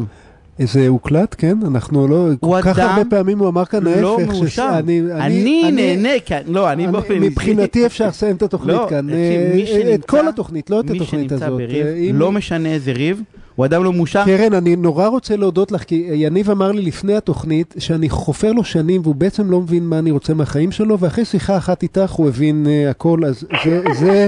זה 0.60 0.88
הוקלט, 0.88 1.36
כן? 1.38 1.58
אנחנו 1.68 2.08
לא... 2.08 2.16
הוא 2.16 2.36
כל 2.40 2.60
כך 2.62 2.80
אדם 2.80 2.90
הרבה 2.90 3.10
פעמים 3.10 3.40
הוא 3.40 3.48
אמר 3.50 3.66
כאן 3.66 3.88
ההפך. 3.88 4.02
לא 4.02 4.18
מאושר. 4.28 4.70
אני- 4.74 5.02
אני 5.12 5.72
נהנה, 5.72 6.10
כן, 6.26 6.42
לא, 6.48 6.72
אני 6.72 6.84
אני- 6.84 6.92
באופן. 6.92 7.14
מבחינתי 7.20 7.86
אפשר 7.86 8.08
לסיים 8.08 8.36
את 8.36 8.42
התוכנית 8.42 8.76
לא, 8.76 8.86
כאן. 8.90 9.06
מי 9.06 9.14
אה, 9.62 9.66
שנמצא- 9.68 9.94
את 9.96 10.06
כל 10.06 10.28
התוכנית, 10.28 10.70
לא 10.70 10.80
את 10.80 10.90
התוכנית 10.90 11.02
מי 11.22 11.30
שנמצא 11.30 11.46
הזאת. 11.46 11.58
בריב, 11.58 11.86
אה, 11.86 12.10
לא 12.14 12.32
משנה 12.32 12.70
איזה 12.70 12.92
ריב, 12.92 13.22
הוא 13.56 13.66
אדם 13.66 13.84
לא 13.84 13.94
מאושר. 13.94 14.26
קרן, 14.26 14.54
אני 14.54 14.76
נורא 14.76 15.08
רוצה 15.08 15.36
להודות 15.36 15.72
לך, 15.72 15.84
כי 15.84 16.08
יניב 16.14 16.50
אמר 16.52 16.72
לי 16.72 16.82
לפני 16.82 17.16
התוכנית 17.16 17.76
שאני 17.80 18.10
חופר 18.10 18.52
לו 18.52 18.64
שנים 18.64 19.02
והוא 19.04 19.16
בעצם 19.16 19.52
לא 19.52 19.62
מבין 19.62 19.84
מה 19.84 20.00
אני 20.00 20.12
רוצה 20.12 20.34
מהחיים 20.34 20.72
שלו, 20.72 21.00
ואחרי 21.00 21.26
שיחה 21.26 21.58
אחת 21.58 21.84
איתך 21.84 22.12
הוא 22.12 22.28
הבין 22.28 22.66
uh, 22.66 22.90
הכל, 22.92 23.20
אז 23.26 23.44
זה, 23.66 23.82
זה, 24.00 24.28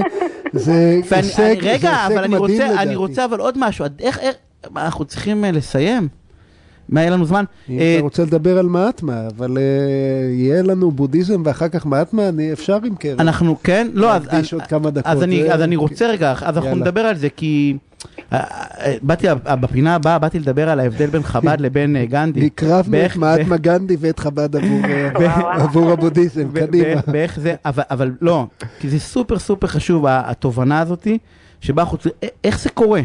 זה 0.52 0.72
הישג, 1.10 1.14
אני- 1.14 1.22
זה 1.22 1.54
רגע, 1.62 2.06
אבל 2.06 2.18
אני 2.18 2.28
מדהים 2.28 2.40
רוצה, 2.40 2.66
אני 2.66 2.74
לדעתי. 2.74 2.94
רוצה 2.94 3.24
אבל 3.24 3.40
עוד 3.40 3.54
משהו, 3.58 3.84
איך, 4.00 4.18
איך, 4.18 4.34
אנחנו 4.76 5.04
צריכים 5.04 5.44
אה, 5.44 5.50
לסיים? 5.50 6.08
מה, 6.88 7.00
יהיה 7.00 7.10
לנו 7.10 7.24
זמן? 7.24 7.44
אם 7.68 7.78
אה, 7.78 7.94
אתה 7.94 8.02
רוצה 8.02 8.22
לדבר 8.22 8.58
על 8.58 8.66
מהטמה, 8.66 9.26
אבל 9.36 9.56
uh, 9.56 9.60
יהיה 10.30 10.62
לנו 10.62 10.90
בודהיזם 10.90 11.42
ואחר 11.44 11.68
כך 11.68 11.86
מהטמה, 11.86 12.28
אני 12.28 12.52
אפשר 12.52 12.78
עם 12.84 12.94
קרן. 12.94 13.20
אנחנו 13.20 13.56
כן, 13.62 13.88
לא, 13.92 14.14
אז, 14.14 14.22
להקדיש 14.26 14.54
עוד 14.54 14.62
כמה 14.62 14.90
דקות. 14.90 15.06
אז, 15.06 15.22
אני, 15.22 15.42
זה- 15.42 15.54
אז 15.54 15.60
אני 15.62 15.76
רוצה 15.76 16.06
רגע, 16.08 16.34
אז 16.42 16.58
אנחנו. 16.58 16.74
נדבר 16.76 17.00
על 17.00 17.16
זה, 17.16 17.28
כי 17.28 17.76
אה, 18.32 18.38
אה, 18.38 18.94
באתי, 19.02 19.28
אה, 19.28 19.34
בפינה 19.56 19.94
הבאה 19.94 20.18
באתי 20.18 20.38
לדבר 20.38 20.68
על 20.68 20.80
ההבדל 20.80 21.06
בין 21.06 21.22
חב"ד 21.22 21.56
לבין 21.64 21.96
אה, 21.96 22.04
גנדי. 22.06 22.46
הקרבנו 22.46 22.96
את 23.06 23.16
מהטמה 23.16 23.56
גנדי 23.56 23.96
ואת 24.00 24.18
חב"ד 24.18 24.56
עבור, 24.56 24.80
אה, 25.86 25.92
הבודהיזם, 25.92 26.48
קדימה. 26.54 27.00
באיך 27.06 27.40
זה, 27.40 27.54
אבל, 27.64 27.82
אבל 27.90 28.10
לא, 28.20 28.46
כי 28.80 28.88
זה 28.88 28.98
סופר 29.00 29.38
סופר 29.38 29.66
חשוב, 29.66 30.04
התובנה 30.08 30.80
הזאתי, 30.80 31.18
שבה 31.60 31.82
אנחנו 31.82 31.98
צריכים, 31.98 32.28
איך 32.44 32.60
זה 32.60 32.70
קורה? 32.70 33.00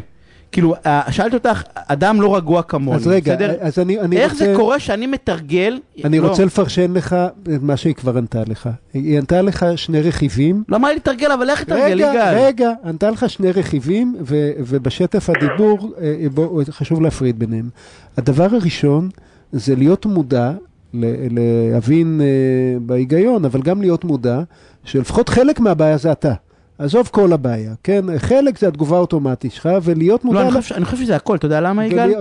כאילו, 0.52 0.76
אה, 0.86 1.02
שאלתי 1.12 1.36
אותך, 1.36 1.64
אדם 1.76 2.22
לא 2.22 2.36
רגוע 2.36 2.62
כמוני, 2.62 2.98
אז 2.98 3.08
רגע, 3.08 3.36
בסדר? 3.36 3.56
אז 3.60 3.80
אני 3.80 4.00
אני 4.00 4.18
איך 4.18 4.32
רוצה... 4.32 4.46
זה 4.46 4.54
קורה 4.56 4.80
שאני 4.80 5.08
מתרגל? 5.08 5.80
אני 6.04 6.20
לא, 6.20 6.28
רוצה 6.28 6.46
לפרשן 6.46 6.94
לך 6.94 7.16
את 7.56 7.62
מה 7.62 7.78
שהיא 7.78 7.96
כבר 7.96 8.18
ענתה 8.18 8.44
לך. 8.48 8.70
היא 8.94 9.18
ענתה 9.18 9.42
לך 9.42 9.66
שני 9.76 10.02
רכיבים. 10.02 10.64
לא 10.70 10.76
אמר 10.76 10.90
לי 10.90 10.96
לתרגל, 10.96 11.32
אבל 11.32 11.50
איך 11.50 11.62
לתרגל, 11.62 11.84
רגע, 11.84 12.12
יגאל? 12.12 12.36
רגע, 12.38 12.72
ענתה 12.86 13.12
לך 13.12 13.30
שני 13.30 13.52
רכיבים, 13.52 14.16
ו- 14.22 14.52
ובשטף 14.58 15.30
הדיבור, 15.30 15.94
אה, 16.02 16.16
בוא, 16.34 16.64
חשוב 16.70 17.02
להפריד 17.02 17.40
ביניהם. 17.40 17.70
הדבר 18.18 18.48
הראשון 18.52 19.10
זה 19.52 19.76
להיות 19.76 20.06
מודע, 20.06 20.52
להבין 20.94 22.22
אה, 22.22 22.80
בהיגיון, 22.82 23.46
אבל 23.46 23.62
גם 23.62 23.82
להיות 23.82 24.04
מודע, 24.06 24.42
שלפחות 24.84 25.30
חלק 25.30 25.60
מהבעיה 25.60 25.98
זה 25.98 26.12
אתה. 26.12 26.34
עזוב 26.80 27.10
כל 27.12 27.34
הבעיה, 27.34 27.74
כן? 27.84 28.06
חלק 28.18 28.60
זה 28.60 28.68
התגובה 28.68 28.98
האוטומטית 28.98 29.52
שלך, 29.52 29.70
ולהיות 29.84 30.26
לא, 30.26 30.32
מודע... 30.32 30.42
אני 30.46 30.52
לה- 30.54 30.62
חושב, 30.62 30.76
אני 30.76 30.86
חושב 30.86 30.98
שזה 31.04 31.16
הכל, 31.16 31.36
אתה 31.36 31.46
יודע 31.46 31.62
למה, 31.62 31.86
יגאל? 31.86 32.14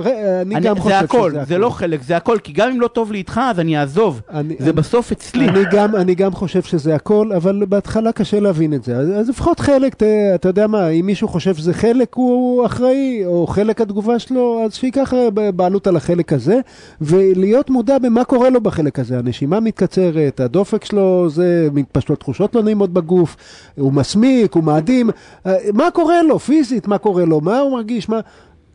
אני 0.42 0.54
אני- 0.56 0.66
גם 0.66 0.78
חושב 0.78 0.88
זה 0.88 0.98
הכל, 0.98 1.30
שזה 1.30 1.44
זה 1.44 1.59
לא 1.59 1.70
חלק, 1.70 2.02
זה 2.02 2.16
הכל, 2.16 2.38
כי 2.44 2.52
גם 2.52 2.70
אם 2.70 2.80
לא 2.80 2.88
טוב 2.88 3.12
לי 3.12 3.18
איתך, 3.18 3.40
אז 3.50 3.61
אני 3.61 3.78
אעזוב. 3.78 4.20
אני- 4.30 4.56
זה 4.59 4.64
אני- 4.64 4.72
בסוף 4.72 5.12
אצלי. 5.12 5.48
אני 5.48 5.61
גם, 5.72 5.96
אני 5.96 6.14
גם 6.14 6.32
חושב 6.32 6.62
שזה 6.62 6.94
הכל, 6.94 7.32
אבל 7.36 7.62
בהתחלה 7.68 8.12
קשה 8.12 8.40
להבין 8.40 8.74
את 8.74 8.84
זה. 8.84 8.96
אז, 8.96 9.09
אז 9.11 9.28
לפחות 9.28 9.61
חלק, 9.61 9.94
ת, 9.94 10.02
אתה 10.34 10.48
יודע 10.48 10.66
מה, 10.66 10.88
אם 10.88 11.06
מישהו 11.06 11.28
חושב 11.28 11.54
שזה 11.54 11.74
חלק, 11.74 12.14
הוא 12.14 12.66
אחראי, 12.66 13.22
או 13.26 13.46
חלק 13.46 13.80
התגובה 13.80 14.18
שלו, 14.18 14.62
אז 14.64 14.74
שייקח 14.74 15.14
אה, 15.14 15.28
בעלות 15.50 15.86
על 15.86 15.96
החלק 15.96 16.32
הזה, 16.32 16.61
ולהיות 17.00 17.70
מודע 17.70 17.98
במה 17.98 18.24
קורה 18.24 18.50
לו 18.50 18.61
בחלק 18.61 18.98
הזה. 18.98 19.18
הנשימה 19.18 19.61
מתקצרת, 19.61 20.40
הדופק 20.40 20.84
שלו, 20.84 21.26
זה, 21.30 21.68
מתפשטות 21.74 22.20
תחושות 22.20 22.54
לא 22.54 22.62
נעימות 22.62 22.92
בגוף, 22.92 23.36
הוא 23.78 23.92
מסמיק, 23.92 24.47
הוא 24.55 24.64
מאדים, 24.64 25.11
אה, 25.46 25.57
מה 25.74 25.90
קורה 25.90 26.22
לו 26.22 26.38
פיזית, 26.38 26.88
מה 26.88 26.99
קורה 26.99 27.24
לו, 27.24 27.40
מה 27.40 27.59
הוא 27.59 27.72
מרגיש, 27.72 28.09
מה... 28.09 28.20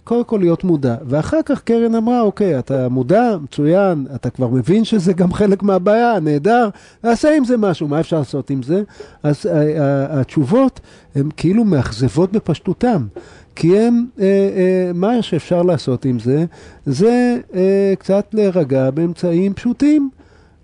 קודם 0.03 0.23
כל 0.23 0.37
להיות 0.37 0.63
מודע. 0.63 0.95
ואחר 1.05 1.41
כך 1.45 1.61
קרן 1.61 1.95
אמרה, 1.95 2.21
אוקיי, 2.21 2.59
אתה 2.59 2.89
מודע, 2.89 3.37
מצוין, 3.43 4.07
אתה 4.15 4.29
כבר 4.29 4.47
מבין 4.47 4.83
שזה 4.83 5.13
גם 5.13 5.33
חלק 5.33 5.63
מהבעיה, 5.63 6.19
נהדר, 6.19 6.69
נעשה 7.03 7.37
עם 7.37 7.45
זה 7.45 7.57
משהו, 7.57 7.87
מה 7.87 7.99
אפשר 7.99 8.17
לעשות 8.17 8.49
עם 8.49 8.63
זה? 8.63 8.83
אז 9.23 9.45
אה, 9.45 9.53
אה, 9.53 10.19
התשובות 10.19 10.79
הן 11.15 11.29
כאילו 11.37 11.63
מאכזבות 11.63 12.31
בפשטותם. 12.31 13.07
כי 13.55 13.79
הם, 13.79 14.05
אה, 14.19 14.25
אה, 14.25 14.91
מה 14.93 15.21
שאפשר 15.21 15.61
לעשות 15.61 16.05
עם 16.05 16.19
זה, 16.19 16.45
זה 16.85 17.37
אה, 17.55 17.93
קצת 17.99 18.25
להירגע 18.33 18.91
באמצעים 18.91 19.53
פשוטים. 19.53 20.09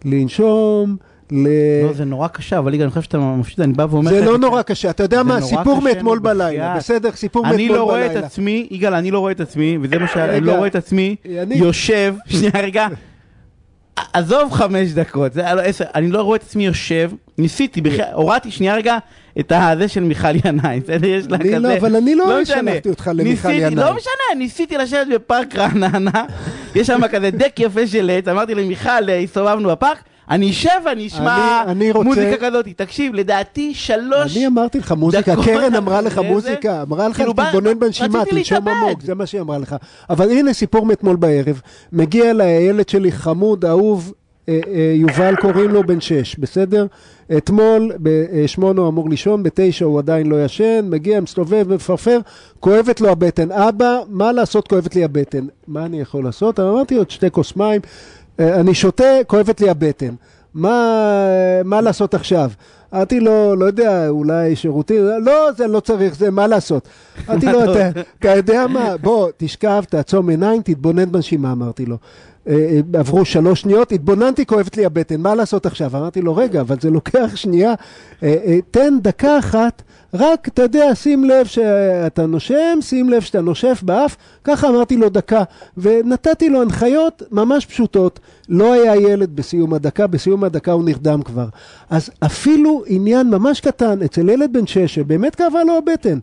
לנשום, 0.05 0.95
ל... 1.31 1.47
לא, 1.87 1.93
זה 1.93 2.05
נורא 2.05 2.27
קשה, 2.27 2.57
אבל 2.57 2.73
יגאל, 2.73 2.83
אני 2.85 2.89
חושב 2.91 3.01
שאתה 3.01 3.17
מפשיט, 3.17 3.59
אני 3.59 3.73
בא 3.73 3.85
ואומר 3.89 4.11
זה. 4.11 4.25
לא 4.25 4.37
נורא 4.37 4.61
קשה, 4.61 4.89
אתה 4.89 5.03
יודע 5.03 5.23
מה, 5.23 5.41
סיפור 5.41 5.81
מאתמול 5.81 6.19
בלילה. 6.19 6.75
בסדר? 6.77 7.09
סיפור 7.15 7.43
מאתמול 7.43 7.59
אני 7.59 7.67
בלילה. 7.67 7.79
לא 7.79 7.83
רואה 7.83 8.05
את 8.05 8.15
עצמי, 8.23 8.67
יגאל, 8.71 8.93
אני 8.93 9.11
לא 9.11 9.19
רואה 9.19 9.31
את 9.31 9.39
עצמי, 9.39 9.77
וזה 9.81 9.99
מה 9.99 10.07
ש... 10.07 10.17
אני 10.17 10.41
לא 10.41 10.51
רואה 10.55 10.67
את 10.67 10.75
עצמי 10.75 11.15
אני- 11.41 11.55
יושב, 11.55 12.15
שנייה 12.29 12.51
רגע, 12.63 12.87
עזוב 14.13 14.51
חמש 14.51 14.91
דקות, 14.91 15.33
זה 15.33 15.41
לא 15.55 15.61
עשר, 15.61 15.85
אני 15.95 16.11
לא 16.11 16.21
רואה 16.21 16.35
את 16.35 16.43
עצמי 16.43 16.65
יושב, 16.65 17.11
ניסיתי, 17.37 17.81
הורדתי 18.13 18.51
שנייה 18.51 18.75
רגע 18.75 18.97
את 19.39 19.51
הזה 19.55 19.87
של 19.87 20.03
מיכל 20.03 20.27
ינאי, 20.45 20.79
בסדר? 20.79 21.07
יש 21.07 21.25
לה 21.27 21.37
אני 21.37 21.45
כזה... 21.49 21.59
לא, 21.59 21.77
אבל 21.77 21.95
אני 21.95 22.15
לא 22.15 22.41
משנה. 22.41 22.71
שלחתי 22.71 22.89
אותך 22.89 23.11
למיכל 23.13 23.51
ינאי. 23.51 23.75
לא 23.75 23.93
משנה, 23.95 24.37
ניסיתי 24.37 24.77
לשבת 24.77 25.07
בפארק 25.13 25.55
רעננה, 25.55 26.23
יש 26.75 26.87
שם 26.87 27.07
כזה 27.11 27.31
דק 27.31 27.59
יפה 27.59 27.87
של 27.87 28.09
עץ, 28.13 28.27
אמרתי 28.27 28.55
למיכל, 28.55 29.09
אה, 29.09 29.19
הסתובבנו 29.19 29.69
בפארק, 29.69 30.03
אני 30.29 30.49
אשב 30.51 30.69
ואני 30.85 31.07
אשמע 31.07 31.61
אני- 31.63 31.71
אני 31.71 31.91
רוצה- 31.91 32.09
מוזיקה 32.09 32.37
כזאת, 32.47 32.67
תקשיב, 32.75 33.13
לדעתי 33.15 33.73
שלוש... 33.73 34.37
אני 34.37 34.47
אמרתי 34.47 34.79
לך 34.79 34.91
מוזיקה, 34.91 35.35
קרן 35.45 35.75
אמרה 35.75 36.01
לך 36.01 36.17
מוזיקה, 36.17 36.81
אמרה 36.81 37.07
לך 37.07 37.15
כאילו, 37.17 37.33
תתבונן 37.33 37.79
בנשימה, 37.79 38.25
תנשום. 38.25 38.67
עמוק, 38.67 39.01
זה 39.01 39.15
מה 39.15 39.25
שהיא 39.25 39.41
אמרה 39.41 39.57
לך. 39.57 39.75
אבל 40.09 40.31
הנה 40.31 40.53
סיפור 40.53 40.85
מאתמול 40.85 41.15
בערב, 41.15 41.61
מגיע 41.91 42.29
אליי 42.29 42.47
הילד 42.51 42.89
שלי 42.89 43.11
חמוד, 43.11 43.65
אהוב, 43.65 44.13
אה, 44.49 44.59
אה, 44.67 44.93
יובל 44.95 45.35
קוראים 45.41 45.69
לו 45.69 45.83
בן 45.83 46.01
שש, 46.01 46.35
בסדר? 46.39 46.85
אתמול 47.37 47.91
בשמונה 48.01 48.81
הוא 48.81 48.89
אמור 48.89 49.09
לישון, 49.09 49.43
בתשע 49.43 49.85
הוא 49.85 49.99
עדיין 49.99 50.27
לא 50.27 50.45
ישן, 50.45 50.85
מגיע, 50.89 51.19
מסתובב, 51.19 51.73
מפרפר, 51.73 52.19
כואבת 52.59 53.01
לו 53.01 53.09
הבטן. 53.09 53.51
אבא, 53.51 53.99
מה 54.09 54.31
לעשות 54.31 54.67
כואבת 54.67 54.95
לי 54.95 55.03
הבטן? 55.03 55.45
מה 55.67 55.85
אני 55.85 56.01
יכול 56.01 56.23
לעשות? 56.23 56.59
אמרתי 56.59 56.95
עוד 56.95 57.09
שתי 57.11 57.31
כוס 57.31 57.55
מים, 57.55 57.81
אה, 57.83 57.89
אני 58.39 58.73
שותה, 58.73 59.03
כואבת 59.27 59.61
לי 59.61 59.69
הבטן. 59.69 60.13
מה, 60.53 60.95
מה 61.65 61.81
לעשות 61.81 62.13
עכשיו? 62.13 62.51
אמרתי 62.93 63.19
לו, 63.19 63.55
לא 63.55 63.65
יודע, 63.65 64.09
אולי 64.09 64.55
שירותים, 64.55 65.05
לא, 65.21 65.51
זה 65.57 65.67
לא 65.67 65.79
צריך, 65.79 66.15
זה 66.15 66.31
מה 66.31 66.47
לעשות. 66.47 66.87
אמרתי 67.29 67.45
לו, 67.45 67.63
אתה, 67.63 67.89
אתה 68.19 68.29
יודע 68.29 68.67
מה, 68.67 68.97
בוא, 68.97 69.29
תשכב, 69.37 69.83
תעצום 69.89 70.29
עיניים, 70.29 70.61
תתבונן 70.61 71.11
בנשימה, 71.11 71.51
אמרתי 71.51 71.85
לו. 71.85 71.97
אה, 72.49 72.55
אה, 72.55 72.99
עברו 72.99 73.25
שלוש 73.25 73.61
שניות, 73.61 73.91
התבוננתי, 73.91 74.45
כואבת 74.45 74.77
לי 74.77 74.85
הבטן, 74.85 75.21
מה 75.21 75.35
לעשות 75.35 75.65
עכשיו? 75.65 75.97
אמרתי 75.97 76.21
לו, 76.21 76.35
רגע, 76.35 76.61
אבל 76.61 76.75
זה 76.81 76.89
לוקח 76.89 77.35
שנייה, 77.35 77.73
אה, 78.23 78.59
תן 78.71 78.93
דקה 79.01 79.39
אחת, 79.39 79.81
רק, 80.13 80.47
אתה 80.47 80.61
יודע, 80.61 80.95
שים 80.95 81.23
לב 81.23 81.45
שאתה 81.45 82.25
נושם, 82.25 82.77
שים 82.81 83.09
לב 83.09 83.21
שאתה 83.21 83.41
נושף 83.41 83.81
באף, 83.83 84.15
ככה 84.43 84.69
אמרתי 84.69 84.97
לו 84.97 85.09
דקה, 85.09 85.43
ונתתי 85.77 86.49
לו 86.49 86.61
הנחיות 86.61 87.23
ממש 87.31 87.65
פשוטות. 87.65 88.19
לא 88.49 88.73
היה 88.73 88.95
ילד 88.95 89.35
בסיום 89.35 89.73
הדקה, 89.73 90.07
בסיום 90.07 90.43
הדקה 90.43 90.71
הוא 90.71 90.83
נרדם 90.83 91.21
כבר. 91.21 91.47
אז 91.89 92.09
אפילו 92.19 92.83
עניין 92.87 93.29
ממש 93.29 93.59
קטן, 93.59 94.01
אצל 94.05 94.29
ילד 94.29 94.53
בן 94.53 94.67
שש, 94.67 94.95
שבאמת 94.95 95.35
כאבה 95.35 95.63
לו 95.63 95.77
הבטן, 95.77 96.19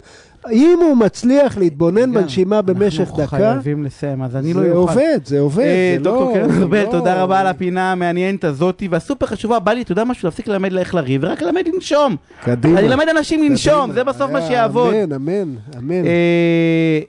אם 0.53 0.78
הוא 0.82 0.97
מצליח 0.97 1.59
להתבונן 1.59 2.12
בנשימה 2.14 2.62
במשך 2.62 3.01
אנחנו 3.01 3.16
דקה, 3.16 3.26
חייבים 3.36 3.84
לסיים, 3.84 4.22
אז 4.22 4.36
אני 4.36 4.55
לא 4.55 4.61
זה 4.62 4.70
אוכל. 4.72 4.92
עובד, 4.92 5.18
זה 5.24 5.40
עובד, 5.40 5.64
אה, 5.64 5.97
זה 5.99 6.05
לא... 6.05 6.11
דוקטור 6.11 6.34
קרן 6.34 6.62
ארבל, 6.62 6.82
לא- 6.84 6.90
תודה 6.90 7.22
רבה 7.22 7.40
על 7.40 7.47
הפינה 7.47 7.92
המעניינת 7.92 8.44
הזאתי, 8.44 8.88
והסופר 8.88 9.26
חשובה, 9.26 9.59
בא 9.59 9.72
לי, 9.72 9.82
אתה 9.82 9.92
יודע 9.92 10.05
משהו, 10.05 10.26
להפסיק 10.26 10.49
ללמד 10.49 10.72
איך 10.76 10.94
לריב, 10.94 11.20
ורק 11.24 11.42
ללמד 11.42 11.62
לנשום. 11.74 12.16
קדימה. 12.44 12.78
אני 12.78 12.88
אלמד 12.88 13.07
אנשים 13.09 13.42
לנשום. 13.42 13.92
זה 13.92 14.05
בסוף 14.05 14.30
מה 14.30 14.38
אה, 14.38 14.47
שיעבוד. 14.47 14.94
אמן, 14.94 15.12
אמן, 15.12 15.55
אמן. 15.78 16.05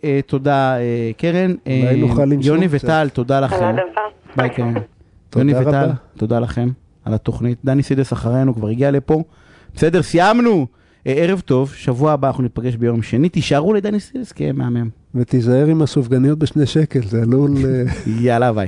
אה, 0.04 0.20
תודה, 0.26 0.76
קרן. 1.18 1.54
אולי 1.66 2.02
נוכל 2.02 2.26
לנשום 2.26 2.56
יוני. 2.56 2.68
וטל, 2.70 3.10
תודה 3.14 3.40
לכם. 3.40 3.76
ביי, 4.36 4.50
קרן. 4.50 4.74
יוני. 5.36 5.54
וטל, 5.60 5.90
תודה 6.18 6.40
לכם 6.40 6.70
על 7.06 7.14
התוכנית. 7.14 7.58
דני 7.66 7.84
סידס 7.84 8.14
אחרינו, 8.14 8.56
כבר 8.56 8.68
הגיע 8.68 8.92
לפה. 8.92 9.24
בסדר, 9.76 10.02
סיימנו. 10.04 10.68
אה, 11.08 11.14
ערב 11.14 11.40
טוב, 11.40 11.74
שבוע 11.76 12.12
הבא 12.12 12.28
אנחנו 12.28 12.44
ניפגש 12.44 12.76
ביום 12.76 13.02
שני. 13.02 13.30
תישארו 13.30 13.74
לדני 13.74 13.98
יהיה 14.40 14.54
מהמם. 14.54 14.90
ותיזהר 15.16 15.66
עם 15.66 15.82
הסופגניות 15.82 16.40
בשני 16.40 16.66
שקל, 16.66 17.02
זה 17.08 17.22
עלול... 17.22 17.52
אה, 17.66 17.84
יאללה, 18.22 18.54
ביי. 18.54 18.68